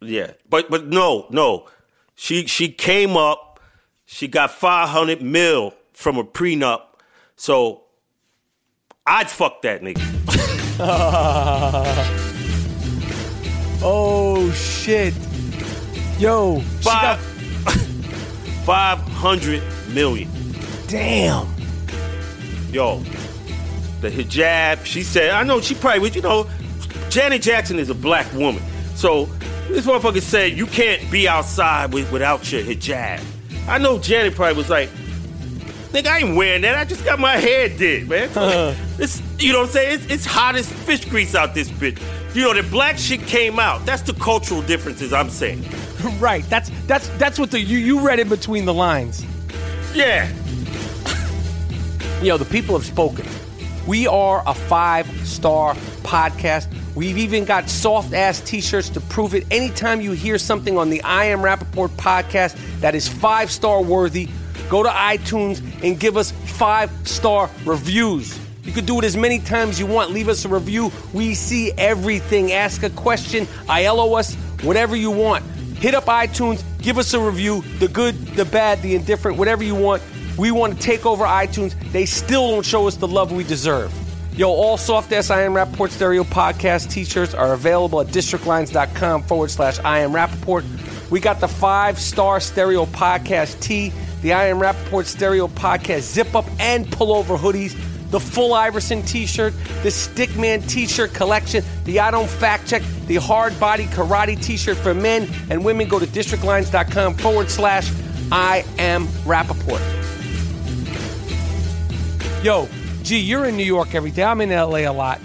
Yeah, 0.00 0.32
but 0.48 0.70
but 0.70 0.86
no, 0.86 1.26
no. 1.30 1.68
She 2.14 2.46
she 2.46 2.68
came 2.68 3.16
up. 3.16 3.60
She 4.06 4.28
got 4.28 4.50
five 4.52 4.88
hundred 4.88 5.20
mil 5.20 5.74
from 5.92 6.16
a 6.16 6.24
prenup. 6.24 6.80
So 7.36 7.82
I'd 9.06 9.30
fuck 9.30 9.60
that 9.62 9.82
nigga. 9.82 10.60
Oh 13.86 14.50
shit, 14.52 15.12
yo, 16.18 16.60
Five 16.80 17.20
five 18.64 18.98
hundred 18.98 19.62
million. 19.92 20.30
damn. 20.88 21.46
Yo, 22.72 23.00
the 24.00 24.10
hijab. 24.10 24.84
She 24.86 25.02
said, 25.02 25.30
I 25.30 25.42
know 25.42 25.60
she 25.60 25.74
probably 25.74 26.00
would. 26.00 26.16
You 26.16 26.22
know, 26.22 26.48
Janet 27.10 27.42
Jackson 27.42 27.78
is 27.78 27.90
a 27.90 27.94
black 27.94 28.32
woman, 28.32 28.62
so 28.94 29.26
this 29.68 29.84
motherfucker 29.86 30.22
said 30.22 30.52
you 30.56 30.66
can't 30.66 31.08
be 31.10 31.28
outside 31.28 31.92
with, 31.92 32.10
without 32.10 32.50
your 32.50 32.62
hijab. 32.62 33.22
I 33.68 33.76
know 33.78 33.98
Janet 33.98 34.34
probably 34.34 34.56
was 34.56 34.70
like, 34.70 34.88
nigga, 35.94 36.08
I 36.08 36.18
ain't 36.18 36.36
wearing 36.36 36.62
that. 36.62 36.76
I 36.76 36.84
just 36.84 37.04
got 37.04 37.20
my 37.20 37.36
hair 37.36 37.68
did, 37.68 38.08
man. 38.08 38.76
It's, 38.96 39.20
you 39.40 39.52
know 39.52 39.60
what 39.60 39.66
I'm 39.66 39.72
saying? 39.72 39.94
It's, 39.94 40.06
it's 40.06 40.24
hot 40.24 40.54
as 40.54 40.70
fish 40.70 41.04
grease 41.04 41.34
out 41.34 41.52
this 41.52 41.68
bitch. 41.68 42.00
You 42.34 42.42
know, 42.42 42.54
the 42.54 42.62
black 42.68 42.96
shit 42.96 43.20
came 43.22 43.58
out. 43.58 43.84
That's 43.84 44.02
the 44.02 44.12
cultural 44.14 44.62
differences 44.62 45.12
I'm 45.12 45.30
saying. 45.30 45.64
Right. 46.20 46.44
That's 46.50 46.70
that's 46.86 47.08
that's 47.16 47.38
what 47.38 47.50
the 47.50 47.58
you 47.58 47.78
you 47.78 48.00
read 48.00 48.18
in 48.18 48.28
between 48.28 48.66
the 48.66 48.74
lines. 48.74 49.24
Yeah. 49.94 50.30
you 52.20 52.28
know, 52.28 52.36
the 52.36 52.44
people 52.44 52.76
have 52.76 52.84
spoken. 52.84 53.26
We 53.86 54.06
are 54.06 54.42
a 54.46 54.52
five 54.52 55.06
star 55.26 55.74
podcast. 56.02 56.70
We've 56.94 57.16
even 57.16 57.46
got 57.46 57.70
soft 57.70 58.12
ass 58.12 58.42
t 58.42 58.60
shirts 58.60 58.90
to 58.90 59.00
prove 59.00 59.34
it. 59.34 59.46
Anytime 59.50 60.02
you 60.02 60.12
hear 60.12 60.36
something 60.36 60.76
on 60.76 60.90
the 60.90 61.02
I 61.02 61.24
Am 61.26 61.38
Rapaport 61.38 61.88
podcast 61.96 62.54
that 62.80 62.94
is 62.94 63.08
five 63.08 63.50
star 63.50 63.82
worthy, 63.82 64.28
go 64.68 64.82
to 64.82 64.88
iTunes 64.88 65.62
and 65.82 65.98
give 65.98 66.16
us 66.16 66.30
five 66.30 66.90
star 67.06 67.50
reviews. 67.64 68.38
You 68.62 68.72
could 68.72 68.86
do 68.86 68.98
it 68.98 69.04
as 69.04 69.16
many 69.16 69.38
times 69.38 69.78
you 69.78 69.86
want. 69.86 70.10
Leave 70.10 70.28
us 70.28 70.44
a 70.44 70.48
review. 70.48 70.90
We 71.12 71.34
see 71.34 71.72
everything. 71.72 72.52
Ask 72.52 72.82
a 72.82 72.90
question, 72.90 73.46
ILO 73.68 74.14
us, 74.14 74.34
whatever 74.62 74.96
you 74.96 75.10
want. 75.10 75.44
Hit 75.76 75.94
up 75.94 76.04
iTunes, 76.06 76.62
give 76.80 76.96
us 76.96 77.12
a 77.12 77.20
review 77.20 77.62
the 77.78 77.88
good, 77.88 78.14
the 78.28 78.44
bad, 78.46 78.80
the 78.80 78.94
indifferent, 78.94 79.36
whatever 79.36 79.62
you 79.62 79.74
want. 79.74 80.02
We 80.38 80.50
want 80.50 80.74
to 80.74 80.80
take 80.80 81.04
over 81.04 81.24
iTunes. 81.24 81.74
They 81.92 82.06
still 82.06 82.50
don't 82.50 82.64
show 82.64 82.88
us 82.88 82.96
the 82.96 83.06
love 83.06 83.32
we 83.32 83.44
deserve. 83.44 83.92
Yo, 84.36 84.48
all 84.48 84.76
soft 84.76 85.12
I 85.12 85.42
Am 85.42 85.52
Rapaport 85.52 85.90
Stereo 85.90 86.24
podcast 86.24 86.90
t 86.90 87.04
shirts 87.04 87.34
are 87.34 87.52
available 87.52 88.00
at 88.00 88.08
districtlines.com 88.08 89.22
forward 89.24 89.50
slash 89.50 89.78
I 89.80 90.00
Am 90.00 90.10
Rapaport. 90.10 90.64
We 91.10 91.20
got 91.20 91.38
the 91.38 91.46
five 91.46 92.00
star 92.00 92.40
stereo 92.40 92.86
podcast 92.86 93.60
tee, 93.60 93.92
the 94.24 94.32
I 94.32 94.46
Am 94.46 94.58
Rapaport 94.58 95.04
Stereo 95.04 95.48
podcast 95.48 96.00
zip 96.00 96.34
up 96.34 96.46
and 96.58 96.86
pullover 96.86 97.38
hoodies, 97.38 97.76
the 98.10 98.18
full 98.18 98.54
Iverson 98.54 99.02
t 99.02 99.26
shirt, 99.26 99.52
the 99.82 99.90
Stickman 99.90 100.66
t 100.66 100.86
shirt 100.86 101.12
collection, 101.12 101.62
the 101.84 102.00
I 102.00 102.10
Don't 102.10 102.28
Fact 102.28 102.66
Check, 102.66 102.80
the 103.06 103.16
Hard 103.16 103.60
Body 103.60 103.84
Karate 103.84 104.42
t 104.42 104.56
shirt 104.56 104.78
for 104.78 104.94
men 104.94 105.28
and 105.50 105.62
women. 105.62 105.88
Go 105.88 105.98
to 105.98 106.06
districtlines.com 106.06 107.14
forward 107.16 107.50
slash 107.50 107.92
I 108.32 108.64
Am 108.78 109.04
Rapaport. 109.26 109.82
Yo, 112.42 112.66
gee, 113.02 113.18
you're 113.18 113.44
in 113.44 113.58
New 113.58 113.62
York 113.62 113.94
every 113.94 114.10
day. 114.10 114.24
I'm 114.24 114.40
in 114.40 114.48
LA 114.48 114.90
a 114.90 114.92
lot. 114.92 115.18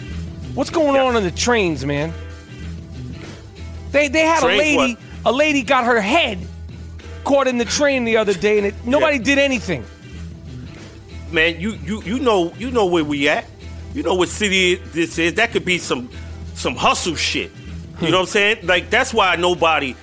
What's 0.55 0.71
going 0.71 0.99
on 0.99 1.15
on 1.15 1.23
the 1.23 1.31
trains, 1.31 1.85
man? 1.85 2.13
They 3.93 4.09
they 4.09 4.25
had 4.25 4.41
Trains 4.41 4.55
a 4.55 4.77
lady 4.77 4.93
what? 5.23 5.33
a 5.33 5.37
lady 5.37 5.63
got 5.63 5.85
her 5.85 6.01
head 6.01 6.37
caught 7.23 7.47
in 7.47 7.57
the 7.57 7.65
train 7.65 8.05
the 8.05 8.17
other 8.17 8.33
day 8.33 8.57
and 8.57 8.67
it, 8.67 8.75
nobody 8.85 9.17
Yeah. 9.17 9.23
did 9.23 9.39
anything. 9.39 9.83
man, 11.31 11.59
you 11.59 11.71
you 11.85 12.01
you 12.03 12.19
know 12.19 12.53
you 12.57 12.71
know 12.71 12.85
where 12.85 13.03
we 13.03 13.27
at. 13.29 13.45
You 13.93 14.03
know 14.03 14.15
what 14.15 14.29
city 14.29 14.75
this 14.75 15.17
is. 15.17 15.33
That 15.35 15.51
could 15.51 15.65
be 15.65 15.77
some 15.77 16.09
some 16.55 16.75
hustle 16.75 17.15
shit. 17.15 17.51
You 18.01 18.09
know 18.11 18.17
what 18.17 18.21
I'm 18.21 18.27
saying? 18.27 18.57
Like 18.63 18.89
that's 18.89 19.13
why 19.13 19.35
nobody. 19.35 19.95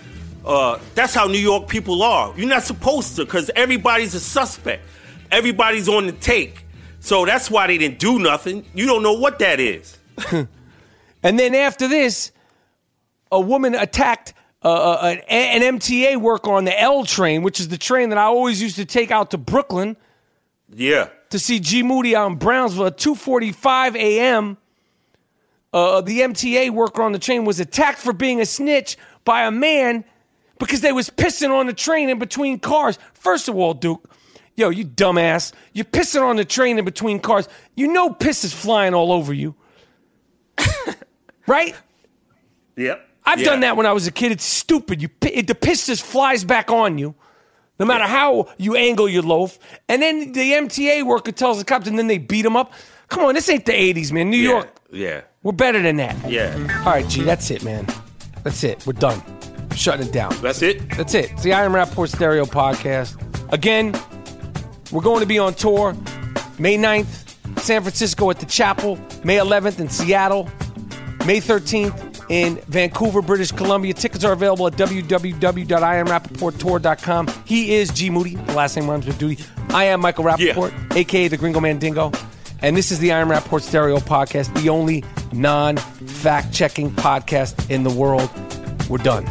Uh, 0.45 0.79
that's 0.95 1.13
how 1.15 1.27
New 1.27 1.39
York 1.39 1.67
people 1.69 2.03
are. 2.05 2.33
You're 2.37 2.49
not 2.49 2.63
supposed 2.63 3.17
to, 3.17 3.25
because 3.25 3.51
everybody's 3.57 4.15
a 4.15 4.21
suspect. 4.21 4.85
Everybody's 5.33 5.89
on 5.89 6.07
the 6.07 6.13
take. 6.13 6.65
So 7.01 7.25
that's 7.27 7.51
why 7.51 7.67
they 7.67 7.79
didn't 7.79 7.99
do 7.99 8.21
nothing. 8.21 8.65
You 8.73 8.87
don't 8.87 9.03
know 9.03 9.15
what 9.15 9.39
that 9.41 9.59
is. 9.61 9.99
And 11.23 11.37
then 11.37 11.57
after 11.57 11.89
this, 11.89 12.31
a 13.33 13.41
woman 13.41 13.75
attacked 13.75 14.33
uh, 14.67 14.99
uh, 15.03 15.17
an, 15.29 15.63
an 15.63 15.79
MTA 15.79 16.17
worker 16.17 16.51
on 16.53 16.65
the 16.65 16.81
L 16.81 17.05
train, 17.05 17.43
which 17.43 17.61
is 17.61 17.69
the 17.69 17.79
train 17.79 18.09
that 18.09 18.19
I 18.19 18.25
always 18.25 18.61
used 18.61 18.77
to 18.77 18.85
take 18.85 19.11
out 19.11 19.31
to 19.31 19.39
Brooklyn 19.39 19.97
Yeah. 20.69 21.09
to 21.31 21.39
see 21.39 21.61
G 21.61 21.83
Moody 21.83 22.17
out 22.17 22.31
in 22.33 22.37
Brownsville 22.39 22.87
at 22.87 22.97
2:45 22.99 23.95
a.m. 23.97 24.57
Uh, 25.73 26.01
the 26.01 26.21
MTA 26.21 26.71
worker 26.71 27.03
on 27.03 27.13
the 27.13 27.19
train 27.19 27.45
was 27.45 27.61
attacked 27.61 27.99
for 27.99 28.13
being 28.13 28.41
a 28.41 28.47
snitch 28.47 28.97
by 29.25 29.43
a 29.45 29.51
man 29.51 30.05
because 30.59 30.81
they 30.81 30.93
was 30.93 31.11
pissing 31.11 31.51
on 31.51 31.67
the 31.67 31.73
train 31.75 32.09
in 32.09 32.19
between 32.19 32.59
cars. 32.59 32.99
First 33.13 33.49
of 33.49 33.57
all, 33.57 33.75
Duke, 33.75 34.09
yo, 34.57 34.71
you 34.71 34.85
dumbass, 34.87 35.53
you're 35.75 35.85
pissing 35.85 36.23
on 36.23 36.37
the 36.37 36.45
train 36.47 36.79
in 36.79 36.85
between 36.85 37.21
cars. 37.21 37.47
You 37.75 37.89
know 37.93 38.11
piss 38.11 38.43
is 38.43 38.55
flying 38.55 38.95
all 38.95 39.13
over 39.13 39.33
you, 39.35 39.55
right? 41.47 41.75
Yep. 42.77 43.06
I've 43.27 43.41
Yeah. 43.41 43.47
done 43.47 43.61
that 43.61 43.77
when 43.77 43.87
I 43.87 43.93
was 43.93 44.07
a 44.07 44.13
kid. 44.13 44.33
It's 44.33 44.45
stupid. 44.45 45.03
You 45.03 45.09
pi- 45.09 45.43
the 45.43 45.55
piss 45.55 45.87
just 45.87 46.03
flies 46.05 46.45
back 46.45 46.71
on 46.71 46.97
you, 46.99 47.15
no 47.79 47.85
matter 47.87 48.05
how 48.05 48.49
you 48.57 48.77
angle 48.77 49.09
your 49.09 49.23
loaf. 49.23 49.59
And 49.89 50.01
then 50.01 50.33
the 50.33 50.53
MTA 50.55 51.03
worker 51.03 51.33
tells 51.33 51.59
the 51.59 51.65
cops, 51.65 51.87
and 51.89 51.99
then 51.99 52.07
they 52.07 52.19
beat 52.19 52.45
him 52.45 52.57
up. 52.57 52.73
Come 53.09 53.25
on, 53.25 53.35
this 53.35 53.49
ain't 53.49 53.67
the 53.67 53.73
'80s, 53.73 54.13
man. 54.13 54.31
New 54.31 54.37
Yeah. 54.39 54.49
York, 54.51 54.77
Yeah. 54.93 55.21
we're 55.43 55.53
better 55.53 55.83
than 55.83 55.97
that. 55.97 56.17
Yeah. 56.29 56.55
All 56.81 56.93
right, 56.93 57.07
G, 57.09 57.23
that's 57.23 57.51
it, 57.51 57.63
man. 57.65 57.87
That's 58.45 58.63
it. 58.65 58.87
We're 58.87 58.93
done. 58.95 59.21
Shutting 59.75 60.07
it 60.07 60.13
down. 60.13 60.35
That's 60.41 60.63
it. 60.63 60.89
That's 60.97 61.15
it. 61.15 61.33
It's 61.33 61.43
the 61.43 61.53
I 61.53 61.65
Am 61.65 61.73
Rapaport 61.73 62.09
Stereo 62.15 62.47
Podcast. 62.47 63.17
Again, 63.53 63.95
we're 64.91 65.03
going 65.03 65.21
to 65.21 65.27
be 65.27 65.39
on 65.39 65.53
tour 65.55 65.95
May 66.59 66.79
9th, 66.79 67.35
San 67.59 67.83
Francisco 67.83 68.31
at 68.31 68.39
the 68.41 68.47
Chapel, 68.47 68.99
May 69.25 69.37
11th 69.37 69.79
in 69.81 69.89
Seattle, 69.91 70.49
May 71.27 71.41
13th 71.41 72.06
in 72.29 72.57
Vancouver, 72.69 73.23
British 73.23 73.53
Columbia. 73.53 73.95
Tickets 73.95 74.25
are 74.25 74.33
available 74.33 74.67
at 74.67 74.73
www.iamrapaporttour.com. 74.75 77.29
He 77.45 77.75
is 77.75 77.91
G 77.91 78.11
Moody. 78.11 78.35
The 78.37 78.55
last 78.55 78.77
name 78.77 78.91
rhymes 78.91 79.07
with 79.07 79.19
duty. 79.19 79.43
I 79.71 79.85
am 79.85 80.01
Michael 80.01 80.25
Rapaport, 80.25 80.97
aka 80.97 81.29
the 81.29 81.37
Gringo 81.37 81.61
Mandingo. 81.61 82.11
And 82.63 82.77
this 82.77 82.91
is 82.91 82.99
the 82.99 83.13
I 83.13 83.21
Am 83.21 83.29
Rapaport 83.29 83.63
Stereo 83.63 83.99
Podcast, 83.99 84.55
the 84.63 84.71
only 84.71 85.05
non 85.33 85.77
fact 85.77 86.55
checking 86.55 86.91
podcast 86.91 87.71
in 87.71 87.83
the 87.83 87.91
world. 87.91 88.31
We're 88.89 88.99
done. 88.99 89.27